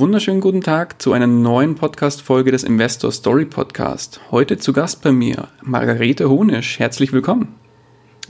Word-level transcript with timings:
Wunderschönen 0.00 0.40
guten 0.40 0.62
Tag 0.62 1.02
zu 1.02 1.12
einer 1.12 1.26
neuen 1.26 1.74
Podcast-Folge 1.74 2.50
des 2.50 2.64
Investor 2.64 3.12
Story 3.12 3.44
Podcast. 3.44 4.18
Heute 4.30 4.56
zu 4.56 4.72
Gast 4.72 5.02
bei 5.02 5.12
mir 5.12 5.48
Margarete 5.60 6.30
Honisch. 6.30 6.78
Herzlich 6.78 7.12
willkommen. 7.12 7.54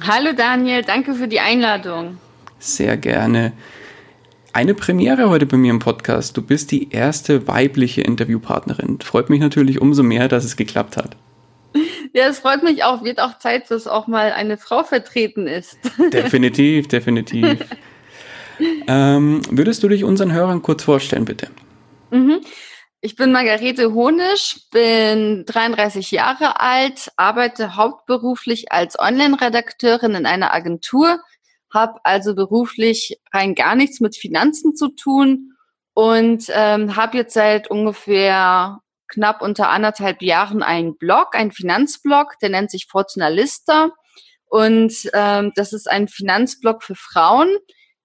Hallo 0.02 0.33
Daniel, 0.37 0.83
danke 0.83 1.15
für 1.15 1.29
die 1.29 1.38
Einladung. 1.38 2.19
Sehr 2.59 2.96
gerne. 2.96 3.52
Eine 4.52 4.74
Premiere 4.74 5.30
heute 5.30 5.46
bei 5.46 5.56
mir 5.56 5.70
im 5.70 5.79
Podcast. 5.79 6.37
Du 6.37 6.43
bist 6.43 6.73
die 6.73 6.91
erste 6.91 7.46
weibliche 7.46 8.01
Interviewpartnerin. 8.01 8.98
Freut 9.01 9.30
mich 9.30 9.38
natürlich 9.38 9.80
umso 9.80 10.02
mehr, 10.02 10.27
dass 10.27 10.45
es 10.45 10.57
geklappt 10.57 10.96
hat. 10.96 11.16
Ja, 12.12 12.24
es 12.27 12.41
freut 12.41 12.65
mich 12.65 12.82
auch. 12.82 13.05
Wird 13.05 13.21
auch 13.21 13.38
Zeit, 13.38 13.71
dass 13.71 13.87
auch 13.87 14.09
mal 14.09 14.32
eine 14.32 14.57
Frau 14.57 14.82
vertreten 14.82 15.46
ist. 15.46 15.79
Definitiv, 16.12 16.88
definitiv. 16.88 17.60
ähm, 18.87 19.43
würdest 19.51 19.83
du 19.83 19.89
dich 19.89 20.05
unseren 20.05 20.33
Hörern 20.33 20.63
kurz 20.63 20.85
vorstellen, 20.85 21.25
bitte? 21.25 21.49
Mhm. 22.11 22.41
Ich 23.02 23.17
bin 23.17 23.33
Margarete 23.33 23.95
Honisch, 23.95 24.69
bin 24.73 25.47
33 25.47 26.11
Jahre 26.11 26.61
alt, 26.61 27.11
arbeite 27.17 27.77
hauptberuflich 27.77 28.73
als 28.73 28.99
Online-Redakteurin 28.99 30.15
in 30.15 30.27
einer 30.27 30.52
Agentur, 30.52 31.19
habe 31.73 32.01
also 32.05 32.35
beruflich 32.35 33.19
rein 33.33 33.55
gar 33.55 33.75
nichts 33.75 34.01
mit 34.01 34.17
Finanzen 34.17 34.77
zu 34.77 34.89
tun 34.89 35.55
und 35.95 36.45
ähm, 36.55 36.95
habe 36.95 37.17
jetzt 37.17 37.33
seit 37.33 37.71
ungefähr 37.71 38.80
knapp 39.09 39.41
unter 39.41 39.71
anderthalb 39.71 40.21
Jahren 40.21 40.63
einen 40.63 40.99
Blog, 40.99 41.35
einen 41.35 41.52
Finanzblog, 41.52 42.39
der 42.43 42.51
nennt 42.51 42.71
sich 42.71 42.87
Fortunalista 42.87 43.91
und 44.51 44.93
ähm, 45.15 45.52
das 45.55 45.73
ist 45.73 45.91
ein 45.91 46.09
Finanzblog 46.09 46.83
für 46.83 46.97
Frauen. 46.97 47.49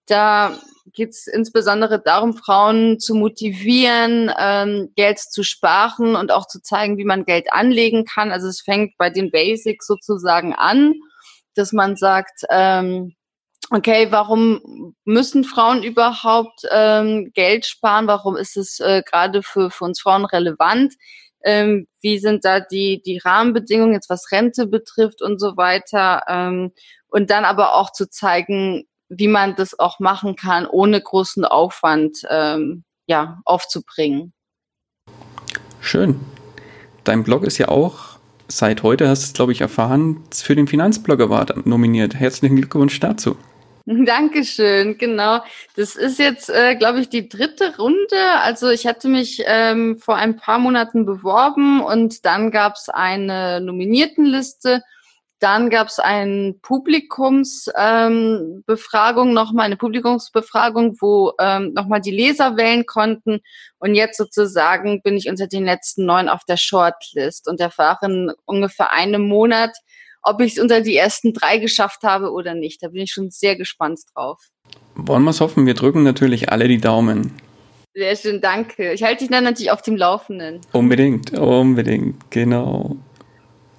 Da 0.06 0.58
geht 0.94 1.10
es 1.10 1.28
insbesondere 1.28 2.00
darum, 2.00 2.36
Frauen 2.36 3.00
zu 3.00 3.16
motivieren, 3.16 4.32
ähm, 4.38 4.92
Geld 4.96 5.20
zu 5.20 5.44
sparen 5.44 6.16
und 6.16 6.32
auch 6.32 6.48
zu 6.48 6.62
zeigen, 6.62 6.98
wie 6.98 7.06
man 7.06 7.26
Geld 7.26 7.52
anlegen 7.52 8.06
kann. 8.06 8.32
Also 8.32 8.48
es 8.48 8.62
fängt 8.62 8.98
bei 8.98 9.10
den 9.10 9.32
Basics 9.32 9.88
sozusagen 9.88 10.54
an, 10.54 10.94
dass 11.56 11.74
man 11.74 11.96
sagt, 11.96 12.44
ähm, 12.50 13.16
okay, 13.72 14.08
warum 14.12 14.96
müssen 15.06 15.44
Frauen 15.44 15.84
überhaupt 15.84 16.62
ähm, 16.72 17.32
Geld 17.34 17.66
sparen? 17.66 18.08
Warum 18.08 18.38
ist 18.38 18.58
es 18.58 18.80
äh, 18.80 19.02
gerade 19.04 19.42
für, 19.42 19.72
für 19.72 19.86
uns 19.86 20.02
Frauen 20.02 20.26
relevant? 20.26 20.94
Ähm, 21.44 21.88
wie 22.02 22.20
sind 22.20 22.46
da 22.46 22.60
die, 22.60 23.02
die 23.04 23.18
Rahmenbedingungen, 23.18 23.94
jetzt 23.94 24.10
was 24.10 24.32
Rente 24.32 24.68
betrifft 24.68 25.22
und 25.22 25.40
so 25.40 25.58
weiter? 25.58 26.24
Ähm, 26.28 26.74
und 27.08 27.30
dann 27.30 27.46
aber 27.46 27.76
auch 27.76 27.92
zu 27.92 28.10
zeigen, 28.10 28.86
wie 29.10 29.28
man 29.28 29.56
das 29.56 29.78
auch 29.78 30.00
machen 30.00 30.36
kann, 30.36 30.66
ohne 30.66 31.00
großen 31.00 31.46
Aufwand 31.46 32.20
ähm, 32.30 32.84
ja, 33.08 33.40
aufzubringen. 33.46 34.34
Schön. 35.80 36.20
Dein 37.04 37.24
Blog 37.24 37.44
ist 37.44 37.58
ja 37.58 37.68
auch 37.68 38.18
seit 38.48 38.84
heute, 38.84 39.08
hast 39.08 39.24
du 39.24 39.26
es, 39.28 39.34
glaube 39.34 39.52
ich, 39.52 39.62
erfahren, 39.62 40.24
für 40.34 40.56
den 40.56 40.68
Finanzblog 40.68 41.22
Award 41.22 41.66
nominiert. 41.66 42.16
Herzlichen 42.16 42.56
Glückwunsch 42.56 43.00
dazu. 43.00 43.38
Dankeschön, 43.86 44.98
genau. 44.98 45.42
Das 45.76 45.96
ist 45.96 46.18
jetzt, 46.18 46.50
äh, 46.50 46.76
glaube 46.76 47.02
ich, 47.02 47.10
die 47.10 47.30
dritte 47.30 47.78
Runde. 47.78 48.18
Also 48.42 48.70
ich 48.70 48.88
hatte 48.88 49.08
mich 49.08 49.44
ähm, 49.46 49.98
vor 50.00 50.16
ein 50.16 50.38
paar 50.38 50.58
Monaten 50.58 51.06
beworben 51.06 51.82
und 51.82 52.26
dann 52.26 52.50
gab 52.50 52.76
es 52.76 52.90
eine 52.90 53.62
Nominiertenliste 53.62 54.82
dann 55.40 55.70
gab 55.70 55.88
es 55.88 56.00
eine 56.00 56.54
Publikumsbefragung, 56.62 59.28
ähm, 59.28 59.34
nochmal 59.34 59.66
eine 59.66 59.78
Publikumsbefragung, 59.78 60.98
wo 61.02 61.34
ähm, 61.40 61.74
nochmal 61.74 62.02
die 62.02 62.12
Leser 62.12 62.58
wählen 62.58 62.86
konnten. 62.86 63.40
Und 63.78 63.96
jetzt 63.96 64.18
sozusagen 64.18 65.02
bin 65.02 65.18
ich 65.18 65.30
unter 65.30 65.48
den 65.48 65.66
letzten 65.66 66.06
neun 66.06 66.30
auf 66.30 66.44
der 66.48 66.58
Shortlist 66.58 67.50
und 67.50 67.60
erfahre 67.60 68.06
in 68.06 68.32
ungefähr 68.46 68.92
einem 68.92 69.28
Monat, 69.28 69.76
ob 70.22 70.42
ich 70.42 70.54
es 70.54 70.60
unter 70.60 70.82
die 70.82 70.96
ersten 70.96 71.34
drei 71.34 71.58
geschafft 71.58 72.04
habe 72.04 72.32
oder 72.32 72.56
nicht. 72.56 72.82
Da 72.82 72.88
bin 72.88 73.02
ich 73.02 73.12
schon 73.12 73.30
sehr 73.30 73.56
gespannt 73.56 74.00
drauf. 74.14 74.42
Wollen 74.96 75.24
wir 75.24 75.32
es 75.32 75.42
hoffen? 75.42 75.66
Wir 75.66 75.74
drücken 75.74 76.04
natürlich 76.04 76.50
alle 76.50 76.68
die 76.68 76.80
Daumen. 76.80 77.34
Sehr 77.94 78.16
schön, 78.16 78.42
danke. 78.42 78.94
Ich 78.94 79.04
halte 79.04 79.20
dich 79.20 79.30
dann 79.30 79.44
natürlich 79.44 79.72
auf 79.72 79.82
dem 79.82 79.96
Laufenden. 79.96 80.60
Unbedingt, 80.74 81.38
unbedingt, 81.38 82.30
genau. 82.30 82.98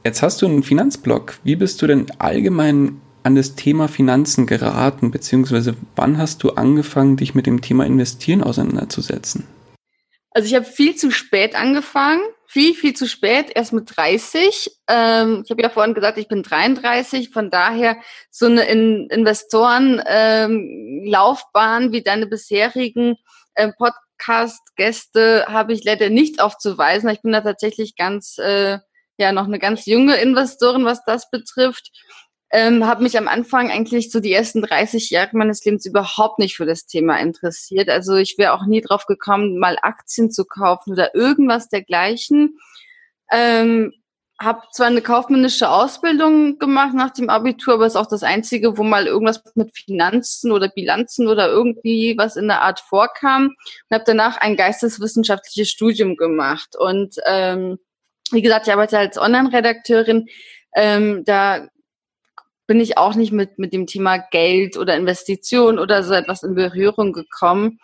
Jetzt 0.07 0.23
hast 0.23 0.41
du 0.41 0.47
einen 0.47 0.63
Finanzblog. 0.63 1.35
Wie 1.43 1.57
bist 1.57 1.83
du 1.83 1.89
denn 1.89 2.07
allgemein 2.21 3.01
an 3.25 3.35
das 3.35 3.57
Thema 3.57 3.89
Finanzen 3.89 4.47
geraten, 4.47 5.11
beziehungsweise 5.11 5.75
wann 5.97 6.17
hast 6.17 6.45
du 6.45 6.51
angefangen, 6.51 7.17
dich 7.17 7.35
mit 7.35 7.47
dem 7.47 7.61
Thema 7.61 7.85
Investieren 7.85 8.45
auseinanderzusetzen? 8.45 9.49
Also 10.31 10.47
ich 10.47 10.55
habe 10.55 10.65
viel 10.65 10.95
zu 10.95 11.11
spät 11.11 11.57
angefangen, 11.57 12.21
viel, 12.47 12.75
viel 12.75 12.95
zu 12.95 13.09
spät, 13.09 13.51
erst 13.53 13.73
mit 13.73 13.97
30. 13.97 14.71
Ähm, 14.89 15.43
ich 15.45 15.51
habe 15.51 15.61
ja 15.61 15.71
vorhin 15.71 15.95
gesagt, 15.95 16.19
ich 16.19 16.29
bin 16.29 16.45
33, 16.45 17.31
von 17.31 17.51
daher 17.51 17.97
so 18.31 18.47
eine 18.47 18.63
In 18.69 19.09
Investorenlaufbahn 19.11 21.83
ähm, 21.83 21.91
wie 21.91 22.03
deine 22.03 22.29
bisherigen 22.29 23.17
äh, 23.57 23.73
Podcast-Gäste 23.73 25.47
habe 25.49 25.73
ich 25.73 25.83
leider 25.83 26.11
nicht 26.11 26.41
aufzuweisen. 26.41 27.09
Ich 27.09 27.23
bin 27.23 27.33
da 27.33 27.41
tatsächlich 27.41 27.97
ganz 27.97 28.39
äh, 28.39 28.79
ja 29.19 29.33
noch 29.33 29.47
eine 29.47 29.59
ganz 29.59 29.87
junge 29.87 30.17
Investorin, 30.17 30.85
was 30.85 31.05
das 31.05 31.31
betrifft. 31.31 31.91
Ähm, 32.51 32.87
habe 32.87 33.03
mich 33.03 33.19
am 33.19 33.27
Anfang 33.27 33.71
eigentlich 33.71 34.11
so 34.11 34.21
die 34.21 34.33
ersten 34.33 34.63
30 34.63 35.11
Jahre 35.11 35.37
meines 35.37 35.65
Lebens 35.65 35.85
überhaupt 35.85 36.39
nicht 36.39 36.57
für 36.57 36.67
das 36.67 36.87
Thema 36.87 37.19
interessiert. 37.19 37.89
Also 37.89 38.15
ich 38.15 38.37
wäre 38.39 38.53
auch 38.53 38.67
nie 38.67 38.81
drauf 38.81 39.07
gekommen, 39.07 39.59
mal 39.59 39.77
Aktien 39.83 40.31
zu 40.31 40.45
kaufen 40.45 40.93
oder 40.93 41.15
irgendwas 41.15 41.69
dergleichen. 41.69 42.57
Ähm, 43.33 43.93
habe 44.39 44.61
zwar 44.71 44.89
eine 44.89 45.01
kaufmännische 45.01 45.71
Ausbildung 45.71 46.59
gemacht 46.59 46.95
nach 46.95 47.11
dem 47.11 47.31
Abitur, 47.31 47.75
aber 47.75 47.87
ist 47.87 47.97
auch 47.97 48.07
das 48.07 48.23
einzige, 48.23 48.77
wo 48.77 48.83
mal 48.83 49.07
irgendwas 49.07 49.43
mit 49.55 49.75
Finanzen 49.75 50.53
oder 50.53 50.69
Bilanzen 50.69 51.27
oder 51.27 51.49
irgendwie 51.49 52.15
was 52.19 52.37
in 52.37 52.49
der 52.49 52.61
Art 52.63 52.81
vorkam. 52.81 53.47
Und 53.47 53.95
habe 53.95 54.05
danach 54.07 54.37
ein 54.37 54.57
geisteswissenschaftliches 54.57 55.71
Studium 55.71 56.17
gemacht 56.17 56.77
und 56.79 57.17
ähm, 57.27 57.79
wie 58.33 58.43
gesagt, 58.43 58.67
ich 58.67 58.73
arbeite 58.73 58.99
als 58.99 59.19
Online-Redakteurin. 59.19 60.29
Ähm, 60.75 61.25
da 61.25 61.69
bin 62.67 62.81
ich 62.81 62.99
auch 62.99 63.15
nicht 63.15 63.33
mit, 63.33 63.59
mit 63.59 63.73
dem 63.73 63.87
Thema 63.87 64.19
Geld 64.19 64.77
oder 64.77 64.97
Investition 64.97 65.79
oder 65.79 66.03
so 66.03 66.15
etwas 66.15 66.43
in 66.43 66.55
Berührung 66.55 67.13
gekommen. 67.13 67.79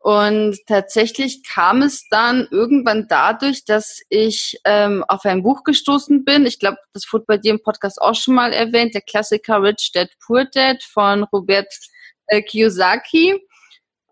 Und 0.00 0.56
tatsächlich 0.66 1.42
kam 1.42 1.82
es 1.82 2.08
dann 2.08 2.46
irgendwann 2.52 3.06
dadurch, 3.08 3.64
dass 3.64 4.00
ich 4.08 4.58
ähm, 4.64 5.04
auf 5.08 5.24
ein 5.24 5.42
Buch 5.42 5.64
gestoßen 5.64 6.24
bin. 6.24 6.46
Ich 6.46 6.60
glaube, 6.60 6.78
das 6.92 7.12
wurde 7.12 7.24
bei 7.26 7.36
dir 7.36 7.50
im 7.50 7.62
Podcast 7.62 8.00
auch 8.00 8.14
schon 8.14 8.34
mal 8.34 8.52
erwähnt, 8.52 8.94
der 8.94 9.02
Klassiker 9.02 9.60
Rich 9.60 9.90
Dad 9.92 10.08
Poor 10.24 10.44
Dad 10.44 10.82
von 10.84 11.24
Robert 11.24 11.74
äh, 12.28 12.42
Kiyosaki 12.42 13.47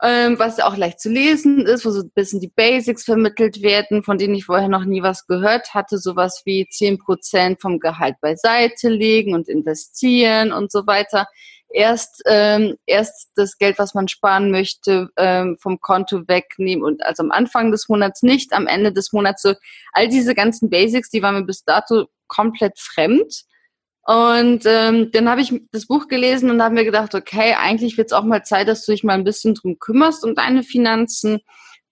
ähm, 0.03 0.39
was 0.39 0.61
auch 0.61 0.77
leicht 0.77 1.01
zu 1.01 1.09
lesen 1.09 1.67
ist, 1.67 1.87
wo 1.87 1.91
so 1.91 2.03
ein 2.03 2.11
bisschen 2.15 2.41
die 2.41 2.53
Basics 2.55 3.05
vermittelt 3.05 3.63
werden, 3.63 4.03
von 4.03 4.19
denen 4.19 4.35
ich 4.35 4.45
vorher 4.45 4.69
noch 4.69 4.85
nie 4.85 5.03
was 5.03 5.27
gehört 5.27 5.73
hatte, 5.73 5.99
sowas 5.99 6.43
wie 6.45 6.69
zehn 6.69 6.99
Prozent 6.99 7.61
vom 7.63 7.81
Gehalt 7.81 8.21
beiseite 8.21 8.91
legen 8.91 9.35
und 9.35 9.49
investieren 9.49 10.53
und 10.53 10.71
so 10.71 10.87
weiter. 10.87 11.27
Erst, 11.69 12.23
ähm, 12.27 12.77
erst 12.87 13.31
das 13.37 13.59
Geld, 13.59 13.79
was 13.79 13.95
man 13.95 14.07
sparen 14.07 14.51
möchte, 14.51 15.09
ähm, 15.17 15.57
vom 15.61 15.81
Konto 15.81 16.29
wegnehmen 16.29 16.85
und 16.85 17.03
also 17.05 17.23
am 17.23 17.33
Anfang 17.33 17.71
des 17.71 17.89
Monats 17.89 18.23
nicht, 18.23 18.53
am 18.53 18.67
Ende 18.67 18.93
des 18.93 19.13
Monats 19.13 19.43
so. 19.43 19.55
All 19.93 20.09
diese 20.09 20.35
ganzen 20.35 20.71
Basics, 20.71 21.11
die 21.11 21.23
waren 21.23 21.35
mir 21.35 21.45
bis 21.45 21.65
dato 21.65 22.07
komplett 22.29 22.79
fremd. 22.79 23.45
Und 24.07 24.63
ähm, 24.67 25.11
dann 25.11 25.29
habe 25.29 25.41
ich 25.41 25.53
das 25.73 25.87
Buch 25.87 26.07
gelesen 26.07 26.49
und 26.49 26.63
habe 26.63 26.75
mir 26.75 26.85
gedacht, 26.85 27.15
okay, 27.17 27.55
eigentlich 27.55 27.99
wird 27.99 28.07
es 28.07 28.13
auch 28.13 28.23
mal 28.23 28.45
Zeit, 28.45 28.69
dass 28.69 28.87
du 28.87 28.93
dich 28.93 29.03
mal 29.03 29.15
ein 29.15 29.25
bisschen 29.25 29.55
drum 29.55 29.81
kümmerst 29.81 30.25
um 30.25 30.37
deine 30.37 30.63
Finanzen, 30.63 31.41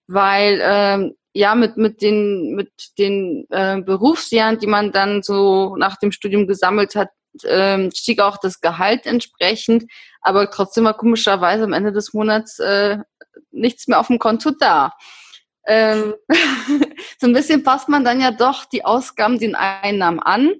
weil 0.07 0.61
ähm, 0.63 1.15
ja 1.33 1.55
mit 1.55 1.75
mit 1.75 2.01
den 2.01 2.55
mit 2.55 2.71
den 2.97 3.45
äh, 3.49 3.81
Berufsjahren, 3.81 4.59
die 4.59 4.67
man 4.67 4.93
dann 4.93 5.23
so 5.23 5.75
nach 5.75 5.97
dem 5.97 6.13
Studium 6.13 6.47
gesammelt 6.47 6.95
hat, 6.95 7.09
ähm, 7.43 7.91
stieg 7.93 8.21
auch 8.21 8.37
das 8.37 8.61
Gehalt 8.61 9.05
entsprechend, 9.05 9.91
aber 10.21 10.49
trotzdem 10.49 10.85
war 10.85 10.95
komischerweise 10.95 11.65
am 11.65 11.73
Ende 11.73 11.91
des 11.91 12.13
Monats 12.13 12.59
äh, 12.59 12.99
nichts 13.51 13.89
mehr 13.89 13.99
auf 13.99 14.07
dem 14.07 14.19
Konto 14.19 14.51
da. 14.51 14.93
ähm, 15.67 16.13
so 17.19 17.27
ein 17.27 17.33
bisschen 17.33 17.63
passt 17.63 17.89
man 17.89 18.05
dann 18.05 18.21
ja 18.21 18.31
doch 18.31 18.63
die 18.63 18.85
Ausgaben 18.85 19.37
den 19.37 19.55
Einnahmen 19.55 20.21
an. 20.21 20.53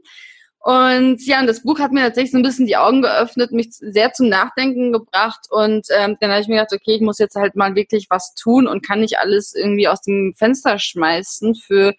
Und 0.66 1.24
ja, 1.28 1.42
und 1.42 1.46
das 1.46 1.62
Buch 1.62 1.78
hat 1.78 1.92
mir 1.92 2.02
tatsächlich 2.02 2.32
so 2.32 2.40
ein 2.40 2.44
bisschen 2.44 2.66
die 2.66 2.76
Augen 2.76 3.04
geöffnet, 3.04 3.52
mich 3.52 3.68
sehr 3.70 4.14
zum 4.14 4.30
Nachdenken 4.30 4.92
gebracht. 4.92 5.42
Und 5.52 5.86
ähm, 5.96 6.18
dann 6.20 6.32
habe 6.32 6.42
ich 6.42 6.48
mir 6.48 6.56
gedacht, 6.56 6.74
okay, 6.74 6.96
ich 6.96 7.02
muss 7.02 7.20
jetzt 7.20 7.36
halt 7.36 7.56
mal 7.56 7.76
wirklich 7.76 8.08
was 8.10 8.34
tun 8.34 8.66
und 8.66 8.84
kann 8.84 9.02
nicht 9.02 9.20
alles 9.20 9.54
irgendwie 9.54 9.88
aus 9.88 10.02
dem 10.02 10.34
Fenster 10.36 10.80
schmeißen 10.80 11.54
für 11.54 11.94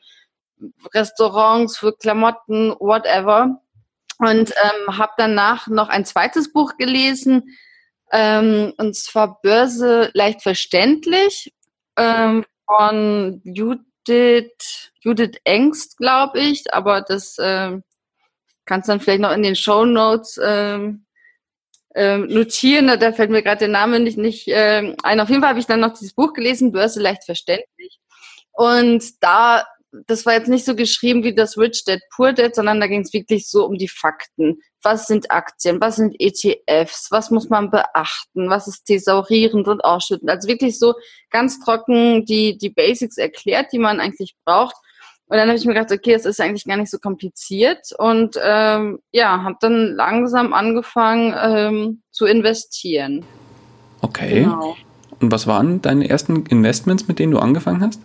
Restaurants, 0.92 1.78
für 1.78 1.96
Klamotten, 1.96 2.74
whatever. 2.80 3.60
Und 4.18 4.50
ähm, 4.50 4.98
habe 4.98 5.12
danach 5.16 5.68
noch 5.68 5.88
ein 5.88 6.04
zweites 6.04 6.52
Buch 6.52 6.76
gelesen, 6.76 7.56
ähm, 8.10 8.72
und 8.78 8.96
zwar 8.96 9.40
Börse 9.42 10.10
leicht 10.12 10.42
verständlich 10.42 11.54
ähm, 11.96 12.44
von 12.66 13.42
Judith, 13.44 14.90
Judith 15.02 15.38
Engst, 15.44 15.98
glaube 15.98 16.40
ich, 16.40 16.74
aber 16.74 17.02
das 17.02 17.36
ähm, 17.38 17.84
kannst 18.66 18.88
dann 18.88 19.00
vielleicht 19.00 19.20
noch 19.20 19.32
in 19.32 19.42
den 19.42 19.56
Show 19.56 19.84
Notes 19.84 20.38
ähm, 20.42 21.06
ähm, 21.94 22.26
notieren. 22.26 22.88
Da 23.00 23.12
fällt 23.12 23.30
mir 23.30 23.42
gerade 23.42 23.60
der 23.60 23.68
Name 23.68 24.00
nicht, 24.00 24.18
nicht 24.18 24.44
ähm, 24.48 24.96
ein. 25.02 25.20
Auf 25.20 25.28
jeden 25.28 25.40
Fall 25.40 25.50
habe 25.50 25.60
ich 25.60 25.66
dann 25.66 25.80
noch 25.80 25.94
dieses 25.94 26.14
Buch 26.14 26.32
gelesen, 26.34 26.72
Börse 26.72 27.00
leicht 27.00 27.24
verständlich. 27.24 27.98
Und 28.52 29.22
da 29.22 29.64
das 30.06 30.26
war 30.26 30.34
jetzt 30.34 30.48
nicht 30.48 30.64
so 30.64 30.74
geschrieben 30.74 31.24
wie 31.24 31.34
das 31.34 31.56
Rich 31.56 31.84
Dad 31.84 32.00
Poor 32.14 32.32
Dad, 32.32 32.54
sondern 32.54 32.80
da 32.80 32.86
ging 32.86 33.02
es 33.02 33.12
wirklich 33.12 33.48
so 33.48 33.64
um 33.64 33.78
die 33.78 33.88
Fakten. 33.88 34.58
Was 34.82 35.06
sind 35.06 35.30
Aktien? 35.30 35.80
Was 35.80 35.96
sind 35.96 36.16
ETFs? 36.18 37.08
Was 37.10 37.30
muss 37.30 37.48
man 37.48 37.70
beachten? 37.70 38.50
Was 38.50 38.68
ist 38.68 38.84
thesaurierend 38.84 39.68
und 39.68 39.82
ausschüttend? 39.82 40.30
Also 40.30 40.48
wirklich 40.48 40.78
so 40.78 40.94
ganz 41.30 41.58
trocken 41.60 42.24
die, 42.24 42.58
die 42.58 42.70
Basics 42.70 43.16
erklärt, 43.16 43.72
die 43.72 43.78
man 43.78 44.00
eigentlich 44.00 44.34
braucht. 44.44 44.76
Und 45.28 45.38
dann 45.38 45.48
habe 45.48 45.58
ich 45.58 45.64
mir 45.64 45.74
gedacht, 45.74 45.92
okay, 45.92 46.12
das 46.12 46.24
ist 46.24 46.40
eigentlich 46.40 46.64
gar 46.64 46.76
nicht 46.76 46.90
so 46.90 46.98
kompliziert 46.98 47.88
und 47.98 48.36
ähm, 48.40 49.00
ja, 49.10 49.42
habe 49.42 49.56
dann 49.60 49.94
langsam 49.94 50.52
angefangen 50.52 51.34
ähm, 51.36 52.02
zu 52.12 52.26
investieren. 52.26 53.24
Okay. 54.02 54.44
Genau. 54.44 54.76
Und 55.20 55.32
was 55.32 55.46
waren 55.46 55.82
deine 55.82 56.08
ersten 56.08 56.46
Investments, 56.46 57.08
mit 57.08 57.18
denen 57.18 57.32
du 57.32 57.38
angefangen 57.38 57.82
hast? 57.82 58.00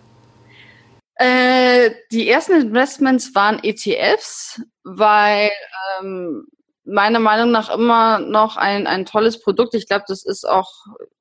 Äh, 1.15 1.91
die 2.11 2.27
ersten 2.27 2.53
Investments 2.53 3.35
waren 3.35 3.59
ETFs, 3.61 4.59
weil 4.83 5.51
ähm, 5.99 6.47
meiner 6.83 7.19
Meinung 7.19 7.51
nach 7.51 7.69
immer 7.69 8.17
noch 8.17 8.57
ein, 8.57 8.87
ein 8.87 9.05
tolles 9.05 9.39
Produkt. 9.39 9.75
Ich 9.75 9.87
glaube, 9.87 10.05
das 10.07 10.25
ist 10.25 10.47
auch 10.47 10.71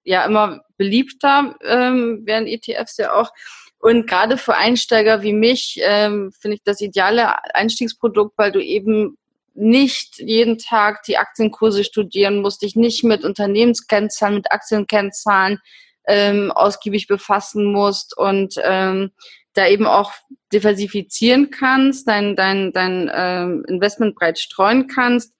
ja 0.05 0.25
immer 0.25 0.63
beliebter, 0.79 1.57
ähm, 1.63 2.23
werden 2.25 2.47
ETFs 2.47 2.97
ja 2.97 3.13
auch. 3.13 3.31
Und 3.81 4.07
gerade 4.07 4.37
für 4.37 4.55
Einsteiger 4.55 5.23
wie 5.23 5.33
mich 5.33 5.81
ähm, 5.83 6.33
finde 6.39 6.57
ich 6.57 6.63
das 6.63 6.83
ideale 6.83 7.43
Einstiegsprodukt, 7.55 8.37
weil 8.37 8.53
du 8.53 8.63
eben 8.63 9.17
nicht 9.55 10.19
jeden 10.19 10.59
Tag 10.59 11.03
die 11.05 11.17
Aktienkurse 11.17 11.83
studieren 11.83 12.43
musst, 12.43 12.63
dich 12.63 12.77
nicht 12.77 13.05
mit 13.05 13.25
Unternehmenskennzahlen, 13.25 14.37
mit 14.37 14.53
Aktienkennzahlen 14.53 15.59
ähm, 16.07 16.53
ausgiebig 16.53 17.09
befassen 17.09 17.65
musst 17.73 18.17
und 18.17 18.55
ähm, 18.63 19.13
da 19.55 19.67
eben 19.67 19.87
auch 19.87 20.13
diversifizieren 20.53 21.51
kannst, 21.51 22.07
dein, 22.07 22.37
dein, 22.37 22.73
dein 22.73 23.11
ähm, 23.13 23.65
Investment 23.67 24.15
breit 24.15 24.39
streuen 24.39 24.89
kannst 24.89 25.33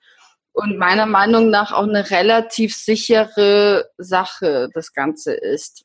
und 0.53 0.79
meiner 0.79 1.07
Meinung 1.07 1.51
nach 1.51 1.73
auch 1.73 1.87
eine 1.87 2.11
relativ 2.11 2.75
sichere 2.75 3.91
Sache 3.99 4.69
das 4.75 4.93
Ganze 4.93 5.35
ist. 5.35 5.85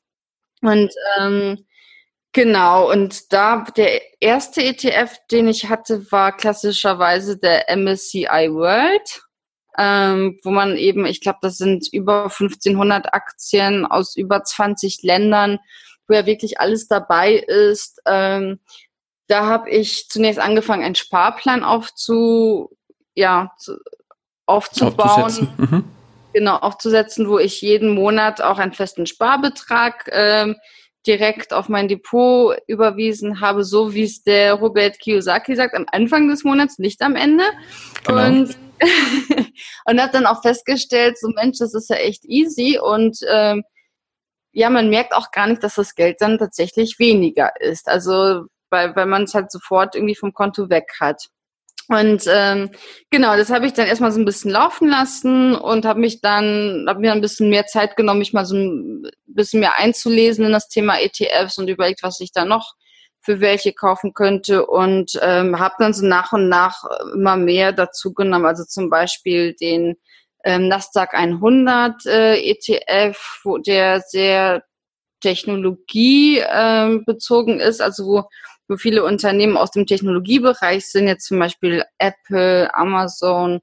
Und 0.62 0.92
ähm, 1.20 1.66
genau, 2.36 2.92
und 2.92 3.34
da 3.34 3.66
der 3.76 4.02
erste 4.22 4.62
ETF, 4.64 5.18
den 5.32 5.48
ich 5.48 5.70
hatte, 5.70 6.12
war 6.12 6.38
klassischerweise 6.38 7.40
der 7.40 7.76
MSCI 7.76 8.50
World. 8.52 9.22
Ähm, 9.78 10.40
wo 10.44 10.52
man 10.52 10.78
eben, 10.78 11.06
ich 11.06 11.20
glaube, 11.20 11.40
das 11.42 11.58
sind 11.58 11.90
über 11.92 12.26
1500 12.26 13.14
Aktien 13.14 13.86
aus 13.86 14.16
über 14.16 14.42
20 14.42 15.04
Ländern 15.04 15.60
wo 16.08 16.14
ja 16.14 16.26
wirklich 16.26 16.60
alles 16.60 16.88
dabei 16.88 17.34
ist. 17.34 18.02
Ähm, 18.06 18.60
da 19.28 19.46
habe 19.46 19.70
ich 19.70 20.08
zunächst 20.10 20.40
angefangen, 20.40 20.84
einen 20.84 20.96
Sparplan 20.96 21.64
aufzu, 21.64 22.76
ja, 23.16 23.52
zu, 23.58 23.78
aufzubauen. 24.46 25.54
Mhm. 25.58 25.84
Genau, 26.34 26.58
aufzusetzen, 26.58 27.30
wo 27.30 27.40
ich 27.40 27.62
jeden 27.62 27.90
Monat 27.96 28.42
auch 28.42 28.60
einen 28.60 28.74
festen 28.74 29.06
Sparbetrag 29.06 30.10
ähm, 30.12 30.58
direkt 31.08 31.54
auf 31.54 31.70
mein 31.70 31.88
Depot 31.88 32.58
überwiesen 32.68 33.42
habe, 33.42 33.64
so 33.64 33.94
wie 33.94 34.04
es 34.04 34.24
der 34.24 34.54
Robert 34.54 35.00
Kiyosaki 35.00 35.56
sagt, 35.56 35.76
am 35.76 35.86
Anfang 35.92 36.28
des 36.28 36.44
Monats, 36.44 36.80
nicht 36.80 37.02
am 37.02 37.16
Ende. 37.16 37.44
Genau. 38.06 38.26
Und, 38.26 38.58
und 39.86 40.02
habe 40.02 40.12
dann 40.12 40.26
auch 40.26 40.42
festgestellt, 40.42 41.18
so 41.18 41.30
Mensch, 41.30 41.60
das 41.60 41.74
ist 41.74 41.90
ja 41.90 41.98
echt 41.98 42.26
easy 42.26 42.80
und 42.82 43.18
ähm, 43.30 43.64
ja, 44.52 44.70
man 44.70 44.90
merkt 44.90 45.14
auch 45.14 45.32
gar 45.32 45.48
nicht, 45.48 45.64
dass 45.64 45.76
das 45.76 45.96
Geld 45.96 46.18
dann 46.22 46.38
tatsächlich 46.38 46.98
weniger 46.98 47.52
ist. 47.60 47.90
Also 47.90 48.46
weil, 48.70 48.96
weil 48.96 49.06
man 49.06 49.24
es 49.24 49.34
halt 49.34 49.52
sofort 49.52 49.96
irgendwie 49.96 50.16
vom 50.16 50.34
Konto 50.34 50.70
weg 50.70 50.92
hat. 51.00 51.30
Und 51.88 52.24
ähm, 52.28 52.72
genau, 53.12 53.38
das 53.38 53.52
habe 53.52 53.68
ich 53.68 53.74
dann 53.74 53.88
erstmal 53.88 54.12
so 54.12 54.20
ein 54.20 54.26
bisschen 54.26 54.52
laufen 54.52 54.90
lassen 54.90 55.56
und 55.56 55.86
habe 55.86 56.00
mich 56.00 56.22
dann, 56.22 56.86
habe 56.88 57.00
mir 57.00 57.12
ein 57.12 57.22
bisschen 57.22 57.50
mehr 57.50 57.68
Zeit 57.68 57.96
genommen, 57.96 58.20
mich 58.20 58.34
mal 58.34 58.46
so 58.46 58.56
ein 58.56 59.04
bisschen 59.28 59.60
mehr 59.60 59.78
einzulesen 59.78 60.46
in 60.46 60.52
das 60.52 60.68
Thema 60.68 61.00
ETFs 61.00 61.58
und 61.58 61.70
überlegt, 61.70 62.02
was 62.02 62.20
ich 62.20 62.32
da 62.32 62.46
noch 62.46 62.74
für 63.22 63.40
welche 63.40 63.74
kaufen 63.74 64.14
könnte 64.14 64.66
und 64.66 65.20
ähm, 65.22 65.60
habe 65.60 65.76
dann 65.80 65.94
so 65.94 66.06
nach 66.06 66.32
und 66.32 66.48
nach 66.48 66.84
immer 67.14 67.38
mehr 67.38 67.72
dazu 67.72 68.14
genommen, 68.14 68.46
also 68.46 68.64
zum 68.66 68.90
Beispiel 68.90 69.56
den 69.56 69.96
ähm, 70.44 70.68
Nasdaq 70.68 71.14
100 71.14 72.06
äh, 72.06 72.36
ETF, 72.52 73.42
wo 73.44 73.58
der 73.58 74.02
sehr 74.02 74.64
Technologie 75.22 76.38
äh, 76.38 77.00
bezogen 77.04 77.60
ist, 77.60 77.82
also 77.82 78.06
wo, 78.06 78.24
wo 78.68 78.78
viele 78.78 79.04
Unternehmen 79.04 79.58
aus 79.58 79.72
dem 79.72 79.86
Technologiebereich 79.86 80.88
sind, 80.88 81.08
jetzt 81.08 81.28
zum 81.28 81.40
Beispiel 81.40 81.84
Apple, 81.98 82.74
Amazon, 82.74 83.62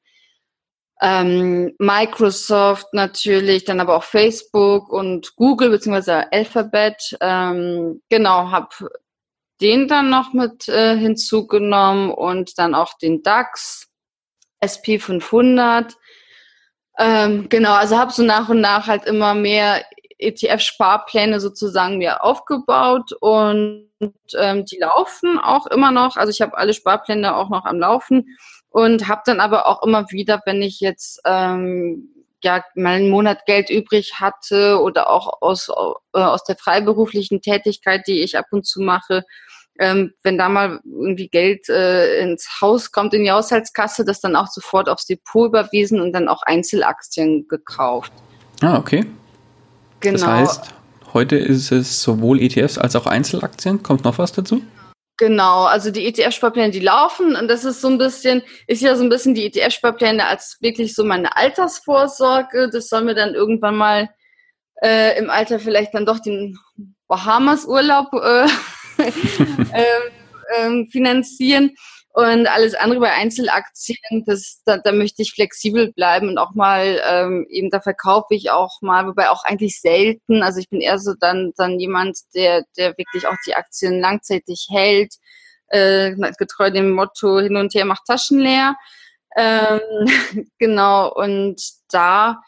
ähm, 1.00 1.74
Microsoft 1.78 2.86
natürlich, 2.92 3.64
dann 3.64 3.80
aber 3.80 3.96
auch 3.96 4.04
Facebook 4.04 4.88
und 4.90 5.34
Google 5.36 5.70
beziehungsweise 5.70 6.32
Alphabet. 6.32 7.16
Ähm, 7.20 8.02
genau, 8.08 8.50
habe 8.50 8.68
den 9.60 9.88
dann 9.88 10.10
noch 10.10 10.32
mit 10.32 10.68
äh, 10.68 10.96
hinzugenommen 10.96 12.10
und 12.10 12.58
dann 12.58 12.74
auch 12.74 12.96
den 12.98 13.22
DAX, 13.22 13.88
SP 14.62 14.98
500 15.00 15.96
ähm, 16.98 17.48
genau, 17.48 17.72
also 17.72 17.98
habe 17.98 18.12
so 18.12 18.22
nach 18.22 18.48
und 18.48 18.60
nach 18.60 18.86
halt 18.86 19.04
immer 19.06 19.34
mehr 19.34 19.84
ETF-Sparpläne 20.22 21.40
sozusagen 21.40 21.98
mir 21.98 22.24
aufgebaut 22.24 23.12
und 23.20 23.88
ähm, 24.36 24.64
die 24.64 24.78
laufen 24.78 25.38
auch 25.38 25.66
immer 25.66 25.90
noch. 25.90 26.16
Also 26.16 26.30
ich 26.30 26.40
habe 26.40 26.56
alle 26.56 26.74
Sparpläne 26.74 27.36
auch 27.36 27.50
noch 27.50 27.64
am 27.64 27.78
Laufen 27.78 28.36
und 28.70 29.08
habe 29.08 29.22
dann 29.26 29.40
aber 29.40 29.66
auch 29.66 29.82
immer 29.82 30.10
wieder, 30.10 30.40
wenn 30.46 30.62
ich 30.62 30.80
jetzt 30.80 31.20
ähm, 31.24 32.08
ja 32.42 32.64
mal 32.74 32.96
einen 32.96 33.10
Monat 33.10 33.46
Geld 33.46 33.70
übrig 33.70 34.14
hatte 34.20 34.80
oder 34.80 35.10
auch 35.10 35.42
aus, 35.42 35.68
äh, 35.68 36.18
aus 36.18 36.44
der 36.44 36.56
freiberuflichen 36.56 37.40
Tätigkeit, 37.40 38.06
die 38.06 38.22
ich 38.22 38.36
ab 38.36 38.46
und 38.50 38.66
zu 38.66 38.80
mache, 38.80 39.24
ähm, 39.78 40.12
wenn 40.22 40.38
da 40.38 40.48
mal 40.48 40.80
irgendwie 40.84 41.28
Geld 41.28 41.68
äh, 41.68 42.20
ins 42.20 42.60
Haus 42.60 42.92
kommt, 42.92 43.14
in 43.14 43.24
die 43.24 43.30
Haushaltskasse, 43.30 44.04
das 44.04 44.20
dann 44.20 44.36
auch 44.36 44.48
sofort 44.48 44.88
aufs 44.88 45.06
Depot 45.06 45.48
überwiesen 45.48 46.00
und 46.00 46.12
dann 46.12 46.28
auch 46.28 46.42
Einzelaktien 46.42 47.48
gekauft. 47.48 48.12
Ah, 48.60 48.78
okay. 48.78 49.04
Genau. 50.02 50.18
Das 50.18 50.26
heißt, 50.26 50.74
heute 51.14 51.36
ist 51.36 51.72
es 51.72 52.02
sowohl 52.02 52.40
ETFs 52.42 52.76
als 52.76 52.96
auch 52.96 53.06
Einzelaktien. 53.06 53.82
Kommt 53.82 54.04
noch 54.04 54.18
was 54.18 54.32
dazu? 54.32 54.62
Genau, 55.18 55.64
also 55.64 55.90
die 55.90 56.06
ETF-Sparpläne, 56.06 56.72
die 56.72 56.80
laufen 56.80 57.36
und 57.36 57.46
das 57.46 57.64
ist 57.64 57.80
so 57.80 57.88
ein 57.88 57.98
bisschen, 57.98 58.42
ist 58.66 58.82
ja 58.82 58.96
so 58.96 59.04
ein 59.04 59.08
bisschen 59.08 59.34
die 59.34 59.44
ETF-Sparpläne 59.44 60.26
als 60.26 60.56
wirklich 60.60 60.94
so 60.94 61.04
meine 61.04 61.36
Altersvorsorge. 61.36 62.68
Das 62.72 62.88
soll 62.88 63.04
mir 63.04 63.14
dann 63.14 63.34
irgendwann 63.34 63.76
mal 63.76 64.10
äh, 64.82 65.16
im 65.18 65.30
Alter 65.30 65.60
vielleicht 65.60 65.94
dann 65.94 66.06
doch 66.06 66.18
den 66.18 66.58
Bahamas-Urlaub 67.06 68.12
äh, 68.14 68.48
ähm, 70.58 70.88
finanzieren. 70.90 71.70
Und 72.14 72.46
alles 72.46 72.74
andere 72.74 73.00
bei 73.00 73.12
Einzelaktien, 73.12 74.24
das, 74.26 74.60
da, 74.66 74.76
da 74.76 74.92
möchte 74.92 75.22
ich 75.22 75.32
flexibel 75.32 75.92
bleiben 75.94 76.28
und 76.28 76.36
auch 76.36 76.54
mal, 76.54 77.00
ähm, 77.08 77.46
eben 77.48 77.70
da 77.70 77.80
verkaufe 77.80 78.34
ich 78.34 78.50
auch 78.50 78.82
mal, 78.82 79.06
wobei 79.06 79.30
auch 79.30 79.44
eigentlich 79.44 79.80
selten. 79.80 80.42
Also 80.42 80.60
ich 80.60 80.68
bin 80.68 80.82
eher 80.82 80.98
so 80.98 81.14
dann, 81.18 81.52
dann 81.56 81.80
jemand, 81.80 82.18
der, 82.34 82.64
der 82.76 82.98
wirklich 82.98 83.26
auch 83.26 83.36
die 83.46 83.54
Aktien 83.54 83.98
langzeitig 83.98 84.66
hält, 84.70 85.14
äh, 85.68 86.14
getreu 86.36 86.70
dem 86.70 86.90
Motto 86.90 87.40
hin 87.40 87.56
und 87.56 87.72
her 87.74 87.86
macht 87.86 88.04
Taschen 88.06 88.40
leer. 88.40 88.76
Ähm, 89.34 89.80
genau, 90.58 91.10
und 91.14 91.62
da 91.90 92.42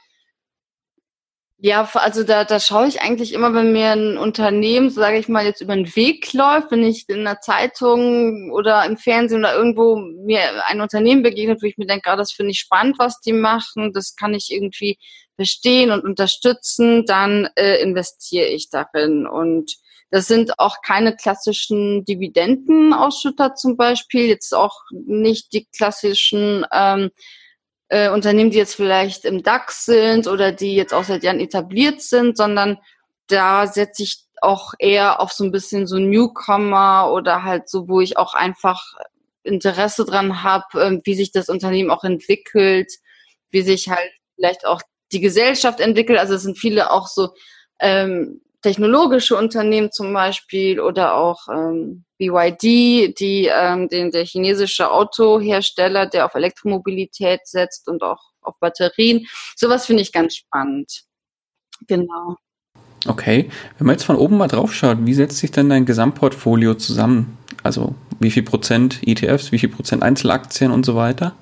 Ja, 1.67 1.89
also 1.95 2.25
da, 2.25 2.45
da 2.45 2.61
schaue 2.61 2.89
ich 2.89 3.01
eigentlich 3.01 3.33
immer, 3.33 3.55
wenn 3.55 3.73
mir 3.73 3.93
ein 3.93 4.19
Unternehmen, 4.19 4.91
sage 4.91 5.17
ich 5.17 5.29
mal, 5.29 5.47
jetzt 5.47 5.63
über 5.63 5.75
den 5.75 5.97
Weg 5.97 6.35
läuft, 6.35 6.71
wenn 6.71 6.85
ich 6.85 7.09
in 7.09 7.21
einer 7.21 7.41
Zeitung 7.41 8.51
oder 8.53 8.85
im 8.85 8.99
Fernsehen 8.99 9.39
oder 9.39 9.55
irgendwo 9.57 9.97
mir 9.97 10.41
ein 10.67 10.83
Unternehmen 10.83 11.23
begegnet, 11.23 11.63
wo 11.63 11.67
ich 11.67 11.79
mir 11.79 11.87
denke, 11.87 12.11
ah, 12.11 12.17
das 12.17 12.33
finde 12.33 12.51
ich 12.51 12.59
spannend, 12.59 12.97
was 12.99 13.19
die 13.21 13.33
machen, 13.33 13.95
das 13.95 14.15
kann 14.15 14.35
ich 14.35 14.53
irgendwie 14.53 14.99
verstehen 15.37 15.91
und 15.91 16.05
unterstützen, 16.05 17.07
dann 17.07 17.49
äh, 17.57 17.81
investiere 17.81 18.49
ich 18.49 18.69
darin. 18.69 19.27
Und 19.27 19.73
das 20.11 20.27
sind 20.27 20.59
auch 20.59 20.83
keine 20.83 21.17
klassischen 21.17 22.05
Dividendenausschütter 22.05 23.55
zum 23.55 23.79
Beispiel, 23.79 24.27
jetzt 24.27 24.53
auch 24.55 24.83
nicht 24.93 25.55
die 25.55 25.67
klassischen 25.75 26.67
ähm, 26.71 27.11
äh, 27.89 28.11
Unternehmen, 28.11 28.51
die 28.51 28.59
jetzt 28.59 28.75
vielleicht 28.75 29.25
im 29.25 29.43
DAX 29.43 29.85
sind 29.85 30.27
oder 30.27 30.53
die 30.53 30.75
jetzt 30.75 30.95
auch 30.95 31.05
seit 31.05 31.23
Jahren 31.23 31.41
etabliert 31.41 32.03
sind, 32.03 32.37
sondern 32.37 32.79
da 33.27 33.67
setze 33.67 34.03
ich 34.03 34.25
auch 34.41 34.75
eher 34.79 35.21
auf 35.21 35.33
so 35.33 35.45
ein 35.45 35.53
bisschen 35.53 35.87
so 35.87 35.99
Newcomer 35.99 37.11
oder 37.13 37.43
halt 37.43 37.69
so, 37.69 37.89
wo 37.89 38.01
ich 38.01 38.17
auch 38.19 38.35
einfach 38.35 38.83
Interesse 39.43 40.05
dran 40.05 40.43
habe, 40.43 40.65
äh, 40.75 41.01
wie 41.05 41.15
sich 41.15 41.33
das 41.33 41.49
Unternehmen 41.49 41.91
auch 41.91 42.05
entwickelt, 42.05 42.93
wie 43.51 43.63
sich 43.63 43.89
halt 43.89 44.11
vielleicht 44.35 44.67
auch 44.67 44.83
die 45.13 45.21
Gesellschaft 45.21 45.81
entwickelt. 45.81 46.19
Also 46.19 46.35
es 46.35 46.43
sind 46.43 46.59
viele 46.59 46.91
auch 46.91 47.07
so 47.07 47.31
ähm, 47.81 48.41
technologische 48.65 49.37
Unternehmen 49.37 49.93
zum 49.93 50.15
Beispiel 50.15 50.81
oder 50.81 51.17
auch 51.17 51.49
ähm, 51.49 52.05
BYD, 52.17 52.63
die 53.19 53.51
ähm, 53.53 53.91
den, 53.91 54.11
der 54.11 54.25
chinesische 54.25 54.91
Autohersteller, 54.91 56.07
der 56.07 56.25
auf 56.25 56.35
Elektromobilität 56.35 57.41
setzt 57.45 57.89
und 57.89 58.03
auch 58.03 58.23
auf 58.41 58.55
Batterien. 58.61 59.27
Sowas 59.55 59.85
finde 59.85 60.01
ich 60.01 60.13
ganz 60.13 60.37
spannend. 60.37 61.03
Genau. 61.89 62.37
Okay, 63.07 63.51
wenn 63.77 63.87
man 63.87 63.97
jetzt 63.97 64.05
von 64.05 64.17
oben 64.17 64.39
mal 64.39 64.49
drauf 64.49 64.73
schaut, 64.73 64.97
wie 65.01 65.13
setzt 65.13 65.37
sich 65.37 65.51
denn 65.51 65.69
dein 65.69 65.85
Gesamtportfolio 65.85 66.73
zusammen? 66.73 67.37
Also 67.63 67.95
wie 68.19 68.31
viel 68.31 68.45
Prozent 68.45 69.07
ETFs, 69.07 69.53
wie 69.53 69.59
viel 69.59 69.69
Prozent 69.69 70.03
Einzelaktien 70.03 70.71
und 70.71 70.87
so 70.87 70.97
weiter? 70.97 71.35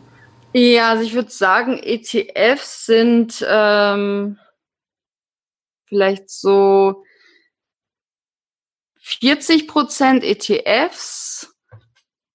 Ja, 0.54 0.90
also 0.90 1.04
ich 1.04 1.14
würde 1.14 1.30
sagen, 1.30 1.78
ETFs 1.80 2.86
sind 2.86 3.46
ähm, 3.48 4.38
vielleicht 5.86 6.28
so 6.28 7.04
40 9.02 9.68
Prozent 9.68 10.24
ETFs, 10.24 11.54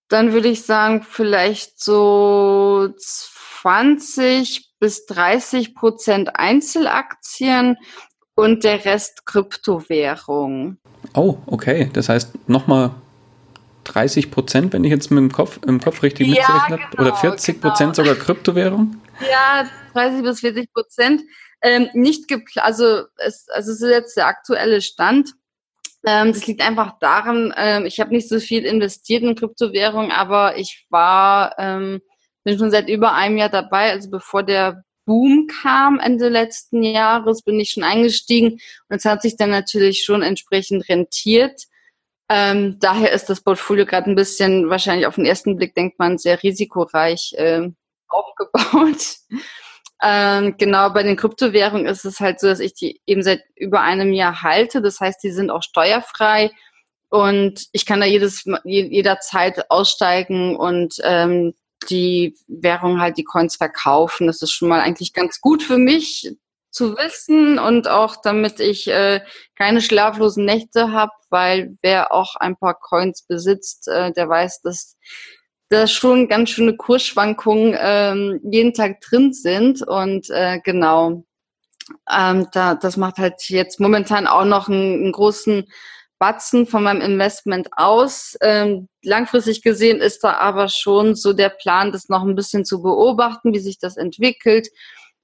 dann 0.10 0.34
würde 0.34 0.50
ich 0.50 0.64
sagen, 0.64 1.04
vielleicht 1.04 1.82
so 1.82 2.90
20 2.98 4.74
bis 4.80 5.06
30 5.06 5.76
Prozent 5.76 6.36
Einzelaktien 6.36 7.78
und 8.36 8.64
der 8.64 8.86
Rest 8.86 9.26
Kryptowährung. 9.26 10.78
Oh, 11.14 11.38
okay. 11.48 11.90
Das 11.94 12.10
heißt 12.10 12.48
nochmal 12.48 12.92
30 13.86 14.30
Prozent, 14.30 14.74
wenn 14.74 14.84
ich 14.84 14.92
jetzt 14.92 15.10
mit 15.10 15.20
dem 15.20 15.32
Kopf, 15.32 15.60
im 15.66 15.80
Kopf 15.80 16.04
richtig 16.04 16.28
ja, 16.28 16.36
mitrechne, 16.36 16.90
genau, 16.92 17.02
oder 17.02 17.16
40 17.16 17.62
Prozent 17.62 17.96
genau. 17.96 18.08
sogar 18.08 18.16
Kryptowährung? 18.16 18.98
Ja, 19.32 19.68
30 19.94 20.22
bis 20.22 20.42
40 20.42 20.74
Prozent. 20.74 21.22
Ähm, 21.62 21.90
nicht 21.94 22.28
geplant, 22.28 22.68
also 22.68 23.06
es, 23.18 23.48
also 23.50 23.72
es 23.72 23.82
ist 23.82 23.90
jetzt 23.90 24.18
der 24.18 24.28
aktuelle 24.28 24.82
Stand. 24.82 25.32
Ähm, 26.08 26.32
das 26.32 26.48
liegt 26.48 26.62
einfach 26.62 26.98
daran, 27.00 27.54
ähm, 27.58 27.86
ich 27.86 28.00
habe 28.00 28.12
nicht 28.12 28.30
so 28.30 28.40
viel 28.40 28.64
investiert 28.64 29.24
in 29.24 29.36
Kryptowährungen, 29.36 30.10
aber 30.10 30.58
ich 30.58 30.86
war, 30.90 31.54
ähm, 31.60 32.00
bin 32.46 32.58
schon 32.58 32.72
seit 32.72 32.88
über 32.88 33.14
einem 33.14 33.38
Jahr 33.38 33.50
dabei, 33.50 33.92
also 33.92 34.10
bevor 34.10 34.44
der 34.44 34.86
Boom 35.06 35.48
kam 35.48 36.00
Ende 36.00 36.30
letzten 36.30 36.82
Jahres, 36.82 37.42
bin 37.42 37.60
ich 37.60 37.72
schon 37.72 37.84
eingestiegen 37.84 38.54
und 38.88 38.96
es 38.96 39.04
hat 39.04 39.22
sich 39.22 39.36
dann 39.36 39.50
natürlich 39.50 40.06
schon 40.06 40.22
entsprechend 40.22 40.88
rentiert. 40.88 41.64
Ähm, 42.30 42.78
daher 42.80 43.12
ist 43.12 43.30
das 43.30 43.42
Portfolio 43.42 43.86
gerade 43.86 44.10
ein 44.10 44.16
bisschen, 44.16 44.70
wahrscheinlich 44.70 45.08
auf 45.08 45.16
den 45.16 45.26
ersten 45.26 45.58
Blick 45.58 45.76
denkt 45.76 46.00
man, 46.00 46.18
sehr 46.18 46.42
risikoreich 46.42 47.34
äh, 47.36 47.70
aufgebaut. 48.08 49.18
Ähm, 50.02 50.56
genau, 50.58 50.92
bei 50.92 51.04
den 51.04 51.16
Kryptowährungen 51.16 51.88
ist 51.88 52.06
es 52.06 52.20
halt 52.20 52.40
so, 52.40 52.48
dass 52.48 52.60
ich 52.60 52.74
die 52.74 53.02
eben 53.06 53.24
seit 53.24 53.42
über 53.56 53.82
einem 53.82 54.14
Jahr 54.14 54.44
halte. 54.44 54.82
Das 54.82 55.00
heißt, 55.00 55.24
die 55.24 55.32
sind 55.32 55.50
auch 55.50 55.64
steuerfrei 55.64 56.52
und 57.10 57.68
ich 57.72 57.86
kann 57.86 58.00
da 58.00 58.06
jedes, 58.06 58.44
jederzeit 58.64 59.72
aussteigen 59.72 60.56
und 60.56 60.96
ähm, 61.04 61.54
die 61.90 62.36
Währung 62.48 63.00
halt, 63.00 63.18
die 63.18 63.24
Coins 63.24 63.56
verkaufen. 63.56 64.28
Das 64.28 64.42
ist 64.42 64.52
schon 64.52 64.70
mal 64.70 64.82
eigentlich 64.82 65.14
ganz 65.14 65.40
gut 65.42 65.64
für 65.64 65.78
mich 65.78 66.36
zu 66.70 66.96
wissen 66.98 67.58
und 67.58 67.88
auch 67.88 68.18
damit 68.22 68.60
ich 68.60 68.88
äh, 68.88 69.22
keine 69.56 69.82
schlaflosen 69.82 70.46
Nächte 70.46 70.92
habe, 70.92 71.14
weil 71.30 71.78
wer 71.82 72.14
auch 72.14 72.36
ein 72.36 72.56
paar 72.56 72.76
Coins 72.80 73.24
besitzt, 73.24 73.88
äh, 73.88 74.12
der 74.12 74.30
weiß, 74.30 74.62
dass 74.62 74.96
da 75.70 75.88
schon 75.88 76.28
ganz 76.28 76.50
schöne 76.50 76.76
Kursschwankungen 76.76 77.76
ähm, 77.80 78.40
jeden 78.44 78.74
Tag 78.74 79.02
drin 79.02 79.34
sind. 79.34 79.86
Und 79.86 80.30
äh, 80.30 80.60
genau, 80.64 81.24
ähm, 82.10 82.48
da, 82.52 82.76
das 82.76 82.98
macht 82.98 83.18
halt 83.18 83.42
jetzt 83.50 83.80
momentan 83.80 84.28
auch 84.28 84.46
noch 84.46 84.70
einen, 84.70 85.02
einen 85.04 85.12
großen 85.12 85.66
Batzen 86.20 86.66
von 86.66 86.84
meinem 86.84 87.02
Investment 87.02 87.70
aus. 87.74 88.36
Ähm, 88.42 88.90
langfristig 89.04 89.62
gesehen 89.62 90.00
ist 90.00 90.24
da 90.24 90.34
aber 90.34 90.68
schon 90.68 91.16
so 91.16 91.34
der 91.34 91.50
Plan, 91.50 91.92
das 91.92 92.10
noch 92.10 92.24
ein 92.24 92.36
bisschen 92.36 92.66
zu 92.66 92.82
beobachten, 92.82 93.54
wie 93.54 93.60
sich 93.60 93.78
das 93.78 93.98
entwickelt 93.98 94.70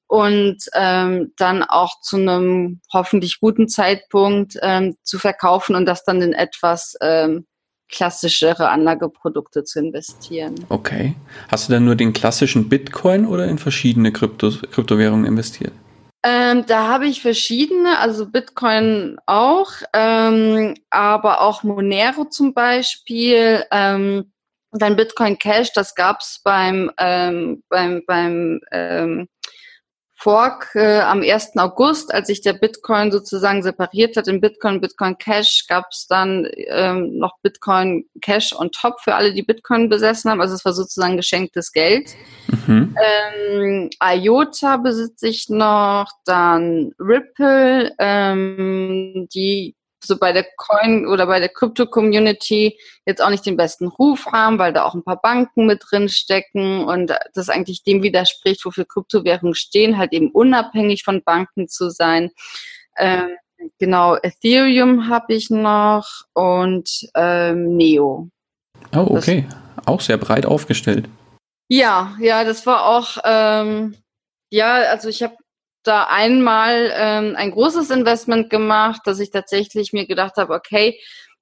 und 0.08 0.58
ähm, 0.76 1.34
dann 1.38 1.64
auch 1.64 2.00
zu 2.02 2.18
einem 2.18 2.82
hoffentlich 2.94 3.40
guten 3.40 3.68
Zeitpunkt 3.68 4.58
ähm, 4.62 4.96
zu 5.02 5.18
verkaufen 5.18 5.76
und 5.76 5.86
das 5.86 6.04
dann 6.04 6.22
in 6.22 6.34
etwas 6.34 6.96
ähm, 7.02 7.48
klassischere 7.90 8.70
Anlageprodukte 8.70 9.64
zu 9.64 9.80
investieren. 9.80 10.56
Okay. 10.70 11.16
Hast 11.50 11.68
du 11.68 11.74
dann 11.74 11.86
nur 11.86 11.96
den 11.96 12.14
klassischen 12.14 12.70
Bitcoin 12.70 13.26
oder 13.26 13.46
in 13.46 13.58
verschiedene 13.58 14.12
Krypto 14.12 14.52
Kryptowährungen 14.72 15.26
investiert? 15.26 15.74
Ähm, 16.26 16.66
da 16.66 16.88
habe 16.88 17.08
ich 17.08 17.22
verschiedene, 17.22 18.00
also 18.00 18.26
Bitcoin 18.26 19.18
auch, 19.26 19.72
ähm, 19.94 20.76
aber 20.90 21.42
auch 21.42 21.64
Monero 21.64 22.26
zum 22.26 22.54
Beispiel. 22.54 23.66
Ähm, 23.72 24.32
dann 24.72 24.96
Bitcoin 24.96 25.38
Cash, 25.38 25.72
das 25.74 25.96
gab 25.96 26.22
es 26.22 26.42
beim, 26.44 26.90
ähm, 26.98 27.62
beim, 27.70 28.04
beim 28.08 28.60
ähm, 28.72 29.28
Fork 30.24 30.70
äh, 30.76 31.02
am 31.02 31.22
1. 31.22 31.58
August, 31.58 32.14
als 32.14 32.28
sich 32.28 32.40
der 32.40 32.54
Bitcoin 32.54 33.12
sozusagen 33.12 33.62
separiert 33.62 34.16
hat 34.16 34.30
in 34.30 34.40
Bitcoin, 34.40 34.80
Bitcoin 34.80 35.18
Cash, 35.18 35.66
gab 35.68 35.88
es 35.92 36.08
dann 36.08 36.48
ähm, 36.70 37.18
noch 37.18 37.40
Bitcoin 37.42 38.06
Cash 38.22 38.56
on 38.58 38.72
top 38.72 39.02
für 39.02 39.16
alle, 39.16 39.34
die 39.34 39.44
Bitcoin 39.44 39.90
besessen 39.90 40.32
haben. 40.32 40.40
Also 40.40 40.56
es 40.56 40.64
war 40.64 40.72
sozusagen 40.72 41.18
geschenktes 41.18 41.74
Geld. 41.74 42.16
Mhm. 42.48 42.96
Ähm, 43.04 43.90
IOTA 44.02 44.78
besitze 44.78 45.28
ich 45.28 45.50
noch, 45.50 46.10
dann 46.24 46.94
Ripple, 46.98 47.92
ähm, 48.00 49.28
die 49.34 49.76
so 50.06 50.18
bei 50.18 50.32
der 50.32 50.46
Coin 50.58 51.08
oder 51.08 51.26
bei 51.28 51.40
der 51.40 51.50
Crypto-Community 51.50 52.78
jetzt 53.06 53.22
auch 53.22 53.30
nicht 53.30 53.46
den 53.46 53.58
besten 53.58 53.88
Ruf 53.88 54.26
haben, 54.28 54.60
weil 54.60 54.74
da 54.74 54.84
auch 54.84 54.94
ein 54.94 55.04
paar 55.04 55.22
Banken 55.22 55.66
mit 55.66 55.84
drin 55.90 56.10
stecken 56.10 56.86
und 56.86 57.14
das 57.34 57.50
eigentlich 57.50 57.84
dem 57.84 58.04
widerspricht, 58.04 58.66
wofür 58.66 58.86
Kryptowährungen 58.86 59.56
stehen, 59.56 59.98
halt 59.98 60.14
eben 60.14 60.32
unabhängig 60.32 61.04
von 61.04 61.24
Banken 61.24 61.68
zu 61.68 61.90
sein. 61.90 62.32
Ähm, 62.98 63.38
genau, 63.80 64.16
Ethereum 64.16 65.10
habe 65.10 65.34
ich 65.34 65.50
noch 65.50 66.08
und 66.34 66.90
ähm, 67.16 67.76
Neo. 67.76 68.30
Oh, 68.96 69.08
okay. 69.18 69.46
Das, 69.50 69.88
auch 69.88 70.02
sehr 70.02 70.18
breit 70.18 70.46
aufgestellt. 70.46 71.10
Ja, 71.70 72.16
ja, 72.20 72.44
das 72.44 72.66
war 72.66 72.86
auch, 72.86 73.18
ähm, 73.24 73.96
ja, 74.52 74.76
also 74.76 75.10
ich 75.10 75.24
habe 75.24 75.36
da 75.84 76.06
einmal 76.06 76.92
ähm, 76.96 77.36
ein 77.36 77.52
großes 77.52 77.90
Investment 77.90 78.50
gemacht, 78.50 79.02
dass 79.06 79.20
ich 79.20 79.32
tatsächlich 79.32 79.94
mir 79.94 80.08
gedacht 80.08 80.38
habe, 80.38 80.54
okay, 80.54 81.00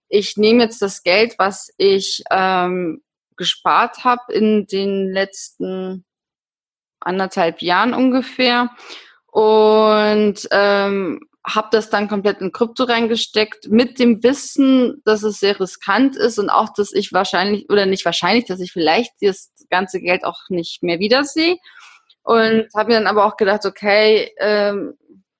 ich 0.10 0.38
nehme 0.38 0.64
jetzt 0.64 0.82
das 0.82 1.04
Geld, 1.04 1.36
was 1.38 1.70
ich 1.78 2.24
ähm, 2.32 3.02
gespart 3.38 4.04
habe 4.04 4.34
in 4.34 4.68
den 4.68 5.12
letzten 5.12 6.06
anderthalb 7.00 7.62
Jahren 7.62 7.94
ungefähr 7.94 8.70
und 9.32 10.48
ähm, 10.52 11.22
habe 11.46 11.70
das 11.72 11.90
dann 11.90 12.08
komplett 12.08 12.42
in 12.42 12.52
Krypto 12.52 12.84
reingesteckt 12.84 13.70
mit 13.70 13.98
dem 13.98 14.22
Wissen, 14.22 15.02
dass 15.06 15.24
es 15.24 15.40
sehr 15.40 15.60
riskant 15.60 16.16
ist 16.16 16.38
und 16.38 16.50
auch, 16.50 16.70
dass 16.74 16.94
ich 16.94 17.14
wahrscheinlich 17.14 17.68
oder 17.70 17.86
nicht 17.88 18.06
wahrscheinlich, 18.06 18.46
dass 18.46 18.60
ich 18.60 18.72
vielleicht 18.72 19.12
das 19.22 19.52
ganze 19.70 20.02
Geld 20.02 20.24
auch 20.24 20.38
nicht 20.50 20.84
mehr 20.84 21.00
wiedersehe. 21.00 21.58
Und 22.24 22.68
habe 22.76 22.90
mir 22.90 22.96
dann 22.96 23.08
aber 23.08 23.26
auch 23.26 23.38
gedacht, 23.38 23.66
okay, 23.66 24.32
ähm, 24.40 24.94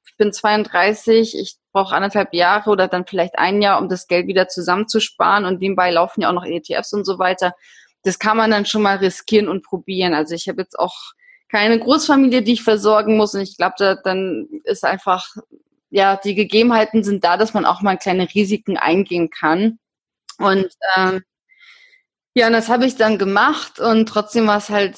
ich 0.08 0.18
bin 0.18 0.34
32, 0.34 1.38
ich 1.38 1.58
brauche 1.72 1.96
anderthalb 1.96 2.34
Jahre 2.34 2.70
oder 2.70 2.88
dann 2.88 3.06
vielleicht 3.06 3.38
ein 3.38 3.62
Jahr, 3.62 3.80
um 3.82 3.90
das 3.90 4.08
Geld 4.08 4.28
wieder 4.28 4.48
zusammenzusparen. 4.48 5.46
Und 5.46 5.60
nebenbei 5.60 5.92
laufen 5.92 6.22
ja 6.22 6.30
auch 6.30 6.34
noch 6.34 6.46
ETFs 6.46 6.94
und 6.94 7.06
so 7.06 7.20
weiter. 7.20 7.54
Das 8.04 8.20
kann 8.20 8.38
man 8.38 8.52
dann 8.52 8.66
schon 8.66 8.82
mal 8.82 8.98
riskieren 8.98 9.48
und 9.48 9.64
probieren. 9.64 10.14
Also 10.14 10.36
ich 10.36 10.48
habe 10.48 10.62
jetzt 10.62 10.78
auch 10.78 10.96
keine 11.50 11.80
Großfamilie, 11.80 12.42
die 12.42 12.54
ich 12.54 12.64
versorgen 12.64 13.18
muss. 13.18 13.36
Und 13.36 13.42
ich 13.42 13.58
glaube, 13.58 13.76
da, 13.78 13.96
dann 13.96 14.48
ist 14.64 14.84
einfach 14.84 15.28
ja, 15.92 16.16
die 16.16 16.36
Gegebenheiten 16.36 17.04
sind 17.04 17.24
da, 17.24 17.38
dass 17.38 17.54
man 17.54 17.66
auch 17.66 17.82
mal 17.82 17.98
kleine 17.98 18.28
Risiken 18.34 18.78
eingehen 18.78 19.30
kann. 19.30 19.78
Und 20.38 20.68
ähm, 20.96 21.22
ja, 22.34 22.48
und 22.48 22.54
das 22.54 22.70
habe 22.70 22.86
ich 22.86 22.96
dann 22.96 23.18
gemacht 23.18 23.80
und 23.80 24.08
trotzdem 24.08 24.48
war 24.48 24.58
es 24.58 24.70
halt 24.70 24.98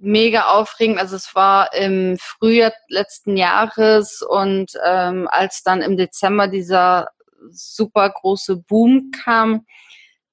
mega 0.00 0.46
aufregend. 0.46 0.98
Also 0.98 1.16
es 1.16 1.34
war 1.34 1.72
im 1.74 2.16
Frühjahr 2.18 2.72
letzten 2.88 3.36
Jahres 3.36 4.22
und 4.22 4.72
ähm, 4.84 5.28
als 5.30 5.62
dann 5.62 5.82
im 5.82 5.96
Dezember 5.96 6.48
dieser 6.48 7.08
super 7.50 8.10
große 8.10 8.56
Boom 8.56 9.10
kam, 9.24 9.66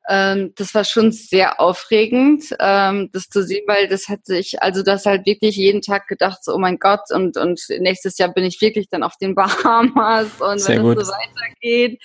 ähm, 0.10 0.54
das 0.56 0.74
war 0.74 0.86
schon 0.86 1.12
sehr 1.12 1.60
aufregend, 1.60 2.46
ähm, 2.60 3.10
das 3.12 3.28
zu 3.28 3.44
sehen, 3.44 3.66
weil 3.68 3.90
das 3.90 4.08
hatte 4.08 4.38
ich, 4.38 4.62
also 4.62 4.82
das 4.82 5.06
halt 5.06 5.26
wirklich 5.26 5.58
jeden 5.58 5.82
Tag 5.82 6.08
gedacht, 6.08 6.44
so, 6.44 6.54
oh 6.54 6.58
mein 6.58 6.80
Gott, 6.80 7.12
und, 7.12 7.36
und 7.36 7.60
nächstes 7.80 8.18
Jahr 8.18 8.34
bin 8.34 8.46
ich 8.46 8.62
wirklich 8.62 8.88
dann 8.90 9.04
auf 9.04 9.18
den 9.18 9.36
Bahamas 9.36 10.28
und 10.40 10.60
sehr 10.60 10.82
wenn 10.82 10.98
es 10.98 11.08
so 11.08 11.14
weitergeht. 11.14 12.02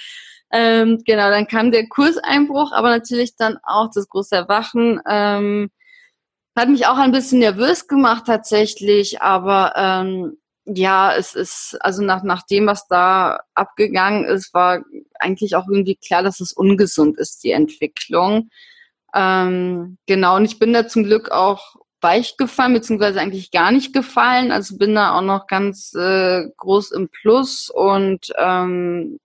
Ähm, 0.52 1.00
genau, 1.06 1.30
dann 1.30 1.46
kam 1.46 1.70
der 1.70 1.88
Kurseinbruch, 1.88 2.72
aber 2.72 2.90
natürlich 2.90 3.36
dann 3.36 3.56
auch 3.62 3.88
das 3.94 4.08
große 4.08 4.34
Erwachen. 4.34 5.00
Ähm, 5.08 5.70
hat 6.56 6.68
mich 6.68 6.86
auch 6.86 6.98
ein 6.98 7.12
bisschen 7.12 7.38
nervös 7.38 7.88
gemacht 7.88 8.24
tatsächlich, 8.26 9.22
aber 9.22 9.72
ähm, 9.76 10.36
ja, 10.64 11.14
es 11.14 11.34
ist, 11.34 11.76
also 11.80 12.02
nach, 12.02 12.22
nach 12.22 12.42
dem, 12.46 12.66
was 12.66 12.86
da 12.86 13.40
abgegangen 13.54 14.24
ist, 14.24 14.54
war 14.54 14.82
eigentlich 15.18 15.56
auch 15.56 15.66
irgendwie 15.68 15.96
klar, 15.96 16.22
dass 16.22 16.40
es 16.40 16.52
ungesund 16.52 17.18
ist, 17.18 17.42
die 17.42 17.50
Entwicklung. 17.50 18.50
Ähm, 19.14 19.98
genau, 20.06 20.36
und 20.36 20.44
ich 20.44 20.58
bin 20.58 20.72
da 20.72 20.86
zum 20.86 21.04
Glück 21.04 21.30
auch 21.30 21.76
weich 22.00 22.36
gefallen, 22.36 22.74
beziehungsweise 22.74 23.20
eigentlich 23.20 23.50
gar 23.50 23.70
nicht 23.70 23.92
gefallen. 23.92 24.52
Also 24.52 24.76
bin 24.76 24.94
da 24.94 25.16
auch 25.16 25.22
noch 25.22 25.46
ganz 25.46 25.94
äh, 25.94 26.48
groß 26.56 26.92
im 26.92 27.08
Plus 27.08 27.70
und 27.70 28.32
ähm, 28.36 29.18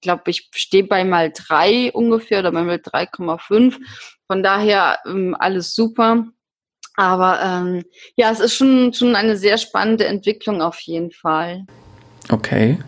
glaube, 0.00 0.30
ich 0.30 0.50
stehe 0.54 0.84
bei 0.84 1.04
mal 1.04 1.32
drei 1.32 1.92
ungefähr 1.92 2.40
oder 2.40 2.52
bei 2.52 2.62
mal 2.62 2.76
3,5. 2.76 3.78
Von 4.26 4.42
daher 4.42 4.98
ähm, 5.06 5.36
alles 5.38 5.74
super. 5.74 6.26
Aber 7.00 7.40
ähm, 7.42 7.82
ja, 8.16 8.30
es 8.30 8.40
ist 8.40 8.52
schon, 8.52 8.92
schon 8.92 9.16
eine 9.16 9.38
sehr 9.38 9.56
spannende 9.56 10.04
Entwicklung 10.04 10.60
auf 10.60 10.78
jeden 10.80 11.10
Fall. 11.12 11.64
Okay. 12.28 12.78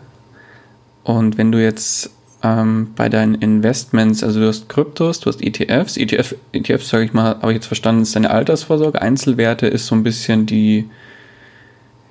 Und 1.03 1.39
wenn 1.39 1.51
du 1.51 1.59
jetzt 1.59 2.11
ähm, 2.43 2.93
bei 2.95 3.09
deinen 3.09 3.33
Investments, 3.33 4.23
also 4.23 4.39
du 4.39 4.47
hast 4.47 4.69
Kryptos, 4.69 5.19
du 5.19 5.29
hast 5.31 5.41
ETFs, 5.41 5.97
ETF, 5.97 6.35
ETFs, 6.51 6.89
sage 6.89 7.05
ich 7.05 7.13
mal, 7.13 7.39
habe 7.41 7.53
ich 7.53 7.55
jetzt 7.55 7.65
verstanden, 7.65 8.03
ist 8.03 8.15
deine 8.15 8.29
Altersvorsorge, 8.29 9.01
Einzelwerte 9.01 9.65
ist 9.65 9.87
so 9.87 9.95
ein 9.95 10.03
bisschen 10.03 10.45
die, 10.45 10.87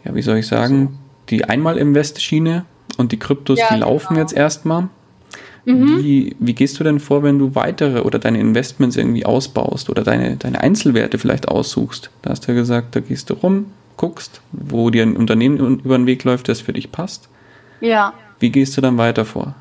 ja, 0.05 0.13
wie 0.13 0.23
soll 0.23 0.39
ich 0.39 0.49
sagen, 0.49 0.99
die 1.29 1.45
Einmal-Invest-Schiene 1.45 2.65
und 2.97 3.13
die 3.13 3.19
Kryptos, 3.21 3.61
ja, 3.61 3.73
die 3.73 3.79
laufen 3.79 4.15
genau. 4.15 4.23
jetzt 4.23 4.33
erstmal. 4.33 4.89
Mhm. 5.65 6.03
Wie, 6.03 6.37
wie 6.39 6.55
gehst 6.55 6.79
du 6.81 6.85
denn 6.85 7.01
vor, 7.01 7.23
wenn 7.23 7.39
du 7.39 7.55
weitere 7.55 8.01
oder 8.01 8.19
deine 8.19 8.41
Investments 8.41 8.97
irgendwie 8.97 9.25
ausbaust 9.25 9.91
oder 9.91 10.03
deine, 10.03 10.37
deine 10.37 10.61
Einzelwerte 10.61 11.19
vielleicht 11.19 11.49
aussuchst? 11.49 12.11
Da 12.23 12.31
hast 12.31 12.47
du 12.47 12.53
ja 12.53 12.59
gesagt, 12.59 12.97
da 12.97 13.01
gehst 13.01 13.31
du 13.31 13.35
rum, 13.35 13.73
guckst, 13.97 14.41
wo 14.53 14.91
dir 14.91 15.05
ein 15.05 15.17
Unternehmen 15.17 15.81
über 15.81 15.97
den 15.97 16.07
Weg 16.07 16.25
läuft, 16.25 16.49
das 16.49 16.61
für 16.61 16.73
dich 16.73 16.91
passt. 16.91 17.29
Ja. 17.81 18.15
Wie 18.41 18.51
gehst 18.51 18.77
du 18.77 18.81
dann 18.81 18.99
weiter 18.99 19.25
vor? 19.25 19.55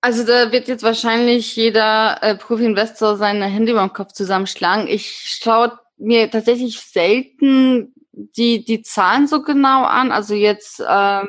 Also 0.00 0.24
da 0.24 0.52
wird 0.52 0.68
jetzt 0.68 0.84
wahrscheinlich 0.84 1.56
jeder 1.56 2.22
äh, 2.22 2.36
Profi-Investor 2.36 3.16
seine 3.16 3.46
Hände 3.46 3.72
über 3.72 3.82
den 3.82 3.92
Kopf 3.92 4.12
zusammenschlagen. 4.12 4.86
Ich 4.86 5.38
schaue 5.42 5.72
mir 5.98 6.30
tatsächlich 6.30 6.78
selten 6.78 7.92
die, 8.12 8.64
die 8.64 8.82
Zahlen 8.82 9.26
so 9.26 9.42
genau 9.42 9.84
an. 9.84 10.12
Also 10.12 10.34
jetzt 10.34 10.82
ähm, 10.88 11.28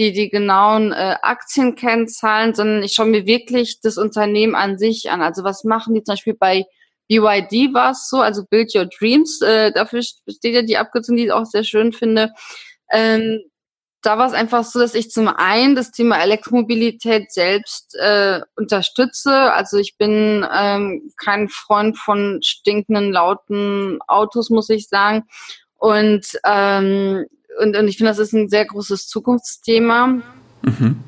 die, 0.00 0.12
die 0.12 0.30
genauen 0.30 0.92
äh, 0.92 1.16
Aktienkennzahlen, 1.20 2.54
sondern 2.54 2.82
ich 2.82 2.94
schaue 2.94 3.06
mir 3.06 3.26
wirklich 3.26 3.80
das 3.82 3.98
Unternehmen 3.98 4.54
an 4.54 4.78
sich 4.78 5.10
an. 5.10 5.20
Also 5.20 5.44
was 5.44 5.62
machen 5.62 5.94
die 5.94 6.02
zum 6.02 6.14
Beispiel 6.14 6.34
bei 6.34 6.64
BYD 7.08 7.74
war 7.74 7.90
es 7.90 8.08
so, 8.08 8.20
also 8.20 8.44
Build 8.48 8.74
Your 8.74 8.86
Dreams, 8.86 9.42
äh, 9.42 9.72
dafür 9.72 10.00
steht 10.02 10.54
ja 10.54 10.62
die 10.62 10.78
Abkürzung, 10.78 11.16
die 11.16 11.26
ich 11.26 11.32
auch 11.32 11.44
sehr 11.44 11.64
schön 11.64 11.92
finde. 11.92 12.32
Ähm, 12.90 13.40
da 14.00 14.16
war 14.16 14.26
es 14.26 14.32
einfach 14.32 14.64
so, 14.64 14.78
dass 14.78 14.94
ich 14.94 15.10
zum 15.10 15.28
einen 15.28 15.74
das 15.74 15.90
Thema 15.90 16.22
Elektromobilität 16.22 17.30
selbst 17.30 17.94
äh, 17.96 18.40
unterstütze. 18.56 19.52
Also 19.52 19.76
ich 19.76 19.98
bin 19.98 20.46
ähm, 20.50 21.12
kein 21.22 21.50
Freund 21.50 21.98
von 21.98 22.40
stinkenden, 22.42 23.12
lauten 23.12 23.98
Autos, 24.06 24.48
muss 24.48 24.70
ich 24.70 24.88
sagen. 24.88 25.24
Und 25.76 26.26
ähm, 26.46 27.26
und, 27.58 27.76
und 27.76 27.88
ich 27.88 27.96
finde, 27.96 28.10
das 28.10 28.18
ist 28.18 28.32
ein 28.32 28.48
sehr 28.48 28.64
großes 28.64 29.06
Zukunftsthema. 29.08 30.22
Mhm. 30.62 31.02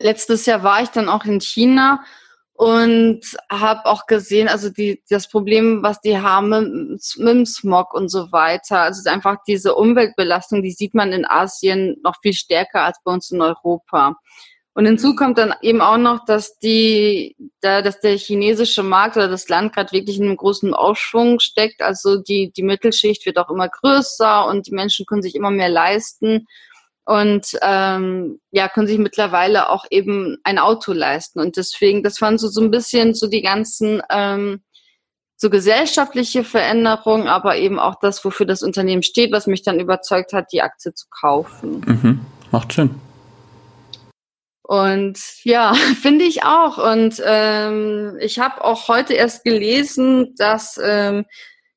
Letztes 0.00 0.46
Jahr 0.46 0.62
war 0.62 0.82
ich 0.82 0.90
dann 0.90 1.08
auch 1.08 1.24
in 1.24 1.40
China 1.40 2.04
und 2.52 3.20
habe 3.50 3.84
auch 3.86 4.06
gesehen, 4.06 4.48
also 4.48 4.70
die, 4.70 5.02
das 5.10 5.28
Problem, 5.28 5.82
was 5.82 6.00
die 6.00 6.18
haben 6.18 6.48
mit, 6.48 7.02
mit 7.18 7.28
dem 7.28 7.46
Smog 7.46 7.92
und 7.92 8.08
so 8.08 8.32
weiter. 8.32 8.80
Also 8.80 9.08
einfach 9.10 9.36
diese 9.46 9.74
Umweltbelastung, 9.74 10.62
die 10.62 10.72
sieht 10.72 10.94
man 10.94 11.12
in 11.12 11.26
Asien 11.26 11.96
noch 12.02 12.16
viel 12.22 12.32
stärker 12.32 12.82
als 12.82 12.98
bei 13.04 13.12
uns 13.12 13.30
in 13.30 13.42
Europa. 13.42 14.16
Und 14.76 14.84
hinzu 14.84 15.14
kommt 15.14 15.38
dann 15.38 15.54
eben 15.62 15.80
auch 15.80 15.96
noch, 15.96 16.26
dass 16.26 16.58
die, 16.58 17.34
da, 17.62 17.80
dass 17.80 18.00
der 18.00 18.18
chinesische 18.18 18.82
Markt 18.82 19.16
oder 19.16 19.26
das 19.26 19.48
Land 19.48 19.74
gerade 19.74 19.90
wirklich 19.92 20.18
in 20.18 20.26
einem 20.26 20.36
großen 20.36 20.74
Aufschwung 20.74 21.40
steckt. 21.40 21.80
Also 21.80 22.18
die, 22.18 22.52
die 22.54 22.62
Mittelschicht 22.62 23.24
wird 23.24 23.38
auch 23.38 23.48
immer 23.48 23.70
größer 23.70 24.46
und 24.46 24.66
die 24.66 24.74
Menschen 24.74 25.06
können 25.06 25.22
sich 25.22 25.34
immer 25.34 25.50
mehr 25.50 25.70
leisten 25.70 26.46
und 27.06 27.46
ähm, 27.62 28.38
ja, 28.50 28.68
können 28.68 28.86
sich 28.86 28.98
mittlerweile 28.98 29.70
auch 29.70 29.86
eben 29.90 30.36
ein 30.44 30.58
Auto 30.58 30.92
leisten. 30.92 31.40
Und 31.40 31.56
deswegen, 31.56 32.02
das 32.02 32.20
waren 32.20 32.36
so, 32.36 32.48
so 32.48 32.60
ein 32.60 32.70
bisschen 32.70 33.14
so 33.14 33.28
die 33.28 33.40
ganzen 33.40 34.02
ähm, 34.10 34.60
so 35.38 35.48
gesellschaftliche 35.48 36.44
Veränderungen, 36.44 37.28
aber 37.28 37.56
eben 37.56 37.78
auch 37.78 37.94
das, 37.98 38.22
wofür 38.26 38.44
das 38.44 38.62
Unternehmen 38.62 39.02
steht, 39.02 39.32
was 39.32 39.46
mich 39.46 39.62
dann 39.62 39.80
überzeugt 39.80 40.34
hat, 40.34 40.52
die 40.52 40.60
Aktie 40.60 40.92
zu 40.92 41.06
kaufen. 41.08 41.80
Mhm. 41.86 42.20
Macht 42.50 42.72
Sinn. 42.72 43.05
Und 44.66 45.20
ja, 45.44 45.74
finde 46.02 46.24
ich 46.24 46.42
auch. 46.42 46.78
Und 46.78 47.22
ähm, 47.24 48.16
ich 48.20 48.40
habe 48.40 48.64
auch 48.64 48.88
heute 48.88 49.14
erst 49.14 49.44
gelesen, 49.44 50.34
dass, 50.36 50.78
ähm, 50.82 51.24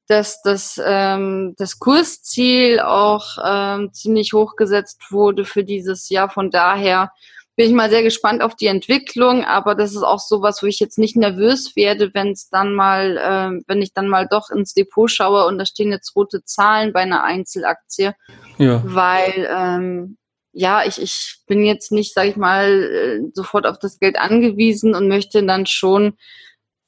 dass, 0.08 0.42
dass 0.42 0.82
ähm, 0.84 1.54
das 1.58 1.78
Kursziel 1.78 2.80
auch 2.80 3.38
ähm, 3.46 3.94
ziemlich 3.94 4.34
hochgesetzt 4.34 5.12
wurde 5.12 5.46
für 5.46 5.64
dieses 5.64 6.10
Jahr. 6.10 6.32
Von 6.32 6.50
daher 6.50 7.12
bin 7.56 7.68
ich 7.68 7.76
mal 7.76 7.92
sehr 7.92 8.02
gespannt 8.02 8.42
auf 8.42 8.56
die 8.56 8.66
Entwicklung. 8.66 9.46
Aber 9.46 9.76
das 9.76 9.92
ist 9.92 10.02
auch 10.02 10.18
sowas, 10.18 10.64
wo 10.64 10.66
ich 10.66 10.80
jetzt 10.80 10.98
nicht 10.98 11.16
nervös 11.16 11.76
werde, 11.76 12.10
wenn 12.16 12.32
es 12.32 12.50
dann 12.50 12.74
mal, 12.74 13.20
ähm, 13.24 13.64
wenn 13.68 13.84
ich 13.84 13.94
dann 13.94 14.08
mal 14.08 14.28
doch 14.28 14.50
ins 14.50 14.74
Depot 14.74 15.12
schaue 15.12 15.46
und 15.46 15.60
da 15.60 15.66
stehen 15.68 15.92
jetzt 15.92 16.16
rote 16.16 16.44
Zahlen 16.44 16.92
bei 16.92 17.02
einer 17.02 17.24
Einzelaktie. 17.24 18.16
Ja. 18.58 18.82
Weil 18.84 19.48
ähm, 19.56 20.18
ja, 20.52 20.84
ich, 20.86 21.02
ich 21.02 21.38
bin 21.48 21.64
jetzt 21.64 21.92
nicht, 21.92 22.14
sage 22.14 22.30
ich 22.30 22.36
mal, 22.36 22.84
äh, 22.84 23.32
sofort 23.34 23.66
auf 23.66 23.80
das 23.80 24.00
Geld 24.00 24.18
angewiesen 24.18 24.96
und 24.96 25.08
möchte 25.08 25.46
dann 25.46 25.66
schon 25.66 26.14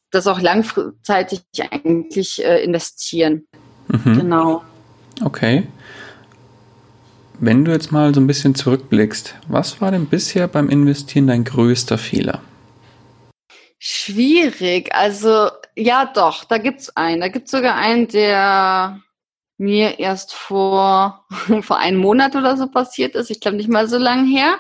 das 0.10 0.28
auch 0.28 0.42
langfristig 0.42 1.42
eigentlich 1.72 2.44
äh, 2.44 2.64
investieren. 2.64 3.48
Mhm. 3.88 4.20
Genau. 4.20 4.64
Okay. 5.24 5.68
Wenn 7.40 7.66
du 7.66 7.72
jetzt 7.72 7.92
mal 7.92 8.14
so 8.14 8.22
ein 8.22 8.28
bisschen 8.28 8.54
zurückblickst, 8.54 9.36
was 9.48 9.82
war 9.82 9.92
denn 9.92 10.06
bisher 10.08 10.48
beim 10.48 10.70
Investieren 10.70 11.28
dein 11.28 11.44
größter 11.44 11.98
Fehler? 11.98 12.42
Schwierig. 13.80 14.94
Also 14.94 15.50
ja, 15.76 16.12
doch, 16.14 16.44
da 16.44 16.60
gibt's 16.60 16.96
einen. 16.96 17.22
Da 17.22 17.30
gibt's 17.30 17.50
sogar 17.50 17.76
einen, 17.76 18.08
der 18.08 19.00
mir 19.62 20.00
erst 20.00 20.34
vor, 20.34 21.26
vor 21.62 21.78
einem 21.78 22.00
Monat 22.00 22.36
oder 22.36 22.58
so 22.58 22.68
passiert 22.68 23.16
ist. 23.16 23.30
Ich 23.30 23.40
glaube 23.40 23.58
nicht 23.58 23.70
mal 23.70 23.88
so 23.88 23.98
lange 23.98 24.28
her. 24.28 24.58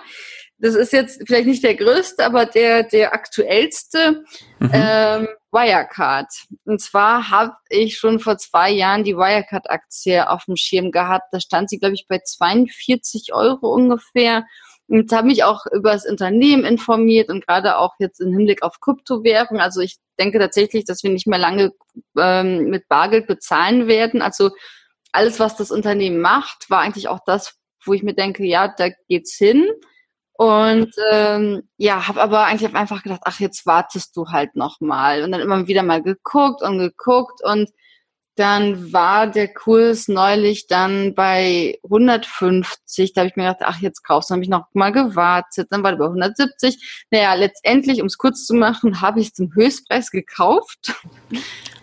Das 0.59 0.75
ist 0.75 0.93
jetzt 0.93 1.23
vielleicht 1.25 1.47
nicht 1.47 1.63
der 1.63 1.75
größte, 1.75 2.23
aber 2.23 2.45
der, 2.45 2.83
der 2.83 3.13
aktuellste 3.13 4.23
mhm. 4.59 4.71
ähm, 4.71 5.27
Wirecard. 5.51 6.27
Und 6.65 6.79
zwar 6.79 7.31
habe 7.31 7.53
ich 7.69 7.97
schon 7.97 8.19
vor 8.19 8.37
zwei 8.37 8.69
Jahren 8.69 9.03
die 9.03 9.17
Wirecard-Aktie 9.17 10.29
auf 10.29 10.45
dem 10.45 10.55
Schirm 10.55 10.91
gehabt. 10.91 11.25
Da 11.31 11.39
stand 11.39 11.71
sie, 11.71 11.79
glaube 11.79 11.95
ich, 11.95 12.05
bei 12.07 12.19
42 12.19 13.33
Euro 13.33 13.73
ungefähr. 13.73 14.45
Und 14.87 15.11
habe 15.13 15.27
mich 15.27 15.43
auch 15.45 15.65
über 15.71 15.93
das 15.93 16.05
Unternehmen 16.05 16.65
informiert 16.65 17.29
und 17.29 17.47
gerade 17.47 17.77
auch 17.77 17.95
jetzt 17.97 18.19
im 18.19 18.33
Hinblick 18.33 18.61
auf 18.61 18.81
Kryptowährung. 18.81 19.59
Also 19.59 19.79
ich 19.79 19.97
denke 20.19 20.37
tatsächlich, 20.37 20.83
dass 20.83 21.01
wir 21.01 21.11
nicht 21.11 21.27
mehr 21.27 21.39
lange 21.39 21.71
ähm, 22.17 22.65
mit 22.65 22.89
Bargeld 22.89 23.25
bezahlen 23.25 23.87
werden. 23.87 24.21
Also 24.21 24.51
alles, 25.11 25.39
was 25.39 25.55
das 25.55 25.71
Unternehmen 25.71 26.21
macht, 26.21 26.69
war 26.69 26.79
eigentlich 26.79 27.07
auch 27.07 27.19
das, 27.25 27.55
wo 27.85 27.93
ich 27.93 28.03
mir 28.03 28.13
denke, 28.13 28.45
ja, 28.45 28.67
da 28.67 28.89
geht's 29.07 29.35
hin. 29.35 29.67
Und 30.33 30.93
ähm, 31.11 31.69
ja, 31.77 32.07
habe 32.07 32.21
aber 32.21 32.45
eigentlich 32.45 32.73
einfach 32.73 33.03
gedacht, 33.03 33.21
ach, 33.25 33.39
jetzt 33.39 33.65
wartest 33.65 34.17
du 34.17 34.29
halt 34.29 34.55
noch 34.55 34.79
mal. 34.79 35.23
Und 35.23 35.31
dann 35.31 35.41
immer 35.41 35.67
wieder 35.67 35.83
mal 35.83 36.01
geguckt 36.01 36.63
und 36.63 36.79
geguckt 36.79 37.43
und 37.43 37.69
dann 38.35 38.93
war 38.93 39.27
der 39.27 39.53
Kurs 39.53 40.07
neulich 40.07 40.67
dann 40.67 41.13
bei 41.13 41.77
150. 41.83 43.13
Da 43.13 43.21
habe 43.21 43.29
ich 43.29 43.35
mir 43.35 43.43
gedacht, 43.43 43.61
ach, 43.61 43.81
jetzt 43.81 44.03
kaufst 44.03 44.29
du. 44.29 44.33
Dann 44.33 44.37
habe 44.37 44.43
ich 44.43 44.49
noch 44.49 44.65
mal 44.73 44.91
gewartet. 44.91 45.67
Dann 45.69 45.83
war 45.83 45.91
er 45.91 45.97
bei 45.97 46.05
170. 46.05 47.05
Naja, 47.11 47.33
letztendlich, 47.33 48.01
um 48.01 48.07
es 48.07 48.17
kurz 48.17 48.45
zu 48.45 48.55
machen, 48.55 49.01
habe 49.01 49.19
ich 49.19 49.27
es 49.27 49.33
zum 49.33 49.53
Höchstpreis 49.53 50.11
gekauft. 50.11 50.93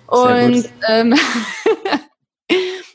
Und 0.07 0.69
ähm, 0.89 1.15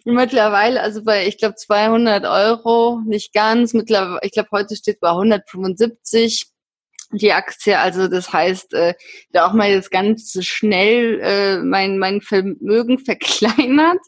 mittlerweile, 0.05 0.81
also 0.81 1.03
bei, 1.03 1.27
ich 1.27 1.37
glaube, 1.37 1.55
200 1.55 2.25
Euro, 2.25 3.01
nicht 3.05 3.33
ganz. 3.33 3.73
Mittlerweile, 3.73 4.19
ich 4.23 4.31
glaube, 4.31 4.49
heute 4.51 4.75
steht 4.75 4.99
bei 4.99 5.09
175 5.09 6.47
die 7.11 7.33
Aktie. 7.33 7.77
Also 7.79 8.07
das 8.07 8.33
heißt, 8.33 8.73
äh, 8.73 8.93
da 9.31 9.47
auch 9.47 9.53
mal 9.53 9.69
jetzt 9.69 9.91
ganz 9.91 10.37
schnell 10.41 11.19
äh, 11.21 11.57
mein, 11.59 11.97
mein 11.97 12.21
Vermögen 12.21 12.99
verkleinert. 13.05 13.99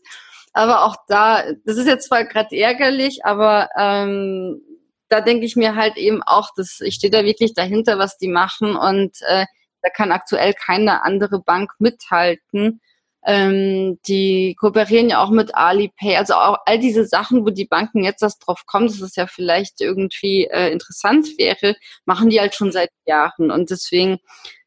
Aber 0.53 0.85
auch 0.85 0.95
da, 1.07 1.43
das 1.65 1.77
ist 1.77 1.87
jetzt 1.87 2.07
zwar 2.07 2.23
gerade 2.23 2.57
ärgerlich, 2.57 3.25
aber 3.25 3.69
ähm, 3.77 4.61
da 5.09 5.19
denke 5.19 5.45
ich 5.45 5.57
mir 5.57 5.75
halt 5.75 5.97
eben 5.97 6.23
auch, 6.23 6.49
dass 6.55 6.79
ich 6.79 6.95
stehe 6.95 7.11
da 7.11 7.25
wirklich 7.25 7.53
dahinter, 7.53 7.99
was 7.99 8.17
die 8.17 8.29
machen 8.29 8.77
und 8.77 9.17
äh, 9.27 9.45
da 9.81 9.89
kann 9.89 10.11
aktuell 10.11 10.53
keine 10.53 11.03
andere 11.03 11.41
Bank 11.41 11.71
mithalten. 11.79 12.81
Ähm, 13.25 13.99
die 14.07 14.55
kooperieren 14.59 15.09
ja 15.09 15.23
auch 15.23 15.31
mit 15.31 15.55
Alipay, 15.55 16.15
also 16.15 16.35
auch 16.35 16.57
all 16.65 16.77
diese 16.77 17.05
Sachen, 17.05 17.43
wo 17.43 17.49
die 17.49 17.65
Banken 17.65 18.03
jetzt 18.03 18.21
erst 18.21 18.45
drauf 18.45 18.65
kommen, 18.67 18.87
dass 18.87 19.01
es 19.01 19.15
ja 19.15 19.25
vielleicht 19.25 19.81
irgendwie 19.81 20.45
äh, 20.45 20.71
interessant 20.71 21.27
wäre, 21.37 21.75
machen 22.05 22.29
die 22.29 22.39
halt 22.39 22.53
schon 22.53 22.71
seit 22.71 22.91
Jahren. 23.05 23.49
Und 23.49 23.71
deswegen 23.71 24.19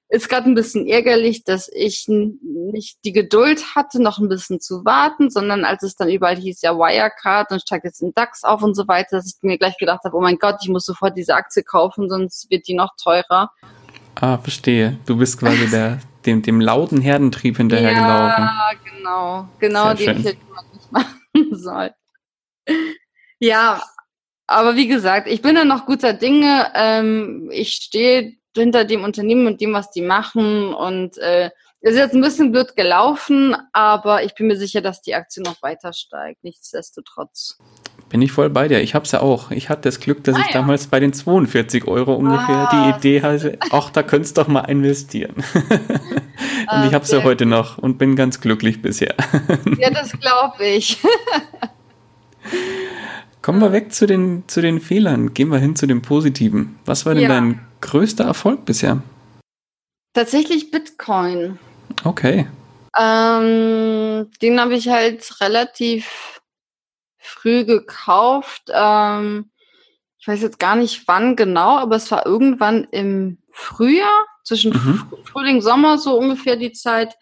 ist 0.09 0.29
gerade 0.29 0.49
ein 0.49 0.55
bisschen 0.55 0.87
ärgerlich, 0.87 1.45
dass 1.45 1.71
ich 1.73 2.07
nicht 2.09 2.99
die 3.05 3.13
Geduld 3.13 3.77
hatte, 3.77 4.03
noch 4.03 4.19
ein 4.19 4.29
bisschen 4.29 4.59
zu 4.61 4.85
warten, 4.85 5.31
sondern 5.31 5.65
als 5.65 5.83
es 5.83 5.97
dann 5.97 6.09
überall 6.09 6.37
hieß, 6.37 6.63
ja 6.63 6.75
Wirecard 6.75 7.53
und 7.53 7.61
steigt 7.61 7.85
jetzt 7.85 8.03
in 8.03 8.13
DAX 8.15 8.43
auf 8.43 8.63
und 8.63 8.75
so 8.75 8.89
weiter, 8.89 9.19
dass 9.19 9.27
ich 9.27 9.35
mir 9.43 9.59
gleich 9.59 9.77
gedacht 9.77 10.01
habe, 10.05 10.17
oh 10.17 10.21
mein 10.21 10.39
Gott, 10.39 10.57
ich 10.63 10.69
muss 10.69 10.87
sofort 10.87 11.17
diese 11.17 11.35
Aktie 11.35 11.63
kaufen, 11.63 12.09
sonst 12.09 12.51
wird 12.51 12.67
die 12.69 12.75
noch 12.75 12.91
teurer. 13.01 13.51
Ah, 14.15 14.39
verstehe. 14.39 14.99
Du 15.05 15.17
bist 15.17 15.39
quasi 15.39 15.67
der, 15.71 16.01
dem, 16.27 16.43
dem 16.43 16.61
lauten 16.61 17.01
Herdentrieb 17.01 17.57
hinterhergelaufen. 17.57 18.45
Ja, 18.45 18.71
genau. 18.85 19.49
Genau, 19.59 19.95
Sehr 19.95 20.15
den 20.15 20.25
hätte 20.25 20.39
man 20.55 20.65
nicht 20.73 20.93
machen 20.93 21.57
soll. 21.57 21.91
Ja, 23.39 23.83
aber 24.47 24.77
wie 24.77 24.89
gesagt, 24.89 25.29
ich 25.29 25.43
bin 25.43 25.55
da 25.55 25.65
noch 25.65 25.87
guter 25.87 26.13
Dinge. 26.13 26.73
Ähm, 26.75 27.49
ich 27.53 27.73
stehe 27.75 28.37
hinter 28.57 28.85
dem 28.85 29.05
Unternehmen 29.05 29.47
und 29.47 29.61
dem, 29.61 29.73
was 29.73 29.91
die 29.91 30.03
machen. 30.03 30.75
Und 30.75 31.19
äh, 31.19 31.51
es 31.81 31.93
ist 31.93 31.99
jetzt 31.99 32.15
ein 32.15 32.21
bisschen 32.21 32.51
blöd 32.51 32.75
gelaufen, 32.75 33.57
aber 33.73 34.25
ich 34.25 34.35
bin 34.35 34.49
mir 34.49 34.57
sicher, 34.57 34.81
dass 34.81 35.01
die 35.01 35.15
Aktie 35.15 35.43
noch 35.43 35.63
weiter 35.63 35.93
steigt. 35.93 36.43
Nichtsdestotrotz. 36.43 37.59
Bin 38.09 38.23
ich 38.23 38.33
voll 38.33 38.49
bei 38.49 38.69
dir. 38.69 38.81
Ich 38.81 38.95
habe 38.95 39.05
es 39.05 39.13
ja 39.13 39.21
auch. 39.21 39.51
Ich 39.51 39.69
hatte 39.69 39.83
das 39.83 40.01
Glück, 40.01 40.25
dass 40.25 40.35
ah, 40.37 40.41
ich 40.41 40.47
ja. 40.47 40.53
damals 40.55 40.87
bei 40.87 40.99
den 40.99 41.13
42 41.13 41.87
Euro 41.87 42.15
ungefähr 42.15 42.71
ah. 42.71 42.71
die 42.73 42.99
Idee 42.99 43.23
hatte, 43.23 43.59
ach, 43.71 43.91
da 43.91 44.03
könntest 44.03 44.39
du 44.39 44.43
doch 44.43 44.49
mal 44.49 44.63
investieren. 44.63 45.35
und 45.55 46.69
ah, 46.69 46.87
ich 46.87 46.95
habe 46.95 47.05
es 47.05 47.11
ja 47.11 47.23
heute 47.23 47.45
noch 47.45 47.77
und 47.77 47.99
bin 47.99 48.17
ganz 48.17 48.41
glücklich 48.41 48.81
bisher. 48.81 49.15
ja, 49.79 49.91
das 49.91 50.13
glaube 50.19 50.65
ich. 50.65 50.99
Kommen 53.43 53.61
wir 53.61 53.73
weg 53.73 53.93
zu 53.93 54.07
den, 54.07 54.45
zu 54.47 54.63
den 54.63 54.81
Fehlern. 54.81 55.35
Gehen 55.35 55.49
wir 55.49 55.59
hin 55.59 55.77
zu 55.77 55.87
den 55.87 56.01
Positiven. 56.01 56.79
Was 56.87 57.05
war 57.05 57.15
denn 57.15 57.25
ja. 57.25 57.29
dein 57.29 57.61
größter 57.81 58.25
Erfolg 58.25 58.65
bisher? 58.65 59.03
Tatsächlich 60.15 60.71
Bitcoin. 60.71 61.59
Okay. 62.05 62.47
Ähm, 62.99 64.29
den 64.43 64.61
habe 64.61 64.75
ich 64.75 64.89
halt 64.89 65.41
relativ 65.41 66.38
früh 67.41 67.65
gekauft. 67.65 68.63
Ähm, 68.73 69.51
ich 70.19 70.27
weiß 70.27 70.43
jetzt 70.43 70.59
gar 70.59 70.77
nicht 70.77 71.07
wann 71.07 71.37
genau, 71.37 71.79
aber 71.79 71.97
es 71.97 72.11
war 72.11 72.27
irgendwann 72.27 72.85
im 72.91 73.39
Frühjahr, 73.53 74.27
zwischen 74.45 74.73
mhm. 74.73 75.13
Frühling, 75.25 75.61
Sommer, 75.61 75.99
so 75.99 76.19
ungefähr 76.19 76.57
die 76.57 76.73
Zeit. 76.73 77.15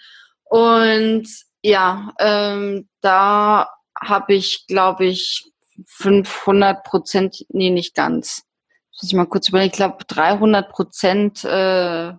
Und 0.45 1.29
ja, 1.63 2.13
ähm, 2.19 2.89
da 3.01 3.69
habe 4.01 4.35
ich, 4.35 4.67
glaube 4.69 5.07
ich, 5.07 5.51
500 5.87 6.85
Prozent, 6.85 7.45
nee, 7.49 7.71
nicht 7.71 7.95
ganz. 7.95 8.45
Muss 8.93 9.11
ich 9.11 9.15
mal 9.15 9.27
kurz 9.27 9.49
überlegen, 9.49 9.73
ich 9.73 9.77
glaube 9.77 10.05
300 10.07 10.71
Prozent 10.71 11.45
äh, 11.45 12.13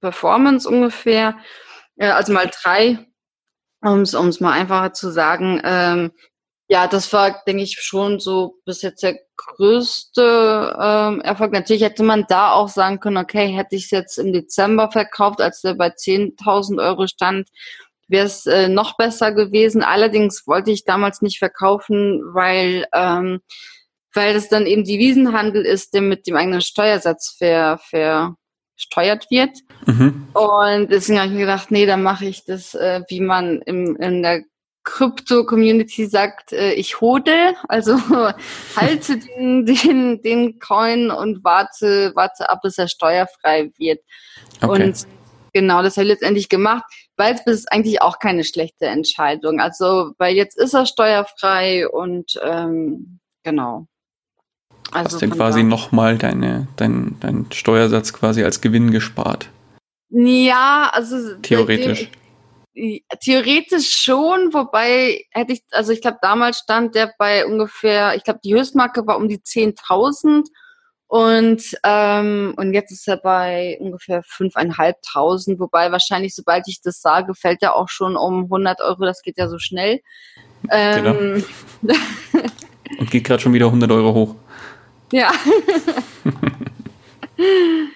Performance 0.00 0.68
ungefähr. 0.68 1.36
Äh, 1.96 2.08
also 2.08 2.32
mal 2.32 2.50
drei, 2.50 3.06
um 3.82 4.00
es 4.00 4.40
mal 4.40 4.52
einfacher 4.52 4.92
zu 4.92 5.10
sagen. 5.10 5.60
Ähm, 5.62 6.12
ja, 6.68 6.88
das 6.88 7.12
war, 7.12 7.42
denke 7.46 7.62
ich, 7.62 7.80
schon 7.80 8.18
so 8.18 8.56
bis 8.64 8.82
jetzt 8.82 9.02
der 9.02 9.18
größte 9.36 10.76
ähm, 10.80 11.20
Erfolg. 11.20 11.52
Natürlich 11.52 11.82
hätte 11.82 12.02
man 12.02 12.24
da 12.28 12.52
auch 12.52 12.68
sagen 12.68 12.98
können, 12.98 13.18
okay, 13.18 13.48
hätte 13.48 13.76
ich 13.76 13.84
es 13.84 13.90
jetzt 13.90 14.18
im 14.18 14.32
Dezember 14.32 14.90
verkauft, 14.90 15.40
als 15.40 15.60
der 15.60 15.74
bei 15.74 15.88
10.000 15.88 16.82
Euro 16.82 17.06
stand, 17.06 17.48
wäre 18.08 18.26
es 18.26 18.46
äh, 18.46 18.68
noch 18.68 18.96
besser 18.96 19.32
gewesen. 19.32 19.82
Allerdings 19.82 20.46
wollte 20.46 20.70
ich 20.70 20.84
damals 20.84 21.22
nicht 21.22 21.38
verkaufen, 21.38 22.20
weil 22.32 22.86
ähm, 22.92 23.40
weil 24.16 24.34
das 24.34 24.48
dann 24.48 24.66
eben 24.66 24.82
Devisenhandel 24.82 25.64
ist, 25.64 25.94
der 25.94 26.00
mit 26.00 26.26
dem 26.26 26.36
eigenen 26.36 26.62
Steuersatz 26.62 27.36
ver, 27.38 27.78
versteuert 27.78 29.30
wird. 29.30 29.58
Mhm. 29.84 30.28
Und 30.32 30.90
deswegen 30.90 31.18
habe 31.18 31.28
ich 31.28 31.34
mir 31.34 31.40
gedacht, 31.40 31.70
nee, 31.70 31.86
dann 31.86 32.02
mache 32.02 32.24
ich 32.24 32.44
das, 32.44 32.74
äh, 32.74 33.02
wie 33.08 33.20
man 33.20 33.60
im, 33.62 33.94
in 33.96 34.22
der 34.22 34.42
Krypto-Community 34.86 36.06
sagt, 36.06 36.52
äh, 36.52 36.72
ich 36.72 37.00
hodel, 37.00 37.54
also 37.68 37.98
halte 38.76 39.18
den, 39.18 39.66
den, 39.66 40.22
den 40.22 40.58
Coin 40.60 41.10
und 41.10 41.44
warte, 41.44 42.12
warte 42.14 42.48
ab, 42.48 42.60
bis 42.62 42.78
er 42.78 42.88
steuerfrei 42.88 43.72
wird. 43.76 44.00
Okay. 44.62 44.84
Und 44.84 45.06
genau, 45.52 45.82
das 45.82 45.96
habe 45.96 46.04
ich 46.04 46.12
letztendlich 46.12 46.48
gemacht, 46.48 46.84
weil 47.16 47.34
es 47.34 47.46
ist 47.46 47.72
eigentlich 47.72 48.00
auch 48.00 48.20
keine 48.20 48.44
schlechte 48.44 48.86
Entscheidung. 48.86 49.60
Also, 49.60 50.12
weil 50.18 50.36
jetzt 50.36 50.56
ist 50.56 50.72
er 50.72 50.86
steuerfrei 50.86 51.88
und 51.88 52.40
ähm, 52.42 53.18
genau. 53.42 53.88
Also 54.92 55.16
Hast 55.16 55.22
du 55.22 55.30
quasi 55.30 55.64
nochmal 55.64 56.16
deine, 56.16 56.68
dein, 56.76 57.16
dein 57.18 57.46
Steuersatz 57.50 58.12
quasi 58.12 58.44
als 58.44 58.60
Gewinn 58.60 58.92
gespart? 58.92 59.50
Ja, 60.10 60.90
also 60.92 61.34
theoretisch. 61.42 62.08
Theoretisch 63.20 63.90
schon, 63.90 64.52
wobei 64.52 65.24
hätte 65.30 65.54
ich, 65.54 65.62
also 65.70 65.92
ich 65.92 66.02
glaube, 66.02 66.18
damals 66.20 66.58
stand 66.58 66.94
der 66.94 67.12
bei 67.18 67.46
ungefähr, 67.46 68.14
ich 68.16 68.22
glaube, 68.22 68.40
die 68.44 68.54
Höchstmarke 68.54 69.06
war 69.06 69.16
um 69.16 69.28
die 69.28 69.38
10.000 69.38 70.44
und, 71.08 71.62
ähm, 71.84 72.54
und 72.56 72.74
jetzt 72.74 72.90
ist 72.90 73.08
er 73.08 73.16
bei 73.16 73.78
ungefähr 73.80 74.22
5.500, 74.22 75.58
wobei 75.58 75.90
wahrscheinlich, 75.90 76.34
sobald 76.34 76.68
ich 76.68 76.82
das 76.82 77.00
sage, 77.00 77.34
fällt 77.34 77.62
er 77.62 77.76
auch 77.76 77.88
schon 77.88 78.16
um 78.16 78.44
100 78.44 78.80
Euro, 78.80 79.04
das 79.04 79.22
geht 79.22 79.38
ja 79.38 79.48
so 79.48 79.58
schnell. 79.58 80.00
Genau. 80.62 81.14
Ähm, 81.14 81.44
und 82.98 83.10
geht 83.10 83.24
gerade 83.24 83.40
schon 83.42 83.54
wieder 83.54 83.66
100 83.66 83.90
Euro 83.90 84.14
hoch. 84.14 84.34
Ja. 85.12 85.30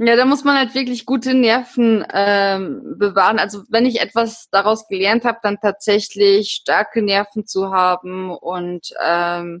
Ja, 0.00 0.14
da 0.14 0.24
muss 0.24 0.44
man 0.44 0.56
halt 0.56 0.74
wirklich 0.76 1.06
gute 1.06 1.34
Nerven 1.34 2.06
ähm, 2.12 2.94
bewahren. 2.98 3.40
Also 3.40 3.64
wenn 3.68 3.84
ich 3.84 4.00
etwas 4.00 4.48
daraus 4.50 4.86
gelernt 4.86 5.24
habe, 5.24 5.38
dann 5.42 5.58
tatsächlich 5.60 6.52
starke 6.52 7.02
Nerven 7.02 7.46
zu 7.46 7.72
haben. 7.72 8.30
Und 8.30 8.92
ähm, 9.04 9.60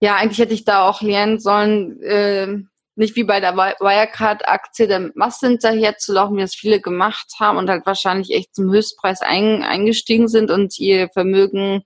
ja, 0.00 0.16
eigentlich 0.16 0.38
hätte 0.38 0.54
ich 0.54 0.64
da 0.64 0.88
auch 0.88 1.00
lernen 1.00 1.38
sollen, 1.38 2.02
äh, 2.02 2.48
nicht 2.96 3.14
wie 3.14 3.22
bei 3.22 3.38
der 3.38 3.56
Wirecard-Aktie 3.56 4.88
der 4.88 5.12
Masse 5.14 5.46
hinterher 5.46 5.96
zu 5.96 6.12
laufen, 6.12 6.36
wie 6.36 6.42
das 6.42 6.56
viele 6.56 6.80
gemacht 6.80 7.34
haben 7.38 7.56
und 7.56 7.70
halt 7.70 7.86
wahrscheinlich 7.86 8.32
echt 8.32 8.54
zum 8.56 8.70
Höchstpreis 8.72 9.20
ein, 9.22 9.62
eingestiegen 9.62 10.26
sind 10.26 10.50
und 10.50 10.76
ihr 10.80 11.08
Vermögen 11.10 11.84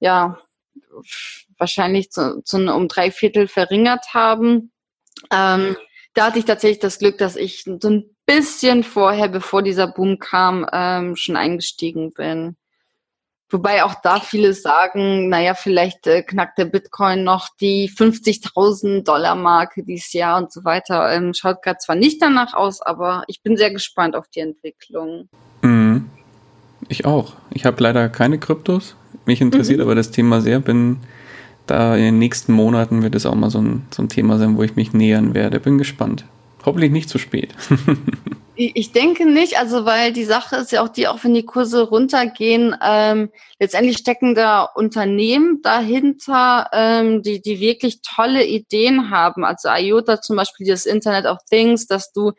ja 0.00 0.38
wahrscheinlich 1.58 2.10
zu, 2.10 2.42
zu 2.42 2.58
um 2.58 2.88
drei 2.88 3.10
Viertel 3.10 3.48
verringert 3.48 4.12
haben. 4.12 4.70
Ähm, 5.32 5.76
da 6.16 6.26
hatte 6.26 6.38
ich 6.38 6.46
tatsächlich 6.46 6.80
das 6.80 6.98
Glück, 6.98 7.18
dass 7.18 7.36
ich 7.36 7.64
so 7.64 7.90
ein 7.90 8.04
bisschen 8.24 8.82
vorher, 8.82 9.28
bevor 9.28 9.62
dieser 9.62 9.86
Boom 9.86 10.18
kam, 10.18 10.66
ähm, 10.72 11.14
schon 11.14 11.36
eingestiegen 11.36 12.12
bin. 12.12 12.56
Wobei 13.50 13.84
auch 13.84 13.94
da 14.02 14.18
viele 14.18 14.54
sagen, 14.54 15.28
naja, 15.28 15.54
vielleicht 15.54 16.06
äh, 16.06 16.22
knackt 16.22 16.58
der 16.58 16.64
Bitcoin 16.64 17.22
noch 17.22 17.48
die 17.60 17.90
50.000 17.90 19.04
Dollar 19.04 19.36
Marke 19.36 19.84
dieses 19.84 20.12
Jahr 20.14 20.38
und 20.38 20.50
so 20.50 20.64
weiter. 20.64 21.12
Ähm, 21.12 21.34
schaut 21.34 21.62
gerade 21.62 21.78
zwar 21.78 21.94
nicht 21.94 22.20
danach 22.20 22.54
aus, 22.54 22.80
aber 22.80 23.22
ich 23.28 23.42
bin 23.42 23.56
sehr 23.56 23.70
gespannt 23.70 24.16
auf 24.16 24.26
die 24.28 24.40
Entwicklung. 24.40 25.28
Mhm. 25.60 26.10
Ich 26.88 27.04
auch. 27.04 27.34
Ich 27.52 27.66
habe 27.66 27.82
leider 27.82 28.08
keine 28.08 28.38
Kryptos. 28.38 28.96
Mich 29.26 29.40
interessiert 29.40 29.78
mhm. 29.78 29.84
aber 29.84 29.94
das 29.94 30.10
Thema 30.10 30.40
sehr. 30.40 30.60
Bin 30.60 30.98
da 31.66 31.96
in 31.96 32.04
den 32.04 32.18
nächsten 32.18 32.52
Monaten 32.52 33.02
wird 33.02 33.14
es 33.14 33.26
auch 33.26 33.34
mal 33.34 33.50
so 33.50 33.60
ein, 33.60 33.86
so 33.90 34.02
ein 34.02 34.08
Thema 34.08 34.38
sein, 34.38 34.56
wo 34.56 34.62
ich 34.62 34.76
mich 34.76 34.92
nähern 34.92 35.34
werde. 35.34 35.60
Bin 35.60 35.78
gespannt. 35.78 36.24
Hoffentlich 36.64 36.92
nicht 36.92 37.08
zu 37.08 37.18
spät. 37.18 37.54
Ich 38.58 38.92
denke 38.92 39.26
nicht, 39.26 39.58
also 39.58 39.84
weil 39.84 40.14
die 40.14 40.24
Sache 40.24 40.56
ist 40.56 40.72
ja 40.72 40.82
auch 40.82 40.88
die, 40.88 41.08
auch 41.08 41.22
wenn 41.22 41.34
die 41.34 41.44
Kurse 41.44 41.82
runtergehen, 41.82 42.74
ähm, 42.82 43.28
letztendlich 43.60 43.98
stecken 43.98 44.34
da 44.34 44.62
Unternehmen 44.62 45.60
dahinter, 45.60 46.70
ähm, 46.72 47.22
die, 47.22 47.42
die 47.42 47.60
wirklich 47.60 48.00
tolle 48.00 48.46
Ideen 48.46 49.10
haben. 49.10 49.44
Also 49.44 49.68
IOTA 49.68 50.22
zum 50.22 50.36
Beispiel, 50.36 50.66
das 50.66 50.86
Internet 50.86 51.26
of 51.26 51.36
Things, 51.50 51.86
dass 51.86 52.12
du 52.12 52.32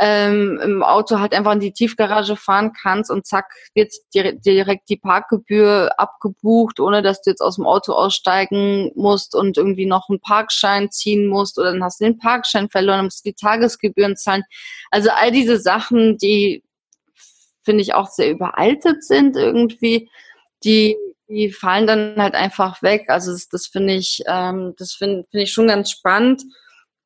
ähm, 0.00 0.60
im 0.62 0.82
Auto 0.82 1.18
halt 1.20 1.34
einfach 1.34 1.52
in 1.52 1.60
die 1.60 1.72
Tiefgarage 1.72 2.36
fahren 2.36 2.72
kannst 2.80 3.10
und 3.10 3.26
zack, 3.26 3.46
wird 3.74 3.92
direkt 4.12 4.88
die 4.88 4.96
Parkgebühr 4.96 5.90
abgebucht, 5.98 6.80
ohne 6.80 7.02
dass 7.02 7.22
du 7.22 7.30
jetzt 7.30 7.40
aus 7.40 7.56
dem 7.56 7.66
Auto 7.66 7.92
aussteigen 7.92 8.92
musst 8.94 9.34
und 9.34 9.56
irgendwie 9.56 9.86
noch 9.86 10.08
einen 10.08 10.20
Parkschein 10.20 10.90
ziehen 10.90 11.26
musst 11.26 11.58
oder 11.58 11.72
dann 11.72 11.82
hast 11.82 12.00
du 12.00 12.04
den 12.04 12.18
Parkschein 12.18 12.68
verloren, 12.68 13.04
musst 13.04 13.24
die 13.24 13.34
Tagesgebühren 13.34 14.16
zahlen. 14.16 14.44
Also 14.90 15.10
all 15.10 15.30
diese 15.30 15.58
Sachen, 15.58 16.18
die 16.18 16.62
finde 17.64 17.82
ich 17.82 17.94
auch 17.94 18.08
sehr 18.08 18.30
überaltet 18.30 19.02
sind 19.02 19.36
irgendwie, 19.36 20.08
die 20.62 20.96
die 21.28 21.50
fallen 21.50 21.86
dann 21.86 22.16
halt 22.16 22.34
einfach 22.34 22.82
weg. 22.82 23.06
Also 23.08 23.32
das, 23.32 23.48
das 23.48 23.66
finde 23.66 23.94
ich, 23.94 24.22
ähm, 24.26 24.74
das 24.78 24.92
finde 24.92 25.26
find 25.30 25.42
ich 25.42 25.52
schon 25.52 25.66
ganz 25.66 25.90
spannend. 25.90 26.42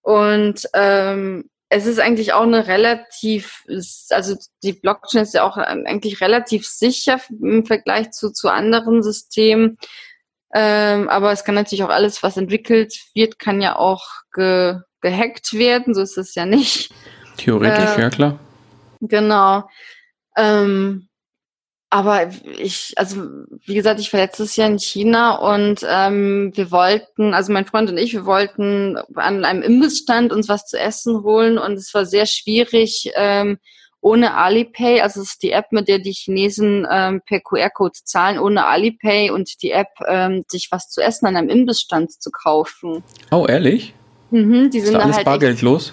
Und 0.03 0.69
ähm, 0.75 1.49
es 1.73 1.87
ist 1.87 2.01
eigentlich 2.01 2.33
auch 2.33 2.43
eine 2.43 2.67
relativ, 2.67 3.65
also 4.11 4.37
die 4.65 4.73
Blockchain 4.73 5.23
ist 5.23 5.35
ja 5.35 5.45
auch 5.45 5.57
eigentlich 5.57 6.21
relativ 6.21 6.67
sicher 6.67 7.21
im 7.31 7.65
Vergleich 7.65 8.11
zu, 8.11 8.33
zu 8.33 8.49
anderen 8.49 9.05
Systemen. 9.05 9.79
Ähm, 10.53 11.09
aber 11.09 11.31
es 11.31 11.45
kann 11.45 11.55
natürlich 11.55 11.85
auch 11.85 11.91
alles, 11.91 12.25
was 12.25 12.37
entwickelt 12.37 12.93
wird, 13.15 13.39
kann 13.39 13.61
ja 13.61 13.77
auch 13.77 14.05
ge, 14.35 14.81
gehackt 15.01 15.53
werden. 15.53 15.95
So 15.95 16.03
ist 16.03 16.19
es 16.19 16.35
ja 16.35 16.45
nicht. 16.45 16.93
Theoretisch, 17.37 17.97
äh, 17.97 18.01
ja 18.01 18.11
klar. 18.11 18.41
Genau. 19.01 19.63
Ähm, 20.37 21.09
aber 21.91 22.31
ich, 22.59 22.95
also 22.97 23.17
wie 23.67 23.75
gesagt, 23.75 23.99
ich 23.99 24.13
war 24.13 24.21
letztes 24.21 24.55
Jahr 24.55 24.69
in 24.69 24.79
China 24.79 25.35
und 25.35 25.85
ähm, 25.89 26.53
wir 26.55 26.71
wollten, 26.71 27.35
also 27.35 27.53
mein 27.53 27.67
Freund 27.67 27.91
und 27.91 27.99
ich, 27.99 28.15
wir 28.15 28.25
wollten 28.27 28.97
an 29.17 29.45
einem 29.45 29.63
Imbissstand 29.63 30.33
uns 30.33 30.49
was 30.49 30.67
zu 30.67 30.79
essen 30.79 31.25
holen 31.25 31.59
und 31.59 31.73
es 31.73 31.93
war 31.93 32.07
sehr 32.07 32.27
schwierig 32.27 33.11
ähm, 33.17 33.59
ohne 34.01 34.35
Alipay, 34.35 35.01
also 35.01 35.21
es 35.21 35.33
ist 35.33 35.43
die 35.43 35.51
App, 35.51 35.73
mit 35.73 35.89
der 35.89 35.99
die 35.99 36.13
Chinesen 36.13 36.87
ähm, 36.91 37.21
per 37.27 37.41
QR-Code 37.41 37.99
zahlen, 38.05 38.39
ohne 38.39 38.67
Alipay 38.67 39.31
und 39.31 39.63
die 39.63 39.73
App, 39.73 39.89
ähm, 40.07 40.45
sich 40.49 40.69
was 40.71 40.89
zu 40.89 41.03
essen 41.03 41.27
an 41.27 41.37
einem 41.37 41.51
Imbissstand 41.51 42.13
zu 42.13 42.31
kaufen. 42.31 43.03
Oh, 43.31 43.47
ehrlich? 43.47 43.95
Mhm, 44.31 44.71
die 44.71 44.81
sind 44.81 44.95
ist 44.95 44.99
da 44.99 45.05
alles 45.05 45.17
halt 45.17 45.27
bargeldlos? 45.27 45.93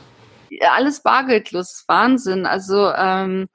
Echt, 0.49 0.63
alles 0.71 1.01
bargeldlos, 1.01 1.83
Wahnsinn. 1.87 2.45
Also 2.45 2.91
ähm, 2.95 3.49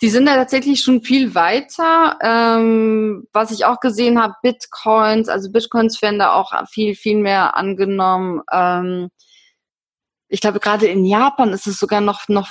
die 0.00 0.08
sind 0.10 0.26
da 0.26 0.34
tatsächlich 0.34 0.82
schon 0.82 1.02
viel 1.02 1.34
weiter. 1.34 2.18
Ähm, 2.20 3.26
was 3.32 3.50
ich 3.50 3.64
auch 3.64 3.80
gesehen 3.80 4.20
habe, 4.20 4.34
Bitcoins, 4.42 5.28
also 5.28 5.50
Bitcoins 5.50 6.02
werden 6.02 6.18
da 6.18 6.34
auch 6.34 6.52
viel, 6.68 6.94
viel 6.94 7.18
mehr 7.18 7.56
angenommen. 7.56 8.42
Ähm, 8.52 9.10
ich 10.28 10.40
glaube, 10.40 10.58
gerade 10.58 10.86
in 10.86 11.04
Japan 11.04 11.52
ist 11.52 11.68
es 11.68 11.78
sogar 11.78 12.00
noch, 12.00 12.28
noch, 12.28 12.48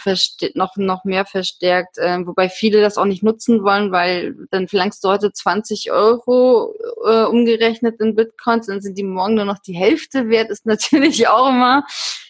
noch, 0.54 0.78
noch 0.78 1.04
mehr 1.04 1.26
verstärkt, 1.26 1.98
äh, 1.98 2.26
wobei 2.26 2.48
viele 2.48 2.80
das 2.80 2.98
auch 2.98 3.04
nicht 3.04 3.24
nutzen 3.24 3.62
wollen, 3.64 3.92
weil 3.92 4.36
dann 4.52 4.70
verlangst 4.70 5.04
du 5.04 5.10
heute 5.10 5.34
20 5.34 5.92
Euro 5.92 6.74
äh, 7.06 7.24
umgerechnet 7.26 8.00
in 8.00 8.16
Bitcoins, 8.16 8.68
dann 8.68 8.80
sind 8.80 8.98
die 8.98 9.04
morgen 9.04 9.36
nur 9.36 9.44
noch 9.44 9.60
die 9.60 9.76
Hälfte 9.76 10.30
wert, 10.30 10.50
ist 10.50 10.66
natürlich 10.68 11.28
auch 11.28 11.50
immer 11.50 11.86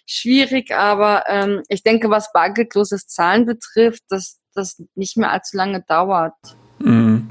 schwierig, 0.07 0.71
aber 0.71 1.25
ähm, 1.27 1.61
ich 1.69 1.83
denke, 1.83 2.09
was 2.09 2.31
bargeldloses 2.33 3.05
Zahlen 3.07 3.45
betrifft, 3.45 4.01
das, 4.09 4.39
das 4.55 4.81
nicht 4.95 5.17
mehr 5.17 5.31
allzu 5.31 5.57
lange 5.57 5.81
dauert. 5.81 6.33
Mhm. 6.79 7.29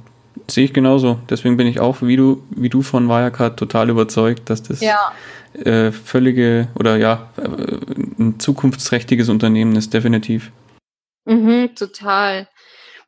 Sehe 0.51 0.65
ich 0.65 0.73
genauso. 0.73 1.19
Deswegen 1.31 1.57
bin 1.57 1.67
ich 1.67 1.81
auch, 1.81 2.03
wie 2.03 2.17
du, 2.17 2.43
wie 2.51 2.69
du 2.69 2.83
von 2.83 3.09
Wirecard, 3.09 3.59
total 3.59 3.91
überzeugt, 3.91 4.51
dass 4.51 4.63
das 4.63 4.81
ja. 4.81 5.13
äh, 5.55 5.93
völlige 5.93 6.69
oder 6.75 6.97
ja, 6.97 7.31
äh, 7.37 7.43
ein 8.19 8.41
zukunftsträchtiges 8.41 9.29
Unternehmen 9.29 9.77
ist, 9.77 9.95
definitiv. 9.95 10.51
Mhm, 11.25 11.75
total. 11.77 12.49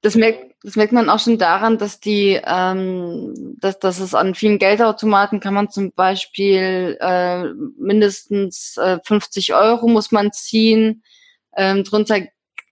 Das 0.03 0.14
merkt, 0.14 0.55
das 0.62 0.77
merkt 0.77 0.92
man 0.92 1.11
auch 1.11 1.18
schon 1.18 1.38
daran, 1.38 1.79
dass 1.79 2.00
die, 2.00 2.40
ähm, 2.44 3.57
dass, 3.59 3.79
dass 3.79 4.00
es 4.00 4.14
an 4.14 4.35
vielen 4.35 4.59
Geldautomaten 4.59 5.40
kann 5.40 5.55
man 5.55 5.70
zum 5.70 5.92
Beispiel 5.92 6.96
äh, 7.00 7.44
mindestens 7.79 8.77
äh, 8.77 8.98
50 9.05 9.55
Euro 9.55 9.88
muss 9.88 10.12
man 10.12 10.33
ziehen. 10.33 11.03
Ähm, 11.57 11.85
drunter 11.85 12.20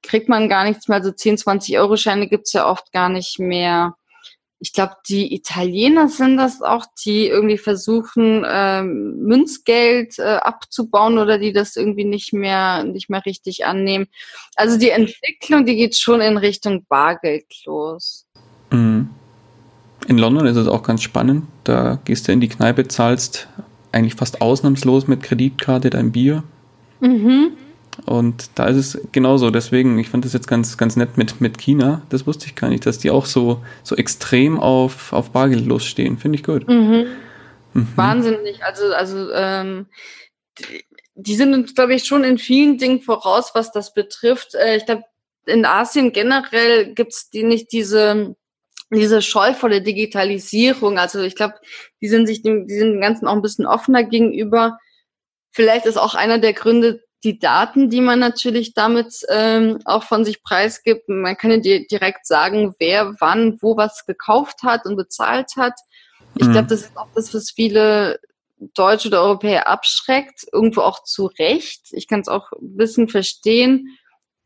kriegt 0.03 0.29
man 0.29 0.49
gar 0.49 0.65
nichts 0.65 0.89
mehr. 0.89 0.99
Also 0.99 1.13
10, 1.13 1.39
20 1.39 1.79
Euro 1.79 1.97
Scheine 1.97 2.29
gibt's 2.29 2.53
ja 2.53 2.69
oft 2.69 2.93
gar 2.93 3.09
nicht 3.09 3.39
mehr. 3.39 3.95
Ich 4.59 4.73
glaube, 4.73 4.95
die 5.09 5.35
Italiener 5.35 6.09
sind 6.09 6.37
das 6.37 6.63
auch, 6.63 6.87
die 7.05 7.27
irgendwie 7.27 7.59
versuchen, 7.59 8.45
ähm, 8.49 9.17
Münzgeld 9.19 10.21
äh, 10.21 10.37
abzubauen 10.37 11.19
oder 11.19 11.39
die 11.39 11.53
das 11.53 11.75
irgendwie 11.75 12.05
nicht 12.05 12.33
mehr, 12.33 12.85
nicht 12.85 13.11
mehr 13.11 13.27
richtig 13.27 13.67
annehmen. 13.67 14.07
Also 14.55 14.79
die 14.79 14.91
Entwicklung, 14.91 15.67
die 15.67 15.75
geht 15.75 15.97
schon 15.97 16.21
in 16.21 16.37
Richtung 16.37 16.85
Bargeld 16.89 17.47
los. 17.65 18.25
Mhm. 18.71 19.11
In 20.09 20.19
London 20.19 20.47
ist 20.47 20.57
es 20.57 20.69
auch 20.69 20.83
ganz 20.83 21.03
spannend. 21.03 21.47
Da 21.65 21.99
gehst 22.05 22.29
du 22.29 22.33
in 22.33 22.41
die 22.41 22.49
Kneipe, 22.49 22.87
zahlst 22.87 23.49
eigentlich 23.93 24.15
fast 24.15 24.41
ausnahmslos 24.41 25.07
mit 25.07 25.23
Kreditkarte 25.23 25.91
dein 25.91 26.13
Bier. 26.13 26.45
Mhm. 27.01 27.53
Und 28.07 28.51
da 28.55 28.67
ist 28.67 28.77
es 28.77 29.01
genauso. 29.13 29.51
Deswegen, 29.51 29.99
ich 29.99 30.09
fand 30.09 30.25
das 30.25 30.33
jetzt 30.33 30.49
ganz, 30.49 30.79
ganz 30.79 30.97
nett 30.97 31.19
mit, 31.19 31.41
mit 31.41 31.59
China. 31.59 32.03
Das 32.09 32.27
wusste 32.27 32.47
ich 32.47 32.55
gar 32.55 32.69
nicht, 32.69 32.87
dass 32.87 32.99
die 32.99 33.11
auch 33.11 33.27
so, 33.27 33.63
so 33.83 33.97
extrem 33.97 34.59
auf, 34.59 35.13
auf 35.13 35.31
Bargeld 35.31 35.67
losstehen. 35.67 36.19
Finde 36.19 36.39
ich 36.39 36.45
gut. 36.45 36.67
Mhm. 36.69 37.07
Mhm. 37.75 37.89
Wahnsinnig. 37.97 38.65
Also, 38.65 38.93
also 38.95 39.31
ähm, 39.33 39.87
die, 40.59 40.85
die 41.15 41.37
sind 41.37 41.55
uns, 41.55 41.75
glaube 41.75 41.95
ich, 41.95 42.05
schon 42.05 42.25
in 42.25 42.39
vielen 42.39 42.79
Dingen 42.79 43.03
voraus, 43.03 43.51
was 43.55 43.73
das 43.73 43.93
betrifft. 43.93 44.55
Äh, 44.55 44.77
ich 44.77 44.87
glaube, 44.87 45.05
in 45.47 45.65
Asien 45.65 46.13
generell 46.13 46.95
gibt 46.95 47.13
es 47.13 47.29
die 47.31 47.43
nicht 47.43 47.73
diese 47.73 48.37
diese 48.95 49.23
Scheu 49.23 49.55
vor 49.55 49.69
der 49.69 49.81
Digitalisierung. 49.81 50.99
Also 50.99 51.21
ich 51.23 51.35
glaube, 51.35 51.55
die 52.01 52.09
sind 52.09 52.27
sich 52.27 52.43
dem, 52.43 52.67
die 52.67 52.75
sind 52.75 52.93
dem 52.93 53.01
Ganzen 53.01 53.27
auch 53.27 53.35
ein 53.35 53.43
bisschen 53.43 53.67
offener 53.67 54.05
gegenüber. 54.05 54.79
Vielleicht 55.51 55.87
ist 55.87 55.97
auch 55.97 56.15
einer 56.15 56.39
der 56.39 56.53
Gründe, 56.53 57.03
die 57.25 57.39
Daten, 57.39 57.89
die 57.89 58.01
man 58.01 58.19
natürlich 58.19 58.75
damit 58.75 59.25
ähm, 59.29 59.79
auch 59.85 60.03
von 60.03 60.25
sich 60.25 60.43
preisgibt. 60.43 61.09
Man 61.09 61.37
kann 61.37 61.51
ja 61.51 61.57
dir 61.59 61.87
direkt 61.87 62.27
sagen, 62.27 62.75
wer 62.79 63.15
wann 63.21 63.59
wo 63.61 63.77
was 63.77 64.07
gekauft 64.07 64.63
hat 64.65 64.87
und 64.87 64.97
bezahlt 64.97 65.53
hat. 65.57 65.75
Ich 66.37 66.47
mhm. 66.47 66.53
glaube, 66.53 66.69
das 66.69 66.83
ist 66.83 66.97
auch 66.97 67.09
das, 67.15 67.33
was 67.33 67.51
viele 67.51 68.19
Deutsche 68.75 69.09
oder 69.09 69.23
Europäer 69.23 69.69
abschreckt, 69.69 70.47
irgendwo 70.53 70.83
auch 70.83 71.03
zu 71.05 71.27
Recht. 71.27 71.89
Ich 71.93 72.09
kann 72.09 72.21
es 72.21 72.29
auch 72.29 72.51
ein 72.53 72.77
bisschen 72.77 73.09
verstehen. 73.09 73.99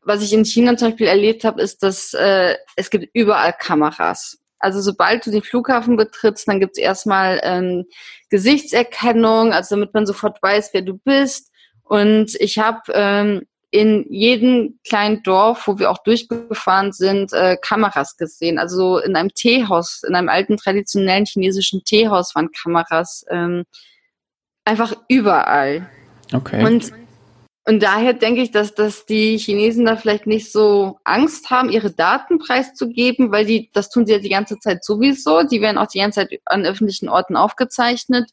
Was 0.02 0.22
ich 0.22 0.32
in 0.32 0.44
China 0.44 0.76
zum 0.76 0.90
Beispiel 0.90 1.08
erlebt 1.08 1.44
habe, 1.44 1.60
ist, 1.60 1.82
dass 1.82 2.14
äh, 2.14 2.56
es 2.76 2.90
gibt 2.90 3.08
überall 3.12 3.54
Kameras. 3.58 4.38
Also 4.58 4.80
sobald 4.80 5.26
du 5.26 5.30
den 5.30 5.42
Flughafen 5.42 5.96
betrittst, 5.96 6.48
dann 6.48 6.60
gibt 6.60 6.76
es 6.76 6.82
erstmal 6.82 7.40
ähm, 7.42 7.84
Gesichtserkennung, 8.30 9.52
also 9.52 9.76
damit 9.76 9.92
man 9.94 10.06
sofort 10.06 10.42
weiß, 10.42 10.70
wer 10.72 10.82
du 10.82 10.94
bist. 10.98 11.50
Und 11.88 12.34
ich 12.40 12.58
habe 12.58 12.80
ähm, 12.92 13.46
in 13.70 14.06
jedem 14.08 14.78
kleinen 14.86 15.22
Dorf, 15.22 15.66
wo 15.66 15.78
wir 15.78 15.90
auch 15.90 16.02
durchgefahren 16.02 16.92
sind, 16.92 17.32
äh, 17.32 17.56
Kameras 17.60 18.16
gesehen. 18.16 18.58
Also 18.58 18.98
in 18.98 19.14
einem 19.16 19.34
Teehaus, 19.34 20.02
in 20.06 20.14
einem 20.14 20.28
alten 20.28 20.56
traditionellen 20.56 21.26
chinesischen 21.26 21.84
Teehaus 21.84 22.34
waren 22.34 22.50
Kameras 22.50 23.24
ähm, 23.30 23.64
einfach 24.64 24.94
überall. 25.08 25.88
Okay. 26.32 26.64
Und, 26.64 26.92
und 27.66 27.82
daher 27.82 28.14
denke 28.14 28.42
ich, 28.42 28.50
dass, 28.50 28.74
dass 28.74 29.06
die 29.06 29.38
Chinesen 29.38 29.84
da 29.84 29.96
vielleicht 29.96 30.26
nicht 30.26 30.50
so 30.50 30.98
Angst 31.04 31.50
haben, 31.50 31.68
ihre 31.68 31.92
Daten 31.92 32.38
preiszugeben, 32.38 33.30
weil 33.30 33.44
die, 33.44 33.70
das 33.72 33.90
tun 33.90 34.06
sie 34.06 34.12
ja 34.12 34.18
die 34.18 34.28
ganze 34.28 34.58
Zeit 34.58 34.84
sowieso. 34.84 35.42
Die 35.44 35.60
werden 35.60 35.78
auch 35.78 35.88
die 35.88 36.00
ganze 36.00 36.20
Zeit 36.20 36.40
an 36.46 36.64
öffentlichen 36.64 37.08
Orten 37.08 37.36
aufgezeichnet. 37.36 38.30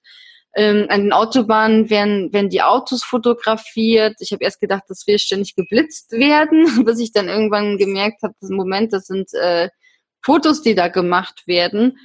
Ähm, 0.56 0.86
an 0.90 1.02
den 1.02 1.14
Autobahnen 1.14 1.90
werden, 1.90 2.32
werden 2.32 2.50
die 2.50 2.62
Autos 2.62 3.04
fotografiert. 3.04 4.16
Ich 4.20 4.32
habe 4.32 4.44
erst 4.44 4.62
gedacht, 4.62 4.84
dass 4.88 5.08
wir 5.08 5.18
ständig 5.18 5.56
geblitzt 5.56 6.12
werden, 6.12 6.66
bis 6.86 7.00
ich 7.00 7.12
dann 7.12 7.28
irgendwann 7.28 7.78
gemerkt 7.78 8.22
habe, 8.22 8.36
das 8.40 8.50
Moment, 8.50 8.94
das 8.94 9.08
sind 9.08 9.34
äh, 9.34 9.70
Fotos, 10.24 10.62
die 10.62 10.76
da 10.76 10.90
gemacht 10.90 11.44
werden. 11.48 11.98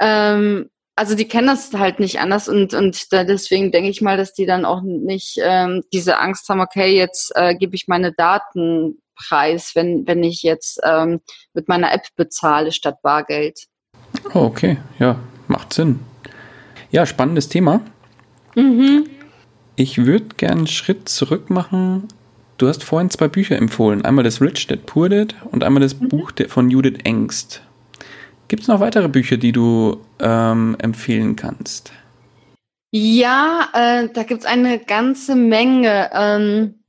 Ähm, 0.00 0.70
also 0.96 1.14
die 1.14 1.26
kennen 1.26 1.46
das 1.46 1.72
halt 1.72 2.00
nicht 2.00 2.20
anders 2.20 2.48
und, 2.48 2.74
und 2.74 3.12
da 3.12 3.24
deswegen 3.24 3.72
denke 3.72 3.88
ich 3.88 4.02
mal, 4.02 4.16
dass 4.16 4.34
die 4.34 4.46
dann 4.46 4.64
auch 4.64 4.82
nicht 4.82 5.38
ähm, 5.42 5.82
diese 5.92 6.18
Angst 6.18 6.48
haben, 6.48 6.60
okay, 6.60 6.94
jetzt 6.94 7.32
äh, 7.34 7.54
gebe 7.54 7.74
ich 7.74 7.88
meine 7.88 8.12
Daten 8.12 9.00
preis, 9.16 9.72
wenn, 9.74 10.06
wenn 10.06 10.22
ich 10.22 10.42
jetzt 10.42 10.80
ähm, 10.84 11.20
mit 11.54 11.68
meiner 11.68 11.92
App 11.92 12.06
bezahle 12.16 12.72
statt 12.72 12.96
Bargeld. 13.02 13.66
Oh, 14.34 14.40
okay, 14.40 14.78
ja, 14.98 15.18
macht 15.48 15.72
Sinn. 15.72 16.00
Ja, 16.92 17.06
spannendes 17.06 17.48
Thema. 17.48 17.80
Mhm. 18.54 19.06
Ich 19.76 20.04
würde 20.04 20.26
gerne 20.36 20.58
einen 20.58 20.66
Schritt 20.66 21.08
zurück 21.08 21.48
machen. 21.48 22.08
du 22.58 22.68
hast 22.68 22.84
vorhin 22.84 23.10
zwei 23.10 23.26
Bücher 23.28 23.56
empfohlen. 23.56 24.04
Einmal 24.04 24.22
das 24.22 24.40
Rich 24.40 24.66
Dad 24.66 24.86
Poor 24.86 25.08
Dad 25.08 25.34
und 25.50 25.64
einmal 25.64 25.80
das 25.80 25.98
mhm. 25.98 26.10
Buch 26.10 26.32
von 26.48 26.70
Judith 26.70 26.98
Engst. 27.04 27.62
Gibt 28.46 28.62
es 28.62 28.68
noch 28.68 28.78
weitere 28.78 29.08
Bücher, 29.08 29.38
die 29.38 29.52
du 29.52 30.02
ähm, 30.20 30.76
empfehlen 30.78 31.34
kannst? 31.34 31.92
Ja, 32.90 33.70
äh, 33.72 34.08
da 34.12 34.22
gibt 34.24 34.42
es 34.42 34.46
eine 34.46 34.78
ganze 34.78 35.34
Menge. 35.34 36.10
Ähm, 36.12 36.84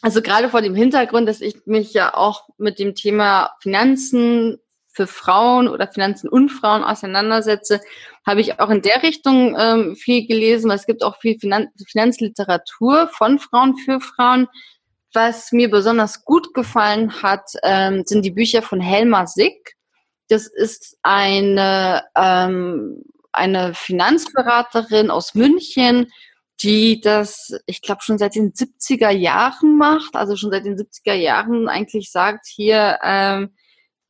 also 0.00 0.22
gerade 0.22 0.48
vor 0.48 0.62
dem 0.62 0.74
Hintergrund, 0.74 1.28
dass 1.28 1.42
ich 1.42 1.66
mich 1.66 1.92
ja 1.92 2.14
auch 2.14 2.48
mit 2.56 2.78
dem 2.78 2.94
Thema 2.94 3.50
Finanzen 3.60 4.58
für 4.88 5.06
Frauen 5.06 5.68
oder 5.68 5.86
Finanzen 5.88 6.28
und 6.28 6.48
Frauen 6.48 6.82
auseinandersetze, 6.82 7.80
habe 8.26 8.40
ich 8.40 8.58
auch 8.60 8.70
in 8.70 8.82
der 8.82 9.02
Richtung 9.02 9.56
ähm, 9.58 9.96
viel 9.96 10.26
gelesen. 10.26 10.70
Es 10.70 10.86
gibt 10.86 11.02
auch 11.02 11.18
viel 11.20 11.38
Finan 11.38 11.68
Finanzliteratur 11.86 13.08
von 13.08 13.38
Frauen 13.38 13.76
für 13.76 14.00
Frauen. 14.00 14.48
Was 15.12 15.52
mir 15.52 15.70
besonders 15.70 16.24
gut 16.24 16.54
gefallen 16.54 17.22
hat, 17.22 17.50
ähm, 17.62 18.02
sind 18.04 18.24
die 18.24 18.32
Bücher 18.32 18.62
von 18.62 18.80
Helma 18.80 19.26
Sick. 19.26 19.74
Das 20.28 20.46
ist 20.46 20.96
eine 21.02 22.04
ähm, 22.16 23.02
eine 23.34 23.74
Finanzberaterin 23.74 25.10
aus 25.10 25.34
München, 25.34 26.10
die 26.62 27.00
das, 27.00 27.52
ich 27.66 27.82
glaube, 27.82 28.02
schon 28.02 28.18
seit 28.18 28.36
den 28.36 28.52
70er 28.52 29.10
Jahren 29.10 29.76
macht, 29.76 30.14
also 30.14 30.36
schon 30.36 30.50
seit 30.50 30.64
den 30.64 30.76
70er 30.76 31.14
Jahren 31.14 31.68
eigentlich 31.68 32.10
sagt, 32.10 32.46
hier, 32.46 32.98
ähm, 33.02 33.54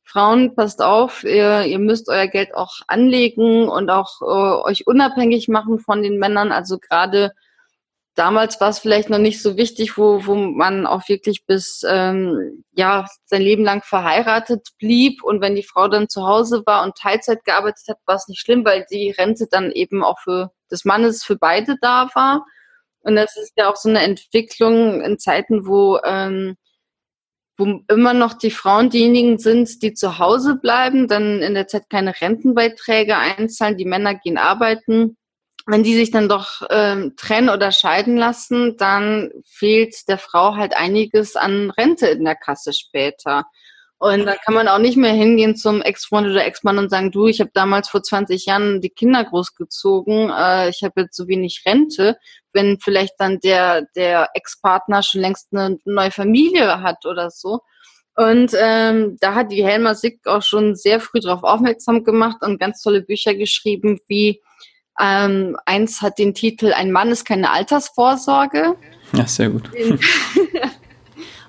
Frauen, 0.05 0.55
passt 0.55 0.81
auf, 0.81 1.23
ihr, 1.23 1.63
ihr 1.63 1.79
müsst 1.79 2.09
euer 2.09 2.27
Geld 2.27 2.55
auch 2.55 2.75
anlegen 2.87 3.67
und 3.67 3.89
auch 3.89 4.21
äh, 4.21 4.69
euch 4.69 4.87
unabhängig 4.87 5.47
machen 5.47 5.79
von 5.79 6.03
den 6.03 6.19
Männern. 6.19 6.51
Also 6.51 6.77
gerade 6.77 7.31
damals 8.15 8.61
war 8.61 8.69
es 8.69 8.79
vielleicht 8.79 9.09
noch 9.09 9.17
nicht 9.17 9.41
so 9.41 9.57
wichtig, 9.57 9.97
wo, 9.97 10.25
wo 10.25 10.35
man 10.35 10.87
auch 10.87 11.07
wirklich 11.09 11.45
bis 11.45 11.83
ähm, 11.87 12.63
ja 12.71 13.07
sein 13.25 13.41
Leben 13.41 13.63
lang 13.63 13.83
verheiratet 13.83 14.69
blieb 14.79 15.23
und 15.23 15.41
wenn 15.41 15.55
die 15.55 15.63
Frau 15.63 15.87
dann 15.87 16.07
zu 16.07 16.25
Hause 16.25 16.63
war 16.65 16.83
und 16.83 16.95
Teilzeit 16.95 17.43
gearbeitet 17.43 17.83
hat, 17.89 17.97
war 18.05 18.15
es 18.15 18.27
nicht 18.27 18.41
schlimm, 18.41 18.63
weil 18.65 18.85
die 18.89 19.11
Rente 19.11 19.47
dann 19.49 19.71
eben 19.71 20.03
auch 20.03 20.19
für 20.19 20.51
des 20.71 20.85
Mannes 20.85 21.23
für 21.23 21.35
beide 21.35 21.75
da 21.81 22.09
war. 22.15 22.45
Und 23.01 23.15
das 23.15 23.35
ist 23.37 23.53
ja 23.55 23.69
auch 23.69 23.75
so 23.75 23.89
eine 23.89 24.01
Entwicklung 24.01 25.01
in 25.01 25.19
Zeiten, 25.19 25.67
wo 25.67 25.99
ähm, 26.03 26.57
wo 27.57 27.81
immer 27.87 28.13
noch 28.13 28.33
die 28.33 28.51
Frauen 28.51 28.89
diejenigen 28.89 29.37
sind, 29.37 29.81
die 29.81 29.93
zu 29.93 30.19
Hause 30.19 30.55
bleiben, 30.55 31.07
dann 31.07 31.41
in 31.41 31.53
der 31.53 31.67
Zeit 31.67 31.89
keine 31.89 32.19
Rentenbeiträge 32.19 33.17
einzahlen, 33.17 33.77
die 33.77 33.85
Männer 33.85 34.15
gehen 34.15 34.37
arbeiten 34.37 35.17
wenn 35.67 35.83
die 35.83 35.95
sich 35.95 36.11
dann 36.11 36.29
doch 36.29 36.61
ähm, 36.69 37.13
trennen 37.17 37.49
oder 37.49 37.71
scheiden 37.71 38.17
lassen, 38.17 38.77
dann 38.77 39.31
fehlt 39.45 40.07
der 40.07 40.19
Frau 40.19 40.55
halt 40.55 40.75
einiges 40.75 41.35
an 41.35 41.71
Rente 41.71 42.07
in 42.07 42.23
der 42.23 42.35
Kasse 42.35 42.71
später. 42.73 43.45
Und 43.97 44.25
dann 44.25 44.37
kann 44.43 44.53
man 44.53 44.67
auch 44.67 44.77
nicht 44.77 44.97
mehr 44.97 45.13
hingehen 45.13 45.55
zum 45.55 45.81
Ex-Freund 45.81 46.27
oder 46.27 46.45
Ex-Mann 46.45 46.77
und 46.77 46.89
sagen, 46.89 47.11
du, 47.11 47.27
ich 47.27 47.39
habe 47.39 47.51
damals 47.53 47.87
vor 47.87 48.03
20 48.03 48.45
Jahren 48.45 48.81
die 48.81 48.89
Kinder 48.89 49.23
großgezogen, 49.23 50.29
äh, 50.29 50.69
ich 50.69 50.83
habe 50.83 51.01
jetzt 51.01 51.15
so 51.15 51.27
wenig 51.27 51.63
Rente, 51.65 52.17
wenn 52.51 52.77
vielleicht 52.79 53.13
dann 53.19 53.39
der, 53.39 53.83
der 53.95 54.29
Ex-Partner 54.33 55.01
schon 55.01 55.21
längst 55.21 55.47
eine 55.53 55.79
neue 55.85 56.11
Familie 56.11 56.81
hat 56.81 57.05
oder 57.05 57.31
so. 57.31 57.61
Und 58.15 58.51
ähm, 58.57 59.17
da 59.19 59.33
hat 59.33 59.51
die 59.51 59.65
Helma 59.65 59.93
Sick 59.93 60.25
auch 60.25 60.41
schon 60.41 60.75
sehr 60.75 60.99
früh 60.99 61.19
darauf 61.19 61.43
aufmerksam 61.43 62.03
gemacht 62.03 62.37
und 62.41 62.59
ganz 62.59 62.81
tolle 62.81 63.01
Bücher 63.01 63.33
geschrieben, 63.33 63.99
wie 64.07 64.41
ähm, 64.99 65.57
eins 65.65 66.01
hat 66.01 66.19
den 66.19 66.33
Titel 66.33 66.71
Ein 66.73 66.91
Mann 66.91 67.09
ist 67.09 67.25
keine 67.25 67.51
Altersvorsorge. 67.51 68.75
Ja, 69.13 69.27
sehr 69.27 69.49
gut. 69.49 69.69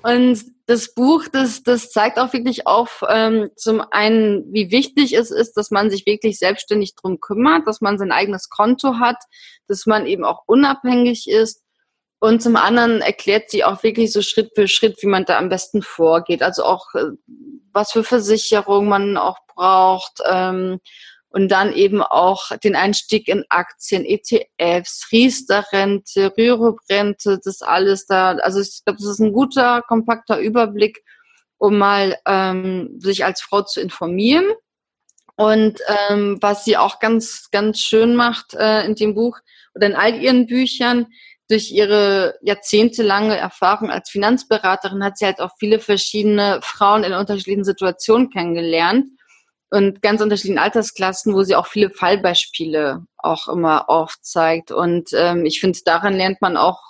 Und 0.03 0.43
das 0.67 0.93
Buch, 0.93 1.25
das, 1.31 1.63
das 1.63 1.91
zeigt 1.91 2.19
auch 2.19 2.33
wirklich 2.33 2.67
auf, 2.67 3.03
ähm, 3.09 3.49
zum 3.55 3.81
einen, 3.91 4.51
wie 4.53 4.69
wichtig 4.69 5.13
es 5.13 5.31
ist, 5.31 5.53
dass 5.53 5.71
man 5.71 5.89
sich 5.89 6.05
wirklich 6.05 6.39
selbstständig 6.39 6.95
drum 6.95 7.19
kümmert, 7.19 7.67
dass 7.67 7.81
man 7.81 7.97
sein 7.97 8.11
eigenes 8.11 8.49
Konto 8.49 8.99
hat, 8.99 9.17
dass 9.67 9.85
man 9.85 10.05
eben 10.05 10.25
auch 10.25 10.43
unabhängig 10.45 11.29
ist. 11.29 11.63
Und 12.19 12.41
zum 12.41 12.55
anderen 12.55 13.01
erklärt 13.01 13.49
sie 13.49 13.63
auch 13.63 13.83
wirklich 13.83 14.11
so 14.11 14.21
Schritt 14.21 14.51
für 14.55 14.67
Schritt, 14.67 15.01
wie 15.01 15.07
man 15.07 15.25
da 15.25 15.37
am 15.37 15.49
besten 15.49 15.81
vorgeht. 15.81 16.41
Also 16.41 16.63
auch, 16.63 16.93
äh, 16.95 17.11
was 17.71 17.91
für 17.91 18.03
Versicherung 18.03 18.87
man 18.87 19.17
auch 19.17 19.37
braucht. 19.47 20.19
Ähm, 20.29 20.79
und 21.37 21.49
dann 21.49 21.71
eben 21.71 22.01
auch 22.01 22.49
den 22.63 22.75
Einstieg 22.75 23.27
in 23.27 23.45
Aktien, 23.49 24.03
ETFs, 24.03 25.07
Riester-Rente, 25.11 26.33
Rürup-Rente, 26.35 27.39
das 27.43 27.61
alles 27.61 28.07
da. 28.07 28.31
Also 28.37 28.59
ich 28.59 28.83
glaube, 28.83 28.97
das 28.97 29.07
ist 29.07 29.19
ein 29.19 29.33
guter, 29.33 29.83
kompakter 29.83 30.39
Überblick, 30.39 31.03
um 31.59 31.77
mal 31.77 32.17
ähm, 32.25 32.95
sich 32.97 33.23
als 33.23 33.41
Frau 33.41 33.61
zu 33.61 33.79
informieren. 33.79 34.45
Und 35.35 35.79
ähm, 36.09 36.39
was 36.41 36.65
sie 36.65 36.75
auch 36.75 36.97
ganz, 36.97 37.51
ganz 37.51 37.81
schön 37.81 38.15
macht 38.15 38.55
äh, 38.55 38.83
in 38.85 38.95
dem 38.95 39.13
Buch 39.13 39.37
oder 39.75 39.85
in 39.85 39.95
all 39.95 40.15
ihren 40.15 40.47
Büchern, 40.47 41.05
durch 41.49 41.71
ihre 41.71 42.39
jahrzehntelange 42.41 43.37
Erfahrung 43.37 43.91
als 43.91 44.09
Finanzberaterin 44.09 45.03
hat 45.03 45.19
sie 45.19 45.25
halt 45.25 45.39
auch 45.39 45.51
viele 45.59 45.77
verschiedene 45.77 46.61
Frauen 46.63 47.03
in 47.03 47.13
unterschiedlichen 47.13 47.63
Situationen 47.63 48.31
kennengelernt 48.31 49.05
und 49.69 50.01
ganz 50.01 50.21
unterschiedlichen 50.21 50.59
Altersklassen, 50.59 51.33
wo 51.33 51.43
sie 51.43 51.55
auch 51.55 51.67
viele 51.67 51.89
Fallbeispiele 51.89 53.05
auch 53.17 53.47
immer 53.47 53.89
aufzeigt. 53.89 54.71
Und 54.71 55.09
ähm, 55.13 55.45
ich 55.45 55.59
finde, 55.59 55.79
daran 55.83 56.13
lernt 56.13 56.41
man 56.41 56.57
auch 56.57 56.81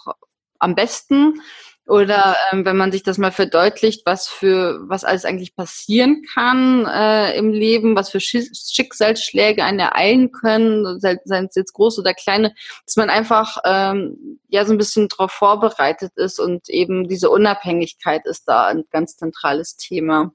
am 0.59 0.75
besten. 0.75 1.41
Oder 1.87 2.35
ähm, 2.51 2.65
wenn 2.65 2.75
man 2.75 2.91
sich 2.91 3.01
das 3.01 3.17
mal 3.17 3.31
verdeutlicht, 3.31 4.05
was 4.05 4.27
für 4.27 4.81
was 4.89 5.05
alles 5.05 5.23
eigentlich 5.23 5.55
passieren 5.55 6.21
kann 6.33 6.85
äh, 6.85 7.37
im 7.37 7.53
Leben, 7.53 7.95
was 7.95 8.09
für 8.09 8.19
Schicksalsschläge 8.19 9.63
einen 9.63 9.79
ereilen 9.79 10.33
können, 10.33 10.99
seien 10.99 11.19
es 11.25 11.55
jetzt 11.55 11.71
groß 11.71 11.97
oder 11.99 12.13
kleine, 12.13 12.53
dass 12.85 12.97
man 12.97 13.09
einfach 13.09 13.59
ähm, 13.63 14.39
ja 14.49 14.65
so 14.65 14.73
ein 14.73 14.77
bisschen 14.77 15.07
darauf 15.07 15.31
vorbereitet 15.31 16.11
ist 16.17 16.41
und 16.41 16.67
eben 16.67 17.07
diese 17.07 17.29
Unabhängigkeit 17.29 18.25
ist 18.25 18.49
da 18.49 18.67
ein 18.67 18.83
ganz 18.91 19.15
zentrales 19.15 19.77
Thema. 19.77 20.33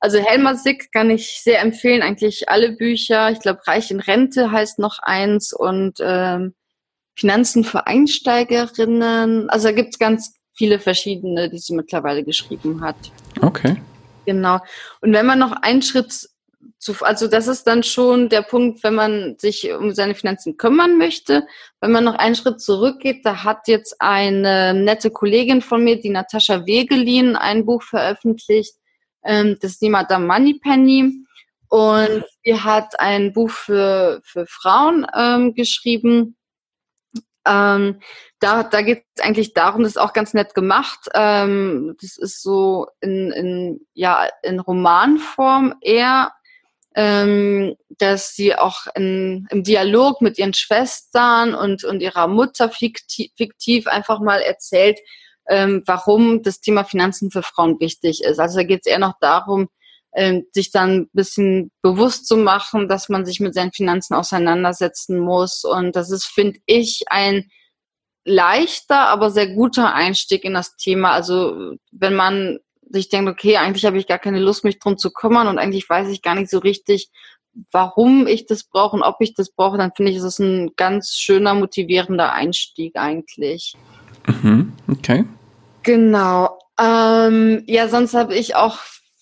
Also 0.00 0.18
Helmer 0.18 0.56
Sick 0.56 0.92
kann 0.92 1.10
ich 1.10 1.40
sehr 1.42 1.60
empfehlen, 1.60 2.02
eigentlich 2.02 2.48
alle 2.48 2.72
Bücher. 2.72 3.30
Ich 3.30 3.40
glaube, 3.40 3.66
Reich 3.66 3.90
in 3.90 4.00
Rente 4.00 4.50
heißt 4.50 4.78
noch 4.78 4.98
eins 5.00 5.52
und 5.52 5.98
ähm, 6.00 6.54
Finanzen 7.14 7.64
für 7.64 7.86
Einsteigerinnen. 7.86 9.48
Also 9.48 9.68
da 9.68 9.72
gibt 9.72 9.94
es 9.94 9.98
ganz 9.98 10.34
viele 10.54 10.78
verschiedene, 10.78 11.50
die 11.50 11.58
sie 11.58 11.74
mittlerweile 11.74 12.24
geschrieben 12.24 12.82
hat. 12.82 12.96
Okay. 13.40 13.76
Genau. 14.26 14.58
Und 15.00 15.12
wenn 15.12 15.26
man 15.26 15.38
noch 15.38 15.52
einen 15.62 15.82
Schritt 15.82 16.28
zu, 16.78 16.94
also 17.00 17.26
das 17.26 17.46
ist 17.46 17.66
dann 17.66 17.82
schon 17.82 18.28
der 18.28 18.42
Punkt, 18.42 18.82
wenn 18.82 18.94
man 18.94 19.36
sich 19.38 19.72
um 19.72 19.92
seine 19.92 20.14
Finanzen 20.14 20.56
kümmern 20.56 20.98
möchte. 20.98 21.46
Wenn 21.80 21.92
man 21.92 22.04
noch 22.04 22.16
einen 22.16 22.34
Schritt 22.34 22.60
zurückgeht, 22.60 23.24
da 23.24 23.44
hat 23.44 23.68
jetzt 23.68 24.00
eine 24.00 24.74
nette 24.74 25.10
Kollegin 25.10 25.62
von 25.62 25.82
mir, 25.84 26.00
die 26.00 26.10
Natascha 26.10 26.66
Wegelin, 26.66 27.36
ein 27.36 27.64
Buch 27.64 27.82
veröffentlicht, 27.82 28.74
ähm, 29.26 29.58
das 29.60 29.72
ist 29.72 29.82
die 29.82 29.90
Madame 29.90 30.26
Moneypenny. 30.26 31.26
Und 31.68 32.24
sie 32.44 32.60
hat 32.60 32.98
ein 33.00 33.32
Buch 33.32 33.50
für, 33.50 34.20
für 34.24 34.46
Frauen 34.46 35.06
ähm, 35.16 35.54
geschrieben. 35.54 36.36
Ähm, 37.44 38.00
da 38.38 38.62
da 38.62 38.82
geht 38.82 39.04
es 39.14 39.24
eigentlich 39.24 39.54
darum, 39.54 39.82
das 39.82 39.92
ist 39.92 40.00
auch 40.00 40.12
ganz 40.12 40.34
nett 40.34 40.54
gemacht. 40.54 41.08
Ähm, 41.14 41.96
das 42.00 42.16
ist 42.16 42.42
so 42.42 42.86
in, 43.00 43.32
in, 43.32 43.80
ja, 43.94 44.28
in 44.42 44.60
Romanform 44.60 45.74
eher, 45.80 46.32
ähm, 46.94 47.76
dass 47.98 48.34
sie 48.34 48.54
auch 48.54 48.86
in, 48.94 49.46
im 49.50 49.62
Dialog 49.62 50.22
mit 50.22 50.38
ihren 50.38 50.54
Schwestern 50.54 51.54
und, 51.54 51.84
und 51.84 52.00
ihrer 52.00 52.26
Mutter 52.26 52.70
fiktiv, 52.70 53.30
fiktiv 53.36 53.86
einfach 53.86 54.20
mal 54.20 54.40
erzählt, 54.40 54.98
ähm, 55.48 55.82
warum 55.86 56.42
das 56.42 56.60
Thema 56.60 56.84
Finanzen 56.84 57.30
für 57.30 57.42
Frauen 57.42 57.78
wichtig 57.80 58.22
ist. 58.22 58.38
Also 58.38 58.58
da 58.58 58.64
geht 58.64 58.80
es 58.84 58.90
eher 58.90 58.98
noch 58.98 59.14
darum, 59.20 59.68
ähm, 60.14 60.46
sich 60.52 60.70
dann 60.70 60.90
ein 60.90 61.10
bisschen 61.12 61.70
bewusst 61.82 62.26
zu 62.26 62.36
machen, 62.36 62.88
dass 62.88 63.08
man 63.08 63.26
sich 63.26 63.40
mit 63.40 63.54
seinen 63.54 63.72
Finanzen 63.72 64.14
auseinandersetzen 64.14 65.18
muss. 65.18 65.62
Und 65.64 65.94
das 65.94 66.10
ist, 66.10 66.24
finde 66.26 66.58
ich, 66.66 67.02
ein 67.08 67.50
leichter, 68.24 69.08
aber 69.08 69.30
sehr 69.30 69.48
guter 69.48 69.94
Einstieg 69.94 70.44
in 70.44 70.54
das 70.54 70.76
Thema. 70.76 71.12
Also 71.12 71.76
wenn 71.92 72.14
man 72.14 72.58
sich 72.88 73.08
denkt, 73.08 73.30
okay, 73.30 73.56
eigentlich 73.56 73.84
habe 73.84 73.98
ich 73.98 74.06
gar 74.06 74.18
keine 74.18 74.40
Lust, 74.40 74.64
mich 74.64 74.78
drum 74.78 74.98
zu 74.98 75.10
kümmern 75.10 75.48
und 75.48 75.58
eigentlich 75.58 75.88
weiß 75.88 76.08
ich 76.08 76.22
gar 76.22 76.34
nicht 76.34 76.50
so 76.50 76.58
richtig, 76.58 77.10
warum 77.72 78.26
ich 78.26 78.46
das 78.46 78.64
brauche 78.64 78.96
und 78.96 79.02
ob 79.02 79.16
ich 79.20 79.34
das 79.34 79.50
brauche, 79.50 79.78
dann 79.78 79.92
finde 79.96 80.12
ich, 80.12 80.18
ist 80.18 80.24
es 80.24 80.38
ein 80.38 80.72
ganz 80.76 81.16
schöner, 81.16 81.54
motivierender 81.54 82.32
Einstieg 82.32 82.96
eigentlich. 82.96 83.74
Mhm, 84.26 84.72
okay. 84.88 85.24
Genau. 85.86 86.58
Ähm, 86.80 87.62
ja, 87.68 87.86
sonst 87.86 88.12
habe 88.12 88.34
ich 88.34 88.56
auch 88.56 88.80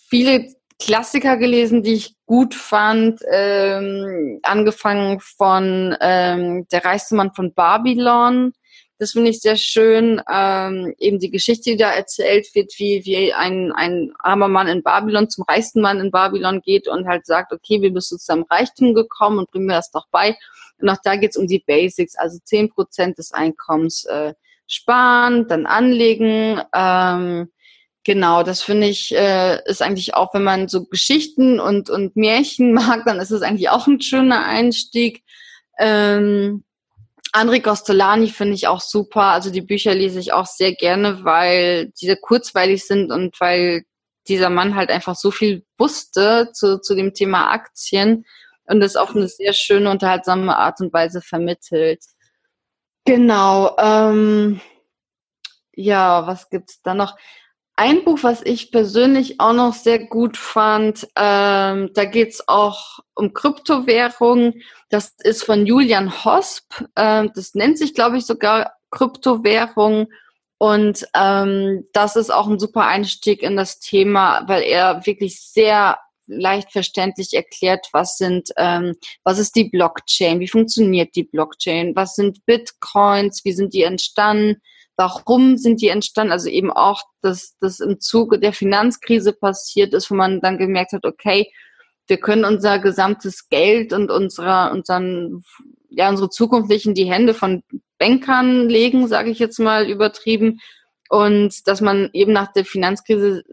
viele 0.08 0.48
Klassiker 0.80 1.36
gelesen, 1.36 1.82
die 1.82 1.92
ich 1.92 2.16
gut 2.24 2.54
fand. 2.54 3.20
Ähm, 3.30 4.40
angefangen 4.42 5.20
von 5.20 5.94
ähm, 6.00 6.66
Der 6.72 6.82
reichste 6.86 7.16
Mann 7.16 7.34
von 7.34 7.52
Babylon. 7.52 8.54
Das 8.98 9.12
finde 9.12 9.28
ich 9.28 9.42
sehr 9.42 9.56
schön. 9.56 10.22
Ähm, 10.32 10.94
eben 10.98 11.18
die 11.18 11.30
Geschichte, 11.30 11.72
die 11.72 11.76
da 11.76 11.90
erzählt 11.90 12.46
wird, 12.54 12.72
wie, 12.78 13.02
wie 13.04 13.34
ein, 13.34 13.70
ein 13.72 14.14
armer 14.18 14.48
Mann 14.48 14.66
in 14.66 14.82
Babylon 14.82 15.28
zum 15.28 15.44
reichsten 15.44 15.82
Mann 15.82 16.00
in 16.00 16.10
Babylon 16.10 16.62
geht 16.62 16.88
und 16.88 17.06
halt 17.06 17.26
sagt, 17.26 17.52
okay, 17.52 17.78
bist 17.90 18.10
du 18.10 18.16
zu 18.16 18.46
Reichtum 18.48 18.94
gekommen 18.94 19.38
und 19.38 19.50
bring 19.50 19.66
mir 19.66 19.74
das 19.74 19.90
doch 19.90 20.06
bei. 20.10 20.34
Und 20.80 20.88
auch 20.88 20.98
da 21.04 21.16
geht 21.16 21.32
es 21.32 21.36
um 21.36 21.46
die 21.46 21.62
Basics, 21.66 22.16
also 22.16 22.38
zehn 22.42 22.70
Prozent 22.70 23.18
des 23.18 23.32
Einkommens 23.32 24.06
äh, 24.06 24.32
sparen, 24.66 25.46
dann 25.48 25.66
anlegen. 25.66 26.60
Ähm, 26.74 27.50
genau, 28.04 28.42
das 28.42 28.62
finde 28.62 28.86
ich, 28.86 29.14
äh, 29.14 29.60
ist 29.66 29.82
eigentlich 29.82 30.14
auch, 30.14 30.34
wenn 30.34 30.44
man 30.44 30.68
so 30.68 30.84
Geschichten 30.84 31.60
und, 31.60 31.90
und 31.90 32.16
Märchen 32.16 32.72
mag, 32.74 33.04
dann 33.04 33.18
ist 33.18 33.30
es 33.30 33.42
eigentlich 33.42 33.70
auch 33.70 33.86
ein 33.86 34.00
schöner 34.00 34.46
Einstieg. 34.46 35.22
Ähm, 35.78 36.64
André 37.32 37.60
Costolani 37.60 38.28
finde 38.28 38.54
ich 38.54 38.68
auch 38.68 38.80
super. 38.80 39.32
Also 39.32 39.50
die 39.50 39.60
Bücher 39.60 39.92
lese 39.92 40.20
ich 40.20 40.32
auch 40.32 40.46
sehr 40.46 40.72
gerne, 40.72 41.24
weil 41.24 41.90
diese 42.00 42.16
kurzweilig 42.16 42.86
sind 42.86 43.10
und 43.10 43.40
weil 43.40 43.84
dieser 44.28 44.50
Mann 44.50 44.76
halt 44.76 44.90
einfach 44.90 45.16
so 45.16 45.30
viel 45.30 45.64
wusste 45.76 46.50
zu, 46.52 46.80
zu 46.80 46.94
dem 46.94 47.12
Thema 47.12 47.50
Aktien 47.50 48.24
und 48.66 48.80
das 48.80 48.96
auf 48.96 49.14
eine 49.14 49.28
sehr 49.28 49.52
schöne, 49.52 49.90
unterhaltsame 49.90 50.56
Art 50.56 50.80
und 50.80 50.92
Weise 50.92 51.20
vermittelt. 51.20 52.04
Genau. 53.07 53.76
Ähm, 53.78 54.61
ja, 55.74 56.26
was 56.26 56.48
gibt's 56.48 56.80
da 56.82 56.94
noch? 56.94 57.16
Ein 57.76 58.05
Buch, 58.05 58.20
was 58.22 58.40
ich 58.42 58.70
persönlich 58.70 59.40
auch 59.40 59.52
noch 59.52 59.74
sehr 59.74 60.07
gut 60.07 60.36
fand, 60.36 61.09
ähm, 61.16 61.90
da 61.92 62.05
geht's 62.05 62.46
auch 62.46 63.00
um 63.14 63.34
Kryptowährungen. 63.34 64.62
Das 64.90 65.14
ist 65.24 65.42
von 65.42 65.66
Julian 65.66 66.24
Hosp. 66.24 66.84
Ähm, 66.94 67.32
das 67.34 67.55
nennt 67.55 67.76
sich, 67.78 67.94
glaube 67.94 68.18
ich, 68.18 68.26
sogar 68.26 68.74
Kryptowährung. 68.90 70.09
Und 70.59 71.05
ähm, 71.14 71.88
das 71.92 72.14
ist 72.14 72.30
auch 72.32 72.46
ein 72.46 72.61
super 72.61 72.86
Einstieg 72.86 73.42
in 73.42 73.57
das 73.57 73.80
Thema, 73.80 74.44
weil 74.46 74.62
er 74.62 75.05
wirklich 75.05 75.40
sehr 75.40 75.98
leicht 76.26 76.72
verständlich 76.72 77.32
erklärt, 77.32 77.88
was 77.92 78.16
sind, 78.16 78.50
ähm, 78.56 78.94
was 79.24 79.38
ist 79.38 79.54
die 79.56 79.68
Blockchain, 79.68 80.40
wie 80.40 80.48
funktioniert 80.48 81.14
die 81.14 81.24
Blockchain, 81.24 81.94
was 81.94 82.14
sind 82.14 82.44
Bitcoins, 82.46 83.44
wie 83.44 83.52
sind 83.52 83.74
die 83.74 83.82
entstanden, 83.82 84.60
warum 84.96 85.56
sind 85.56 85.80
die 85.80 85.88
entstanden, 85.88 86.32
also 86.32 86.48
eben 86.48 86.70
auch, 86.70 87.02
dass 87.20 87.56
das 87.60 87.80
im 87.80 88.00
Zuge 88.00 88.38
der 88.38 88.52
Finanzkrise 88.52 89.32
passiert 89.32 89.92
ist, 89.94 90.10
wo 90.10 90.14
man 90.14 90.40
dann 90.40 90.58
gemerkt 90.58 90.92
hat, 90.92 91.04
okay, 91.04 91.50
wir 92.06 92.18
können 92.18 92.44
unser 92.44 92.78
gesamtes 92.78 93.48
Geld 93.48 93.92
und 93.92 94.10
unsere, 94.10 94.70
unseren, 94.72 95.42
ja, 95.88 96.10
unsere 96.10 96.28
Zukunft 96.28 96.68
nicht 96.68 96.86
in 96.86 96.94
die 96.94 97.10
Hände 97.10 97.34
von 97.34 97.62
Bankern 97.98 98.68
legen, 98.68 99.08
sage 99.08 99.30
ich 99.30 99.38
jetzt 99.38 99.58
mal 99.58 99.88
übertrieben. 99.88 100.60
Und 101.08 101.66
dass 101.66 101.80
man 101.80 102.10
eben 102.12 102.32
nach 102.32 102.52
der 102.52 102.64
Finanzkrise 102.64 103.44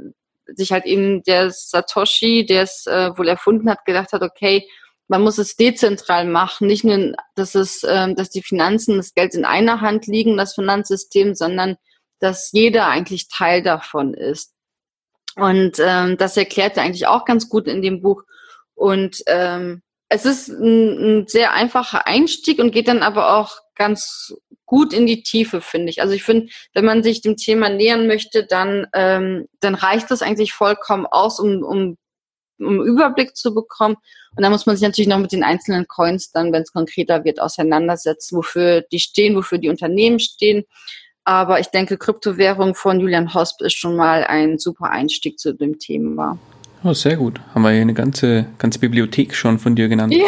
sich 0.48 0.72
halt 0.72 0.86
eben 0.86 1.24
der 1.24 1.52
Satoshi, 1.52 2.46
der 2.46 2.64
es 2.64 2.86
äh, 2.88 3.18
wohl 3.18 3.28
erfunden 3.28 3.70
hat, 3.70 3.86
gedacht 3.86 4.14
hat, 4.14 4.22
okay, 4.22 4.68
man 5.08 5.24
muss 5.24 5.38
es 5.38 5.56
dezentral 5.58 6.26
machen, 6.26 6.68
nicht 6.68 6.84
nur, 6.84 7.14
dass 7.36 7.54
es, 7.56 7.84
äh, 7.84 8.14
dass 8.14 8.30
die 8.30 8.42
Finanzen, 8.42 8.98
das 8.98 9.14
Geld 9.14 9.36
in 9.36 9.46
einer 9.46 9.82
Hand 9.82 10.08
liegen, 10.08 10.38
das 10.38 10.56
Finanzsystem, 10.56 11.36
sondern 11.36 11.76
dass 12.20 12.52
jeder 12.54 12.88
eigentlich 12.88 13.28
Teil 13.28 13.62
davon 13.62 14.14
ist. 14.14 14.54
Und 15.36 15.78
ähm, 15.80 16.18
das 16.18 16.38
erklärt 16.38 16.78
er 16.78 16.84
eigentlich 16.84 17.08
auch 17.08 17.26
ganz 17.26 17.50
gut 17.50 17.68
in 17.68 17.82
dem 17.82 18.02
Buch. 18.02 18.24
Und 18.74 19.22
ähm, 19.28 19.82
es 20.08 20.26
ist 20.26 20.50
ein, 20.50 21.22
ein 21.22 21.28
sehr 21.28 21.54
einfacher 21.54 22.08
Einstieg 22.08 22.60
und 22.60 22.72
geht 22.72 22.88
dann 22.88 23.04
aber 23.04 23.38
auch 23.38 23.58
ganz 23.76 24.34
gut 24.72 24.94
in 24.94 25.06
die 25.06 25.22
Tiefe, 25.22 25.60
finde 25.60 25.90
ich. 25.90 26.02
Also 26.02 26.14
ich 26.14 26.24
finde, 26.24 26.48
wenn 26.74 26.86
man 26.86 27.04
sich 27.04 27.20
dem 27.20 27.36
Thema 27.36 27.68
nähern 27.68 28.08
möchte, 28.08 28.46
dann, 28.46 28.88
ähm, 28.94 29.50
dann 29.60 29.76
reicht 29.76 30.10
das 30.10 30.22
eigentlich 30.22 30.54
vollkommen 30.54 31.06
aus, 31.06 31.42
um, 31.42 31.62
um, 31.62 31.98
um 32.58 32.82
Überblick 32.82 33.36
zu 33.36 33.54
bekommen. 33.54 33.98
Und 34.34 34.44
dann 34.44 34.52
muss 34.54 34.66
man 34.66 34.78
sich 34.78 34.88
natürlich 34.88 35.10
noch 35.10 35.20
mit 35.20 35.34
den 35.34 35.44
einzelnen 35.44 35.90
Coins 35.90 36.32
dann, 36.32 36.54
wenn 36.54 36.62
es 36.62 36.72
konkreter 36.72 37.26
wird, 37.26 37.42
auseinandersetzen, 37.42 38.38
wofür 38.38 38.80
die 38.94 39.00
stehen, 39.00 39.36
wofür 39.36 39.58
die 39.58 39.68
Unternehmen 39.68 40.22
stehen. 40.22 40.64
Aber 41.26 41.60
ich 41.60 41.68
denke, 41.68 41.98
Kryptowährung 41.98 42.74
von 42.74 43.02
Julian 43.02 43.34
Hosp 43.34 43.62
ist 43.64 43.76
schon 43.76 43.98
mal 43.98 44.24
ein 44.24 44.58
super 44.58 44.90
Einstieg 44.90 45.38
zu 45.38 45.54
dem 45.54 45.80
Thema. 45.80 46.40
Oh, 46.86 46.94
sehr 46.94 47.18
gut. 47.18 47.42
Haben 47.54 47.64
wir 47.64 47.72
hier 47.72 47.82
eine 47.82 47.94
ganze, 47.94 48.46
ganze 48.58 48.80
Bibliothek 48.80 49.36
schon 49.36 49.60
von 49.60 49.76
dir 49.76 49.90
genannt. 49.90 50.14
Ja. 50.16 50.28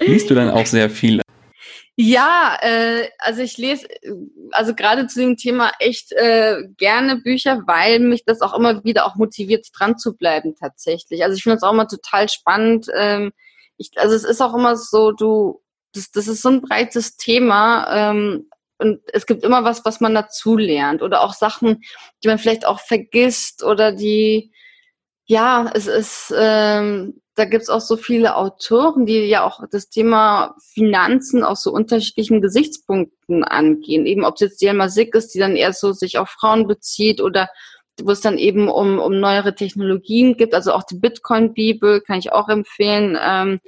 Liest 0.00 0.30
du 0.30 0.34
dann 0.34 0.48
auch 0.48 0.64
sehr 0.64 0.88
viel? 0.88 1.20
Ja, 1.98 2.58
äh, 2.60 3.08
also 3.18 3.40
ich 3.40 3.56
lese, 3.56 3.88
also 4.52 4.74
gerade 4.74 5.06
zu 5.06 5.18
dem 5.18 5.38
Thema 5.38 5.72
echt 5.78 6.12
äh, 6.12 6.64
gerne 6.76 7.16
Bücher, 7.22 7.62
weil 7.66 8.00
mich 8.00 8.24
das 8.26 8.42
auch 8.42 8.52
immer 8.52 8.84
wieder 8.84 9.06
auch 9.06 9.14
motiviert, 9.14 9.66
dran 9.72 9.96
zu 9.96 10.14
bleiben 10.14 10.54
tatsächlich. 10.54 11.24
Also 11.24 11.36
ich 11.36 11.42
finde 11.42 11.56
es 11.56 11.62
auch 11.62 11.72
immer 11.72 11.88
total 11.88 12.28
spannend. 12.28 12.88
Ähm, 12.94 13.32
ich, 13.78 13.92
also 13.96 14.14
es 14.14 14.24
ist 14.24 14.42
auch 14.42 14.54
immer 14.54 14.76
so, 14.76 15.12
du, 15.12 15.62
das, 15.94 16.10
das 16.10 16.28
ist 16.28 16.42
so 16.42 16.50
ein 16.50 16.60
breites 16.60 17.16
Thema. 17.16 18.10
Ähm, 18.10 18.50
und 18.78 19.00
es 19.14 19.24
gibt 19.24 19.42
immer 19.42 19.64
was, 19.64 19.86
was 19.86 20.00
man 20.00 20.14
dazu 20.14 20.56
lernt 20.58 21.02
oder 21.02 21.22
auch 21.22 21.32
Sachen, 21.32 21.82
die 22.22 22.28
man 22.28 22.38
vielleicht 22.38 22.66
auch 22.66 22.80
vergisst 22.80 23.64
oder 23.64 23.92
die, 23.92 24.52
ja, 25.24 25.70
es 25.74 25.86
ist, 25.86 26.34
ähm, 26.36 27.22
da 27.36 27.44
gibt's 27.44 27.68
auch 27.68 27.82
so 27.82 27.98
viele 27.98 28.34
Autoren, 28.36 29.04
die 29.04 29.18
ja 29.26 29.44
auch 29.44 29.60
das 29.70 29.90
Thema 29.90 30.56
Finanzen 30.72 31.44
aus 31.44 31.62
so 31.62 31.70
unterschiedlichen 31.70 32.40
Gesichtspunkten 32.40 33.44
angehen. 33.44 34.06
Eben 34.06 34.24
ob 34.24 34.36
es 34.36 34.40
jetzt 34.40 34.62
Diana 34.62 34.88
Sick 34.88 35.14
ist, 35.14 35.34
die 35.34 35.38
dann 35.38 35.54
eher 35.54 35.74
so 35.74 35.92
sich 35.92 36.16
auf 36.16 36.30
Frauen 36.30 36.66
bezieht 36.66 37.20
oder 37.20 37.48
wo 38.02 38.10
es 38.10 38.22
dann 38.22 38.38
eben 38.38 38.70
um, 38.70 38.98
um 38.98 39.20
neuere 39.20 39.54
Technologien 39.54 40.38
gibt. 40.38 40.54
Also 40.54 40.72
auch 40.72 40.82
die 40.82 40.98
Bitcoin-Bibel 40.98 42.00
kann 42.00 42.18
ich 42.18 42.32
auch 42.32 42.48
empfehlen. 42.48 43.18
Ähm, 43.20 43.60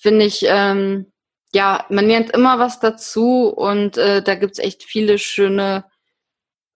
Finde 0.00 0.24
ich, 0.24 0.44
ähm, 0.46 1.06
ja, 1.52 1.86
man 1.88 2.06
lernt 2.06 2.30
immer 2.30 2.60
was 2.60 2.78
dazu 2.78 3.48
und 3.48 3.96
äh, 3.96 4.22
da 4.22 4.36
gibt's 4.36 4.60
echt 4.60 4.84
viele 4.84 5.18
schöne 5.18 5.84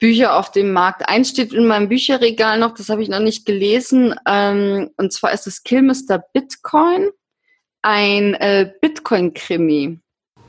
Bücher 0.03 0.37
auf 0.37 0.51
dem 0.51 0.73
Markt. 0.73 1.09
Eins 1.09 1.29
steht 1.29 1.53
in 1.53 1.65
meinem 1.65 1.89
Bücherregal 1.89 2.59
noch, 2.59 2.75
das 2.75 2.89
habe 2.89 3.05
ich 3.05 3.09
noch 3.09 3.21
nicht 3.21 3.47
gelesen. 3.47 4.17
Ähm, 4.27 4.91
und 4.97 5.13
zwar 5.13 5.31
ist 5.31 5.47
es 5.47 5.63
Killmister 5.63 6.21
Bitcoin, 6.33 7.11
ein 7.83 8.35
äh, 8.35 8.73
Bitcoin-Krimi. 8.81 10.01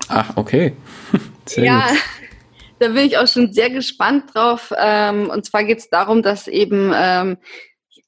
Ach, 0.08 0.36
okay. 0.38 0.76
Sehr 1.45 1.66
ja, 1.66 1.88
gut. 1.88 1.97
da 2.80 2.88
bin 2.88 3.06
ich 3.06 3.20
auch 3.20 3.28
schon 3.28 3.54
sehr 3.54 3.70
gespannt 3.70 4.34
drauf. 4.34 4.74
Ähm, 4.76 5.30
und 5.30 5.45
zwar 5.45 5.64
geht 5.64 5.78
es 5.78 5.89
darum, 5.89 6.24
dass 6.24 6.47
eben 6.47 6.91
ähm, 6.95 7.38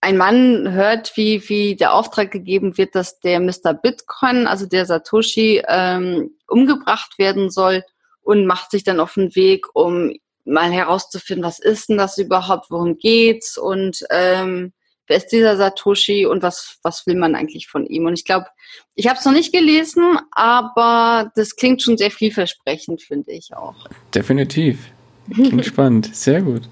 ein 0.01 0.17
Mann 0.17 0.71
hört, 0.71 1.15
wie, 1.15 1.47
wie 1.47 1.75
der 1.75 1.93
Auftrag 1.93 2.31
gegeben 2.31 2.75
wird, 2.79 2.95
dass 2.95 3.19
der 3.19 3.39
Mr. 3.39 3.75
Bitcoin, 3.79 4.47
also 4.47 4.65
der 4.65 4.87
Satoshi, 4.87 5.61
ähm, 5.67 6.31
umgebracht 6.47 7.19
werden 7.19 7.51
soll 7.51 7.83
und 8.21 8.47
macht 8.47 8.71
sich 8.71 8.83
dann 8.83 8.99
auf 8.99 9.13
den 9.13 9.35
Weg, 9.35 9.67
um 9.75 10.11
mal 10.45 10.71
herauszufinden, 10.71 11.43
was 11.43 11.59
ist 11.59 11.89
denn 11.89 11.97
das 11.97 12.17
überhaupt, 12.17 12.69
worum 12.69 12.97
geht's 12.97 13.57
und 13.57 14.05
ähm, 14.11 14.73
wer 15.07 15.17
ist 15.17 15.27
dieser 15.27 15.57
Satoshi 15.57 16.25
und 16.25 16.43
was, 16.43 16.77
was 16.83 17.05
will 17.07 17.15
man 17.15 17.35
eigentlich 17.35 17.67
von 17.67 17.85
ihm? 17.85 18.05
Und 18.05 18.13
ich 18.13 18.25
glaube, 18.25 18.47
ich 18.95 19.07
habe 19.07 19.19
es 19.19 19.25
noch 19.25 19.33
nicht 19.33 19.53
gelesen, 19.53 20.17
aber 20.31 21.31
das 21.35 21.55
klingt 21.55 21.81
schon 21.81 21.97
sehr 21.97 22.11
vielversprechend, 22.11 23.01
finde 23.01 23.31
ich 23.31 23.55
auch. 23.55 23.87
Definitiv. 24.13 24.91
Klingt 25.33 25.65
spannend. 25.65 26.15
Sehr 26.15 26.41
gut. 26.41 26.69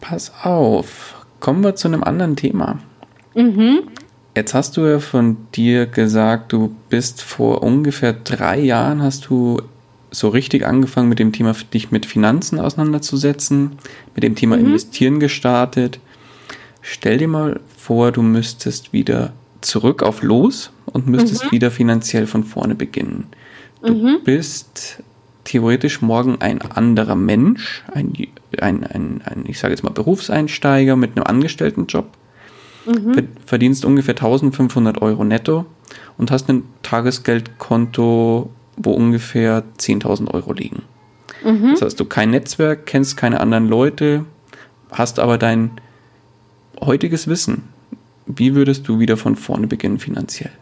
Pass 0.00 0.32
auf. 0.44 1.26
Kommen 1.40 1.64
wir 1.64 1.74
zu 1.74 1.88
einem 1.88 2.04
anderen 2.04 2.36
Thema. 2.36 2.78
Mhm. 3.34 3.88
Jetzt 4.36 4.54
hast 4.54 4.76
du 4.76 4.86
ja 4.86 5.00
von 5.00 5.48
dir 5.52 5.86
gesagt, 5.86 6.52
du 6.52 6.74
bist 6.88 7.22
vor 7.22 7.62
ungefähr 7.62 8.12
drei 8.12 8.58
Jahren 8.58 9.02
hast 9.02 9.26
du 9.26 9.60
so 10.14 10.28
richtig 10.28 10.64
angefangen 10.66 11.08
mit 11.08 11.18
dem 11.18 11.32
Thema, 11.32 11.54
dich 11.72 11.90
mit 11.90 12.06
Finanzen 12.06 12.60
auseinanderzusetzen, 12.60 13.72
mit 14.14 14.22
dem 14.22 14.36
Thema 14.36 14.56
mhm. 14.56 14.66
Investieren 14.66 15.20
gestartet. 15.20 15.98
Stell 16.80 17.18
dir 17.18 17.28
mal 17.28 17.60
vor, 17.76 18.12
du 18.12 18.22
müsstest 18.22 18.92
wieder 18.92 19.32
zurück 19.60 20.02
auf 20.02 20.22
Los 20.22 20.70
und 20.86 21.06
müsstest 21.08 21.46
mhm. 21.46 21.50
wieder 21.52 21.70
finanziell 21.70 22.26
von 22.26 22.44
vorne 22.44 22.74
beginnen. 22.74 23.26
Du 23.82 23.94
mhm. 23.94 24.18
bist 24.24 25.02
theoretisch 25.44 26.00
morgen 26.00 26.40
ein 26.40 26.62
anderer 26.62 27.16
Mensch, 27.16 27.82
ein, 27.92 28.12
ein, 28.60 28.84
ein, 28.84 29.20
ein 29.24 29.44
ich 29.46 29.58
sage 29.58 29.74
jetzt 29.74 29.82
mal 29.82 29.90
Berufseinsteiger 29.90 30.96
mit 30.96 31.16
einem 31.16 31.26
Angestelltenjob, 31.26 32.06
mhm. 32.86 33.28
verdienst 33.44 33.84
ungefähr 33.84 34.14
1500 34.14 35.02
Euro 35.02 35.24
netto 35.24 35.66
und 36.16 36.30
hast 36.30 36.48
ein 36.48 36.62
Tagesgeldkonto 36.82 38.50
wo 38.76 38.92
ungefähr 38.92 39.62
10.000 39.78 40.32
Euro 40.32 40.52
liegen. 40.52 40.82
Mhm. 41.42 41.70
Das 41.72 41.82
heißt, 41.82 42.00
du 42.00 42.04
kein 42.04 42.30
Netzwerk, 42.30 42.86
kennst 42.86 43.16
keine 43.16 43.40
anderen 43.40 43.68
Leute, 43.68 44.24
hast 44.90 45.18
aber 45.18 45.38
dein 45.38 45.80
heutiges 46.80 47.28
Wissen. 47.28 47.68
Wie 48.26 48.54
würdest 48.54 48.88
du 48.88 48.98
wieder 48.98 49.16
von 49.16 49.36
vorne 49.36 49.66
beginnen 49.66 49.98
finanziell? 49.98 50.52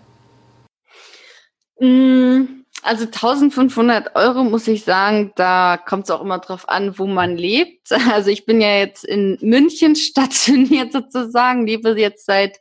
Mm, 1.80 2.64
Also 2.82 3.04
1500 3.04 4.16
Euro 4.16 4.42
muss 4.42 4.66
ich 4.66 4.84
sagen, 4.84 5.32
da 5.36 5.76
kommt 5.76 6.04
es 6.04 6.10
auch 6.10 6.20
immer 6.20 6.38
drauf 6.38 6.68
an, 6.68 6.98
wo 6.98 7.06
man 7.06 7.36
lebt. 7.36 7.90
Also 8.12 8.30
ich 8.30 8.46
bin 8.46 8.60
ja 8.60 8.76
jetzt 8.78 9.04
in 9.04 9.38
München 9.40 9.94
stationiert 10.08 10.92
sozusagen, 10.92 11.66
lebe 11.66 11.90
jetzt 11.98 12.26
seit 12.26 12.58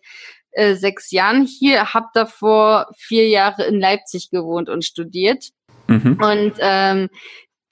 äh, 0.51 0.75
sechs 0.75 1.11
Jahren 1.11 1.45
hier, 1.45 1.93
habe 1.93 2.07
davor 2.13 2.87
vier 2.97 3.27
Jahre 3.27 3.65
in 3.65 3.79
Leipzig 3.79 4.29
gewohnt 4.29 4.69
und 4.69 4.83
studiert. 4.85 5.49
Mhm. 5.87 6.19
Und 6.21 6.53
ähm, 6.59 7.09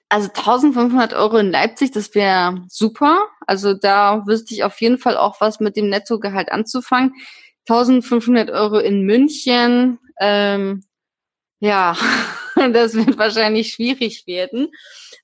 also 0.08 0.28
1500 0.28 1.14
Euro 1.14 1.38
in 1.38 1.50
Leipzig, 1.50 1.92
das 1.92 2.14
wäre 2.14 2.64
super. 2.68 3.28
Also 3.46 3.74
da 3.74 4.26
wüsste 4.26 4.54
ich 4.54 4.64
auf 4.64 4.80
jeden 4.80 4.98
Fall 4.98 5.16
auch 5.16 5.40
was 5.40 5.60
mit 5.60 5.76
dem 5.76 5.88
Nettogehalt 5.88 6.50
anzufangen. 6.50 7.14
1500 7.68 8.50
Euro 8.50 8.78
in 8.78 9.02
München, 9.02 9.98
ähm, 10.20 10.82
ja, 11.60 11.96
das 12.56 12.94
wird 12.94 13.18
wahrscheinlich 13.18 13.72
schwierig 13.72 14.26
werden. 14.26 14.68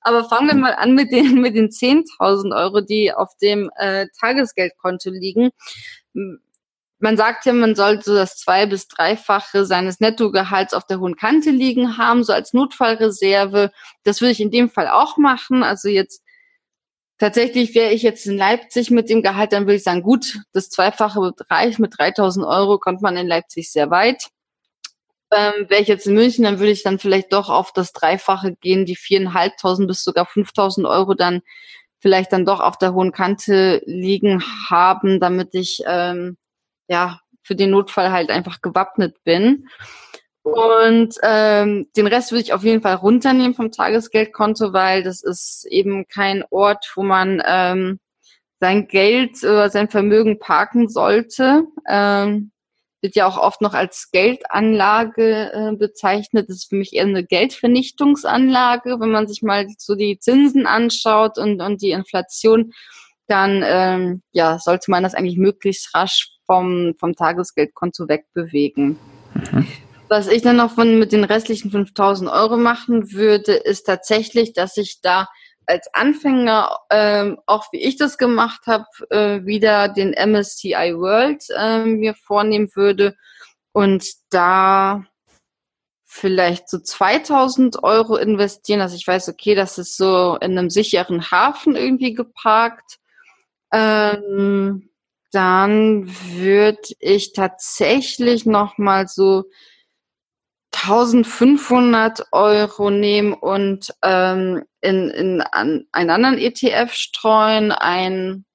Aber 0.01 0.23
fangen 0.23 0.47
wir 0.47 0.55
mal 0.55 0.75
an 0.75 0.93
mit 0.93 1.11
den, 1.11 1.41
mit 1.41 1.55
den 1.55 1.69
10.000 1.69 2.55
Euro, 2.55 2.81
die 2.81 3.11
auf 3.11 3.35
dem 3.41 3.69
äh, 3.77 4.07
Tagesgeldkonto 4.19 5.09
liegen. 5.09 5.49
Man 6.99 7.15
sagt 7.17 7.45
ja, 7.45 7.53
man 7.53 7.75
sollte 7.75 8.03
so 8.05 8.15
das 8.15 8.37
zwei- 8.37 8.65
bis 8.65 8.87
dreifache 8.87 9.65
seines 9.65 9.99
Nettogehalts 9.99 10.73
auf 10.73 10.85
der 10.85 10.99
hohen 10.99 11.15
Kante 11.15 11.51
liegen 11.51 11.97
haben, 11.97 12.23
so 12.23 12.33
als 12.33 12.53
Notfallreserve. 12.53 13.71
Das 14.03 14.21
würde 14.21 14.31
ich 14.31 14.41
in 14.41 14.51
dem 14.51 14.69
Fall 14.69 14.87
auch 14.87 15.17
machen. 15.17 15.63
Also 15.63 15.89
jetzt 15.89 16.23
tatsächlich 17.19 17.75
wäre 17.75 17.93
ich 17.93 18.01
jetzt 18.03 18.25
in 18.25 18.37
Leipzig 18.37 18.89
mit 18.91 19.09
dem 19.09 19.21
Gehalt, 19.21 19.53
dann 19.53 19.63
würde 19.63 19.75
ich 19.75 19.83
sagen, 19.83 20.01
gut, 20.03 20.39
das 20.53 20.69
Zweifache 20.69 21.33
reicht 21.49 21.79
mit 21.79 21.97
3000 21.97 22.45
Euro, 22.45 22.79
kommt 22.79 23.01
man 23.01 23.17
in 23.17 23.27
Leipzig 23.27 23.71
sehr 23.71 23.89
weit. 23.91 24.27
Ähm, 25.31 25.65
Wäre 25.69 25.81
ich 25.81 25.87
jetzt 25.89 26.07
in 26.07 26.13
München, 26.13 26.43
dann 26.45 26.59
würde 26.59 26.71
ich 26.71 26.83
dann 26.83 26.99
vielleicht 26.99 27.33
doch 27.33 27.49
auf 27.49 27.73
das 27.73 27.91
Dreifache 27.91 28.55
gehen, 28.55 28.85
die 28.85 28.95
viereinhalbtausend 28.95 29.87
bis 29.87 30.03
sogar 30.03 30.25
5000 30.25 30.87
Euro 30.87 31.13
dann 31.15 31.41
vielleicht 31.99 32.31
dann 32.31 32.45
doch 32.45 32.59
auf 32.61 32.77
der 32.77 32.93
hohen 32.93 33.11
Kante 33.11 33.81
liegen 33.85 34.41
haben, 34.69 35.19
damit 35.19 35.53
ich 35.53 35.81
ähm, 35.85 36.37
ja 36.87 37.19
für 37.43 37.55
den 37.55 37.71
Notfall 37.71 38.11
halt 38.11 38.29
einfach 38.29 38.61
gewappnet 38.61 39.23
bin. 39.23 39.67
Und 40.43 41.15
ähm, 41.23 41.87
den 41.95 42.07
Rest 42.07 42.31
würde 42.31 42.43
ich 42.43 42.53
auf 42.53 42.63
jeden 42.63 42.81
Fall 42.81 42.95
runternehmen 42.95 43.53
vom 43.53 43.71
Tagesgeldkonto, 43.71 44.71
weil 44.71 45.03
das 45.03 45.21
ist 45.21 45.65
eben 45.69 46.07
kein 46.07 46.43
Ort, 46.51 46.89
wo 46.95 47.03
man 47.03 47.41
ähm, 47.45 47.99
sein 48.59 48.87
Geld 48.87 49.43
oder 49.43 49.69
sein 49.69 49.89
Vermögen 49.89 50.39
parken 50.39 50.87
sollte. 50.87 51.63
Ähm, 51.87 52.51
wird 53.01 53.15
ja 53.15 53.27
auch 53.27 53.37
oft 53.37 53.61
noch 53.61 53.73
als 53.73 54.09
Geldanlage 54.11 55.51
äh, 55.53 55.75
bezeichnet. 55.75 56.49
Das 56.49 56.57
ist 56.57 56.69
für 56.69 56.75
mich 56.75 56.93
eher 56.93 57.03
eine 57.03 57.23
Geldvernichtungsanlage. 57.25 58.99
Wenn 58.99 59.11
man 59.11 59.27
sich 59.27 59.43
mal 59.43 59.67
so 59.77 59.95
die 59.95 60.17
Zinsen 60.19 60.65
anschaut 60.65 61.37
und, 61.37 61.61
und 61.61 61.81
die 61.81 61.91
Inflation, 61.91 62.73
dann 63.27 63.61
ähm, 63.65 64.23
ja, 64.31 64.57
sollte 64.59 64.89
man 64.89 65.03
das 65.03 65.13
eigentlich 65.13 65.37
möglichst 65.37 65.93
rasch 65.93 66.36
vom, 66.47 66.95
vom 66.97 67.15
Tagesgeldkonto 67.15 68.07
wegbewegen. 68.07 68.97
Mhm. 69.35 69.67
Was 70.09 70.27
ich 70.27 70.41
dann 70.41 70.55
noch 70.55 70.71
von, 70.71 70.97
mit 70.97 71.11
den 71.11 71.25
restlichen 71.25 71.69
5000 71.69 72.31
Euro 72.31 72.57
machen 72.57 73.11
würde, 73.11 73.53
ist 73.53 73.83
tatsächlich, 73.83 74.53
dass 74.53 74.77
ich 74.77 75.01
da 75.01 75.27
als 75.67 75.93
Anfänger, 75.93 76.77
ähm, 76.89 77.39
auch 77.45 77.65
wie 77.73 77.83
ich 77.83 77.97
das 77.97 78.17
gemacht 78.17 78.67
habe, 78.67 78.85
äh, 79.09 79.45
wieder 79.45 79.89
den 79.89 80.13
MSCI 80.13 80.95
World 80.95 81.43
äh, 81.55 81.83
mir 81.83 82.15
vornehmen 82.15 82.69
würde 82.73 83.15
und 83.73 84.05
da 84.29 85.05
vielleicht 86.05 86.69
so 86.69 86.79
2000 86.79 87.83
Euro 87.83 88.15
investieren, 88.15 88.79
dass 88.79 88.93
ich 88.93 89.05
weiß, 89.05 89.27
okay, 89.27 89.55
das 89.55 89.77
ist 89.77 89.97
so 89.97 90.37
in 90.41 90.57
einem 90.57 90.69
sicheren 90.69 91.29
Hafen 91.31 91.75
irgendwie 91.75 92.13
geparkt. 92.13 92.97
Ähm, 93.73 94.89
dann 95.31 96.07
würde 96.07 96.81
ich 96.99 97.33
tatsächlich 97.33 98.45
noch 98.45 98.77
mal 98.77 99.07
so 99.07 99.45
1500 100.73 102.27
Euro 102.31 102.89
nehmen 102.89 103.33
und 103.33 103.93
ähm, 104.03 104.63
in, 104.81 105.09
in 105.09 105.41
an 105.41 105.85
einen 105.91 106.09
anderen 106.09 106.37
ETF 106.37 106.93
streuen, 106.93 107.71
ein 107.71 108.45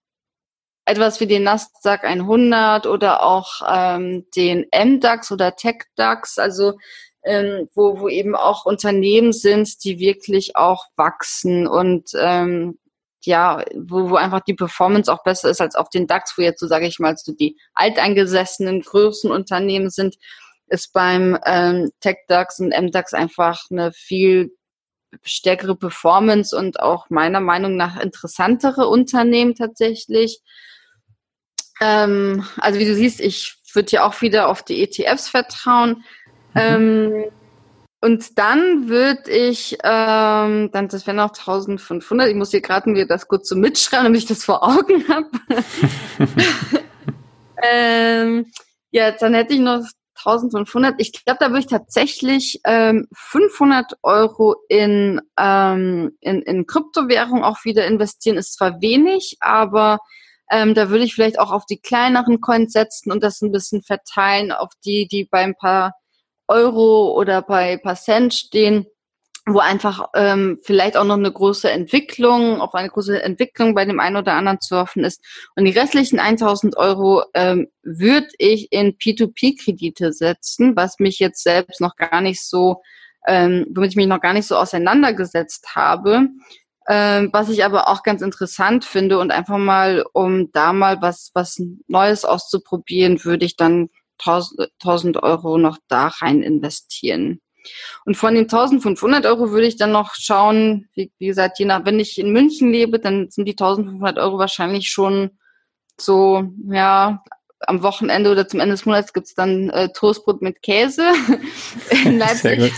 etwas 0.85 1.21
wie 1.21 1.27
den 1.27 1.45
Nasdaq 1.45 2.05
100 2.05 2.87
oder 2.87 3.23
auch 3.23 3.63
ähm, 3.69 4.27
den 4.37 4.67
MDAX 4.75 5.31
oder 5.31 5.55
TechDAX, 5.57 6.39
also 6.39 6.75
ähm, 7.25 7.69
wo, 7.75 8.01
wo 8.01 8.09
eben 8.09 8.35
auch 8.35 8.67
Unternehmen 8.67 9.33
sind, 9.33 9.85
die 9.85 9.99
wirklich 9.99 10.57
auch 10.57 10.87
wachsen 10.97 11.67
und 11.67 12.11
ähm, 12.19 12.79
ja, 13.27 13.65
wo, 13.75 14.11
wo 14.11 14.17
einfach 14.17 14.41
die 14.41 14.55
Performance 14.55 15.13
auch 15.13 15.23
besser 15.23 15.51
ist 15.51 15.61
als 15.61 15.75
auf 15.75 15.89
den 15.89 16.07
DAX, 16.07 16.37
wo 16.37 16.43
jetzt 16.43 16.61
so 16.61 16.67
sage 16.67 16.87
ich 16.87 16.99
mal 16.99 17.17
so 17.17 17.33
die 17.33 17.57
alteingesessenen 17.75 18.83
größten 18.83 19.31
Unternehmen 19.31 19.91
sind 19.91 20.17
ist 20.73 20.93
beim 20.95 21.39
ähm, 21.45 21.91
TechDAX 22.01 22.59
und 22.61 22.71
MDAX 22.71 23.13
einfach 23.13 23.63
eine 23.71 23.93
viel 23.93 24.57
stärkere 25.23 25.77
Performance 25.77 26.57
und 26.57 26.81
auch 26.81 27.11
meiner 27.11 27.41
Meinung 27.41 27.77
nach 27.77 28.01
interessantere 28.01 28.89
Unternehmen 28.89 29.55
tatsächlich. 29.55 30.41
Ähm, 31.81 32.47
also 32.57 32.79
wie 32.79 32.87
du 32.87 32.95
siehst, 32.95 33.21
ich 33.21 33.57
würde 33.75 33.91
ja 33.91 34.07
auch 34.07 34.23
wieder 34.23 34.49
auf 34.49 34.63
die 34.63 34.83
ETFs 34.83 35.29
vertrauen. 35.29 36.05
Mhm. 36.55 36.61
Ähm, 36.61 37.25
und 38.03 38.37
dann 38.37 38.89
würde 38.89 39.31
ich, 39.31 39.79
ähm, 39.85 40.71
dann 40.73 40.89
das 40.89 41.07
wären 41.07 41.19
noch 41.19 41.31
1500. 41.31 42.29
Ich 42.29 42.35
muss 42.35 42.51
hier 42.51 42.61
gerade 42.61 42.91
mir 42.91 43.07
das 43.07 43.29
kurz 43.29 43.49
so 43.49 43.55
mitschreiben, 43.55 44.07
damit 44.07 44.23
ich 44.23 44.27
das 44.27 44.45
vor 44.45 44.65
Augen 44.65 45.07
habe. 45.09 45.31
ähm, 47.63 48.47
ja, 48.91 49.13
dann 49.13 49.35
hätte 49.35 49.55
ich 49.55 49.61
noch 49.61 49.85
1500. 50.17 50.97
Ich 50.99 51.13
glaube, 51.25 51.39
da 51.39 51.51
würde 51.51 51.61
ich 51.61 51.67
tatsächlich 51.69 52.61
ähm, 52.65 53.07
500 53.15 53.93
Euro 54.03 54.57
in, 54.69 55.21
ähm, 55.39 56.17
in, 56.21 56.43
in 56.43 56.67
Kryptowährung 56.67 57.45
auch 57.45 57.65
wieder 57.65 57.87
investieren. 57.87 58.37
Ist 58.37 58.55
zwar 58.55 58.81
wenig, 58.81 59.37
aber 59.39 60.01
ähm, 60.51 60.75
da 60.75 60.91
würde 60.91 61.05
ich 61.05 61.15
vielleicht 61.15 61.39
auch 61.39 61.53
auf 61.53 61.67
die 61.67 61.79
kleineren 61.79 62.41
Coins 62.41 62.73
setzen 62.73 63.13
und 63.13 63.23
das 63.23 63.43
ein 63.43 63.53
bisschen 63.53 63.83
verteilen 63.83 64.51
auf 64.51 64.71
die, 64.85 65.07
die 65.07 65.29
bei 65.31 65.39
ein 65.39 65.55
paar 65.55 65.93
Euro 66.49 67.13
oder 67.19 67.43
bei 67.43 67.77
paar 67.77 67.97
stehen 67.97 68.87
wo 69.47 69.59
einfach 69.59 70.07
ähm, 70.15 70.61
vielleicht 70.63 70.97
auch 70.97 71.05
noch 71.05 71.17
eine 71.17 71.33
große 71.33 71.69
Entwicklung, 71.69 72.61
auf 72.61 72.75
eine 72.75 72.89
große 72.89 73.21
Entwicklung 73.23 73.75
bei 73.75 73.85
dem 73.85 73.99
einen 73.99 74.17
oder 74.17 74.35
anderen 74.35 74.61
zu 74.61 74.77
hoffen 74.77 75.03
ist. 75.03 75.21
Und 75.57 75.65
die 75.65 75.73
restlichen 75.73 76.21
1000 76.21 76.77
Euro 76.77 77.25
ähm, 77.35 77.67
würde 77.83 78.29
ich 78.39 78.71
in 78.71 78.97
P2P-Kredite 78.99 80.13
setzen, 80.13 80.77
was 80.77 81.01
mich 81.01 81.19
jetzt 81.19 81.43
selbst 81.43 81.81
noch 81.81 81.97
gar 81.97 82.21
nicht 82.21 82.45
so, 82.45 82.83
ähm, 83.27 83.67
womit 83.75 83.91
ich 83.91 83.97
mich 83.97 84.07
noch 84.07 84.21
gar 84.21 84.33
nicht 84.33 84.47
so 84.47 84.57
auseinandergesetzt 84.57 85.75
habe. 85.75 86.29
Ähm, 86.89 87.31
was 87.33 87.49
ich 87.49 87.65
aber 87.65 87.89
auch 87.89 88.05
ganz 88.05 88.23
interessant 88.23 88.85
finde 88.85 89.19
und 89.19 89.33
einfach 89.33 89.59
mal, 89.59 90.05
um 90.13 90.53
da 90.53 90.73
mal 90.73 91.01
was, 91.01 91.31
was 91.35 91.61
Neues 91.89 92.25
auszuprobieren, 92.25 93.25
würde 93.25 93.45
ich 93.45 93.57
dann 93.57 93.89
1000 94.19 95.23
Euro 95.23 95.59
noch 95.59 95.79
da 95.89 96.09
rein 96.09 96.43
investieren. 96.43 97.41
Und 98.05 98.17
von 98.17 98.35
den 98.35 98.45
1500 98.45 99.27
Euro 99.27 99.51
würde 99.51 99.67
ich 99.67 99.77
dann 99.77 99.93
noch 99.93 100.15
schauen, 100.15 100.89
wie, 100.95 101.13
wie, 101.19 101.27
gesagt, 101.27 101.59
je 101.59 101.65
nach, 101.65 101.85
wenn 101.85 102.01
ich 102.01 102.19
in 102.19 102.33
München 102.33 102.73
lebe, 102.73 102.99
dann 102.99 103.31
sind 103.31 103.47
die 103.47 103.53
1500 103.53 104.19
Euro 104.19 104.39
wahrscheinlich 104.39 104.89
schon 104.89 105.31
so, 106.01 106.51
ja, 106.69 107.23
am 107.67 107.83
Wochenende 107.83 108.31
oder 108.31 108.49
zum 108.49 108.59
Ende 108.61 108.75
des 108.75 108.87
Monats 108.87 109.13
gibt's 109.13 109.35
dann 109.35 109.71
äh, 109.71 109.89
Toastbrot 109.93 110.43
mit 110.43 110.63
Käse. 110.63 111.05
In 112.05 112.19
Leipzig, 112.19 112.73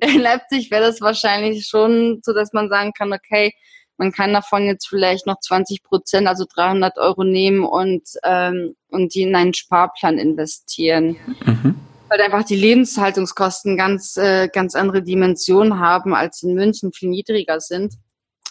in 0.00 0.20
Leipzig 0.20 0.70
wäre 0.70 0.86
das 0.86 1.00
wahrscheinlich 1.00 1.66
schon 1.66 2.20
so, 2.24 2.32
dass 2.32 2.52
man 2.52 2.68
sagen 2.68 2.92
kann, 2.92 3.12
okay, 3.12 3.52
man 4.00 4.12
kann 4.12 4.32
davon 4.32 4.64
jetzt 4.64 4.88
vielleicht 4.88 5.26
noch 5.26 5.38
20 5.38 5.82
Prozent, 5.82 6.26
also 6.26 6.46
300 6.52 6.96
Euro 6.96 7.22
nehmen 7.22 7.64
und, 7.64 8.02
ähm, 8.24 8.74
und 8.88 9.14
die 9.14 9.22
in 9.22 9.36
einen 9.36 9.54
Sparplan 9.54 10.18
investieren. 10.18 11.16
Mhm 11.44 11.76
weil 12.10 12.22
einfach 12.22 12.42
die 12.42 12.56
Lebenshaltungskosten 12.56 13.76
ganz, 13.76 14.16
äh, 14.16 14.48
ganz 14.52 14.74
andere 14.74 15.00
Dimensionen 15.00 15.78
haben, 15.78 16.12
als 16.12 16.42
in 16.42 16.54
München 16.54 16.92
viel 16.92 17.08
niedriger 17.08 17.60
sind. 17.60 17.94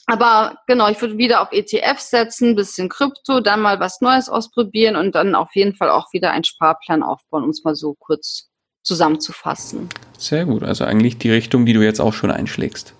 Aber 0.06 0.58
genau, 0.66 0.89
ich 0.89 1.00
würde 1.02 1.18
wieder 1.18 1.41
auf 1.41 1.50
ETF 1.52 2.00
setzen, 2.00 2.56
bisschen 2.56 2.88
Krypto, 2.88 3.41
dann 3.41 3.62
mal 3.62 3.82
was 3.82 4.00
Neues 4.00 4.30
ausprobieren 4.30 4.95
und 4.95 5.14
dann 5.14 5.36
auf 5.36 5.50
jeden 5.56 5.76
Fall 5.76 5.89
auch 5.89 6.14
wieder 6.14 6.32
einen 6.32 6.45
Sparplan 6.45 7.04
aufbauen, 7.04 7.43
um 7.43 7.50
es 7.50 7.66
mal 7.66 7.76
so 7.76 7.95
kurz 8.00 8.50
zusammenzufassen. 8.82 9.89
Sehr 10.18 10.45
gut, 10.45 10.64
also 10.64 10.86
eigentlich 10.86 11.18
die 11.18 11.30
Richtung, 11.30 11.66
die 11.66 11.74
du 11.74 11.82
jetzt 11.82 12.00
auch 12.00 12.14
schon 12.14 12.32
einschlägst. 12.32 12.93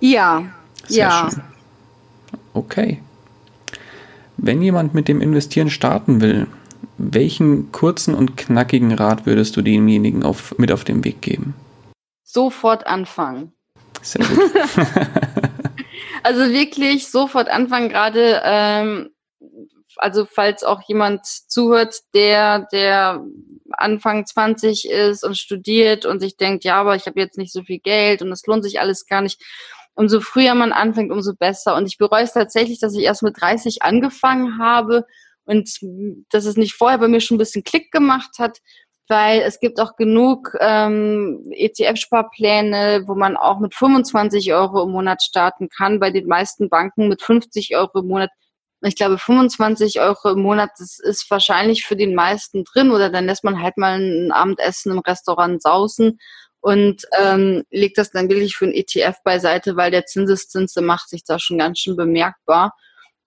Ja, 0.00 0.44
Sehr 0.86 1.08
ja. 1.08 1.28
Schön. 1.30 1.42
Okay. 2.54 3.00
Wenn 4.36 4.62
jemand 4.62 4.94
mit 4.94 5.08
dem 5.08 5.20
Investieren 5.20 5.70
starten 5.70 6.20
will, 6.20 6.46
welchen 6.98 7.72
kurzen 7.72 8.14
und 8.14 8.36
knackigen 8.36 8.92
Rat 8.92 9.26
würdest 9.26 9.56
du 9.56 9.62
demjenigen 9.62 10.22
auf, 10.22 10.56
mit 10.58 10.72
auf 10.72 10.84
den 10.84 11.04
Weg 11.04 11.20
geben? 11.20 11.54
sofort 12.32 12.86
anfangen. 12.86 13.52
Sehr 14.02 14.24
gut. 14.24 14.38
also 16.22 16.52
wirklich 16.52 17.08
sofort 17.08 17.48
anfangen, 17.48 17.88
gerade 17.88 18.40
ähm, 18.44 19.10
also 19.96 20.24
falls 20.24 20.62
auch 20.62 20.80
jemand 20.86 21.26
zuhört, 21.26 21.96
der, 22.14 22.60
der 22.72 23.22
Anfang 23.72 24.24
20 24.24 24.88
ist 24.88 25.24
und 25.24 25.36
studiert 25.36 26.06
und 26.06 26.20
sich 26.20 26.36
denkt, 26.36 26.64
ja, 26.64 26.76
aber 26.76 26.96
ich 26.96 27.06
habe 27.06 27.20
jetzt 27.20 27.36
nicht 27.36 27.52
so 27.52 27.62
viel 27.62 27.80
Geld 27.80 28.22
und 28.22 28.32
es 28.32 28.46
lohnt 28.46 28.64
sich 28.64 28.80
alles 28.80 29.06
gar 29.06 29.20
nicht. 29.20 29.42
Umso 29.94 30.20
früher 30.20 30.54
man 30.54 30.72
anfängt, 30.72 31.12
umso 31.12 31.34
besser. 31.34 31.76
Und 31.76 31.86
ich 31.86 31.98
bereue 31.98 32.22
es 32.22 32.32
tatsächlich, 32.32 32.80
dass 32.80 32.94
ich 32.94 33.02
erst 33.02 33.22
mit 33.22 33.40
30 33.40 33.82
angefangen 33.82 34.58
habe 34.58 35.04
und 35.44 35.68
dass 36.30 36.44
es 36.44 36.56
nicht 36.56 36.74
vorher 36.74 36.98
bei 36.98 37.08
mir 37.08 37.20
schon 37.20 37.36
ein 37.36 37.38
bisschen 37.38 37.64
Klick 37.64 37.90
gemacht 37.90 38.38
hat, 38.38 38.58
weil 39.08 39.40
es 39.40 39.58
gibt 39.58 39.80
auch 39.80 39.96
genug 39.96 40.56
ähm, 40.60 41.50
ETF-Sparpläne, 41.50 43.04
wo 43.06 43.14
man 43.14 43.36
auch 43.36 43.58
mit 43.58 43.74
25 43.74 44.54
Euro 44.54 44.84
im 44.84 44.92
Monat 44.92 45.22
starten 45.22 45.68
kann. 45.68 45.98
Bei 45.98 46.10
den 46.10 46.26
meisten 46.26 46.68
Banken 46.68 47.08
mit 47.08 47.20
50 47.20 47.76
Euro 47.76 48.00
im 48.00 48.08
Monat 48.08 48.30
ich 48.82 48.96
glaube, 48.96 49.18
25 49.18 50.00
Euro 50.00 50.30
im 50.30 50.40
Monat, 50.40 50.70
das 50.78 50.98
ist 50.98 51.30
wahrscheinlich 51.30 51.84
für 51.84 51.96
den 51.96 52.14
meisten 52.14 52.64
drin 52.64 52.90
oder 52.90 53.10
dann 53.10 53.26
lässt 53.26 53.44
man 53.44 53.60
halt 53.60 53.76
mal 53.76 54.00
ein 54.00 54.32
Abendessen 54.32 54.92
im 54.92 55.00
Restaurant 55.00 55.60
sausen 55.60 56.18
und 56.60 57.02
ähm, 57.18 57.64
legt 57.70 57.98
das 57.98 58.10
dann 58.10 58.28
wirklich 58.28 58.56
für 58.56 58.66
ein 58.66 58.74
ETF 58.74 59.16
beiseite, 59.24 59.76
weil 59.76 59.90
der 59.90 60.06
Zinseszins 60.06 60.76
macht 60.76 61.08
sich 61.08 61.24
da 61.24 61.38
schon 61.38 61.58
ganz 61.58 61.78
schön 61.78 61.96
bemerkbar. 61.96 62.74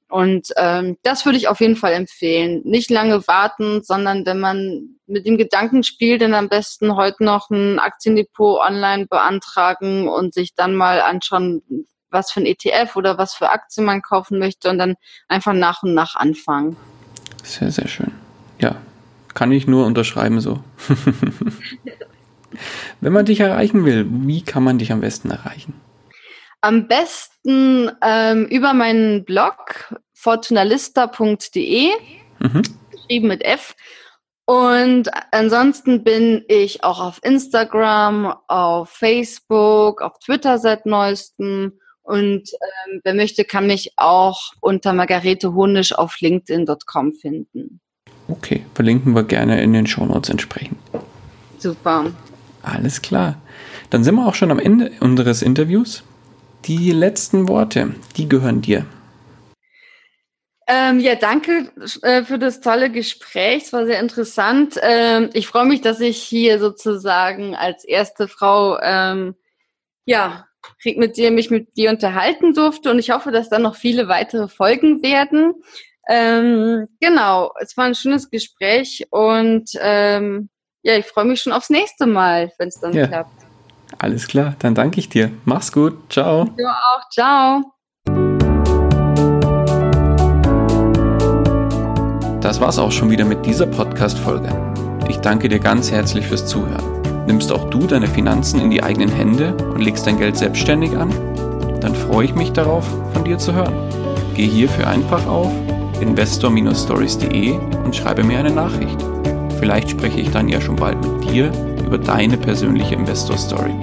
Und 0.10 0.50
ähm, 0.58 0.98
das 1.02 1.26
würde 1.26 1.40
ich 1.40 1.48
auf 1.48 1.60
jeden 1.60 1.76
Fall 1.76 1.94
empfehlen. 1.94 2.62
Nicht 2.66 2.92
lange 2.92 3.28
warten, 3.28 3.82
sondern 3.84 4.28
wenn 4.28 4.40
man 4.40 5.00
mit 5.08 5.26
dem 5.26 5.40
Gedanken 5.40 5.82
spielt, 5.82 6.22
dann 6.22 6.36
am 6.36 6.50
besten 6.50 6.96
heute 6.96 7.24
noch 7.24 7.50
ein 7.50 7.80
Aktiendepot 7.80 8.60
online 8.60 9.08
beantragen 9.08 10.08
und 10.08 10.36
sich 10.36 10.54
dann 10.54 10.76
mal 10.76 11.02
anschauen, 11.02 11.64
was 12.12 12.32
für 12.32 12.42
ein 12.42 12.46
ETF 12.46 12.96
oder 12.96 13.18
was 13.18 13.34
für 13.34 13.50
Aktien 13.50 13.88
man 13.88 14.04
kaufen 14.04 14.38
möchte 14.38 14.70
und 14.70 14.78
dann 14.78 14.94
einfach 15.28 15.54
nach 15.54 15.82
und 15.82 15.96
nach 15.96 16.16
anfangen. 16.16 16.78
Sehr, 17.44 17.72
sehr 17.72 17.88
schön. 17.88 18.12
Ja, 18.60 18.76
kann 19.34 19.52
ich 19.52 19.66
nur 19.66 19.88
unterschreiben 19.88 20.42
so. 20.42 20.64
Wenn 23.02 23.14
man 23.14 23.26
dich 23.26 23.40
erreichen 23.40 23.86
will, 23.86 24.06
wie 24.10 24.44
kann 24.44 24.64
man 24.64 24.78
dich 24.78 24.92
am 24.92 25.02
besten 25.02 25.32
erreichen? 25.32 25.80
Am 26.62 26.88
besten 26.88 27.92
ähm, 28.02 28.46
über 28.46 28.74
meinen 28.74 29.26
Blog 29.26 29.96
fortunalista.de, 30.14 31.90
mhm. 32.40 32.62
geschrieben 32.92 33.28
mit 33.28 33.44
F. 33.44 33.76
Und 34.46 35.10
ansonsten 35.32 36.04
bin 36.04 36.44
ich 36.48 36.84
auch 36.84 37.00
auf 37.00 37.20
Instagram, 37.24 38.34
auf 38.48 38.90
Facebook, 38.90 40.02
auf 40.02 40.20
Twitter 40.20 40.58
seit 40.58 40.86
neuestem 40.86 41.74
und 42.04 42.52
ähm, 42.52 43.00
wer 43.04 43.14
möchte, 43.14 43.46
kann 43.46 43.66
mich 43.66 43.94
auch 43.96 44.52
unter 44.60 44.92
Margarete 44.94 45.54
Honisch 45.54 45.94
auf 45.94 46.20
LinkedIn.com 46.20 47.14
finden. 47.14 47.80
Okay, 48.28 48.66
verlinken 48.74 49.16
wir 49.16 49.24
gerne 49.24 49.62
in 49.62 49.74
den 49.74 49.88
Shownotes 49.88 50.30
entsprechend. 50.30 50.78
Super. 51.60 52.12
Alles 52.64 53.02
klar. 53.02 53.36
Dann 53.90 54.04
sind 54.04 54.16
wir 54.16 54.26
auch 54.26 54.36
schon 54.36 54.50
am 54.50 54.60
Ende 54.60 54.92
unseres 55.02 55.42
Interviews. 55.42 56.04
Die 56.66 56.92
letzten 56.92 57.48
Worte, 57.48 57.94
die 58.18 58.28
gehören 58.28 58.62
dir. 58.62 58.86
Ähm, 60.66 61.02
ja, 61.02 61.16
danke 61.16 61.72
äh, 62.04 62.24
für 62.24 62.40
das 62.40 62.62
tolle 62.62 62.90
Gespräch. 62.90 63.64
Es 63.64 63.74
war 63.74 63.86
sehr 63.86 64.00
interessant. 64.00 64.80
Ähm, 64.82 65.30
ich 65.34 65.48
freue 65.48 65.66
mich, 65.66 65.82
dass 65.82 66.00
ich 66.00 66.18
hier 66.24 66.58
sozusagen 66.58 67.54
als 67.54 67.84
erste 67.84 68.30
Frau 68.30 68.80
ähm, 68.80 69.36
ja, 70.06 70.48
mit 70.86 71.18
dir, 71.18 71.32
mich 71.32 71.50
mit 71.50 71.76
dir 71.76 71.90
unterhalten 71.90 72.54
durfte 72.54 72.92
und 72.92 73.00
ich 73.00 73.12
hoffe, 73.12 73.32
dass 73.32 73.50
da 73.50 73.60
noch 73.60 73.76
viele 73.76 74.08
weitere 74.08 74.48
Folgen 74.48 75.04
werden. 75.04 75.56
Ähm, 76.08 76.88
genau, 77.02 77.54
es 77.60 77.76
war 77.76 77.86
ein 77.86 77.96
schönes 77.96 78.30
Gespräch 78.30 79.06
und 79.10 79.70
ähm, 79.82 80.50
ja, 80.84 80.98
ich 80.98 81.06
freue 81.06 81.26
mich 81.26 81.42
schon 81.42 81.54
aufs 81.54 81.70
nächste 81.70 82.06
Mal, 82.06 82.52
wenn 82.58 82.68
es 82.68 82.80
dann 82.80 82.94
ja. 82.94 83.08
klappt. 83.08 83.32
Alles 84.00 84.28
klar, 84.28 84.56
dann 84.60 84.76
danke 84.76 85.00
ich 85.00 85.08
dir. 85.08 85.32
Mach's 85.46 85.72
gut. 85.72 86.12
Ciao. 86.12 86.46
Du 86.46 86.66
auch. 86.66 87.10
Ciao. 87.10 87.64
Das 92.42 92.60
war's 92.60 92.78
auch 92.78 92.92
schon 92.92 93.10
wieder 93.10 93.24
mit 93.24 93.46
dieser 93.46 93.66
Podcast-Folge. 93.66 94.50
Ich 95.08 95.18
danke 95.18 95.48
dir 95.48 95.60
ganz 95.60 95.90
herzlich 95.90 96.28
fürs 96.28 96.46
Zuhören. 96.46 97.26
Nimmst 97.28 97.54
auch 97.54 97.70
du 97.70 97.88
deine 97.88 98.08
Finanzen 98.08 98.60
in 98.60 98.70
die 98.70 98.84
eigenen 98.84 99.10
Hände 99.10 99.56
und 99.56 99.80
legst 99.80 100.06
dein 100.06 100.18
Geld 100.18 100.36
selbstständig 100.36 100.98
an? 100.98 101.10
Dann 101.80 101.96
freue 101.96 102.26
ich 102.26 102.36
mich 102.36 102.52
darauf, 102.52 102.86
von 103.14 103.24
dir 103.24 103.38
zu 103.38 103.54
hören. 103.54 103.74
Geh 104.36 104.48
hierfür 104.48 104.88
einfach 104.88 105.26
auf 105.28 105.52
investor-stories.de 106.02 107.54
und 107.86 107.96
schreibe 107.96 108.24
mir 108.26 108.40
eine 108.40 108.52
Nachricht. 108.52 109.00
Vielleicht 109.64 109.92
spreche 109.92 110.20
ich 110.20 110.30
dann 110.30 110.50
ja 110.50 110.60
schon 110.60 110.76
bald 110.76 110.98
mit 111.02 111.32
dir 111.32 111.50
über 111.86 111.98
deine 111.98 112.36
persönliche 112.36 112.96
Investor 112.96 113.38
Story. 113.38 113.74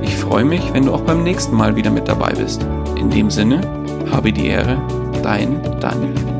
Ich 0.00 0.16
freue 0.16 0.46
mich, 0.46 0.72
wenn 0.72 0.86
du 0.86 0.94
auch 0.94 1.02
beim 1.02 1.24
nächsten 1.24 1.54
Mal 1.54 1.76
wieder 1.76 1.90
mit 1.90 2.08
dabei 2.08 2.32
bist. 2.32 2.66
In 2.98 3.10
dem 3.10 3.28
Sinne, 3.28 3.60
habe 4.10 4.32
die 4.32 4.46
Ehre, 4.46 4.80
dein 5.22 5.60
Daniel. 5.78 6.35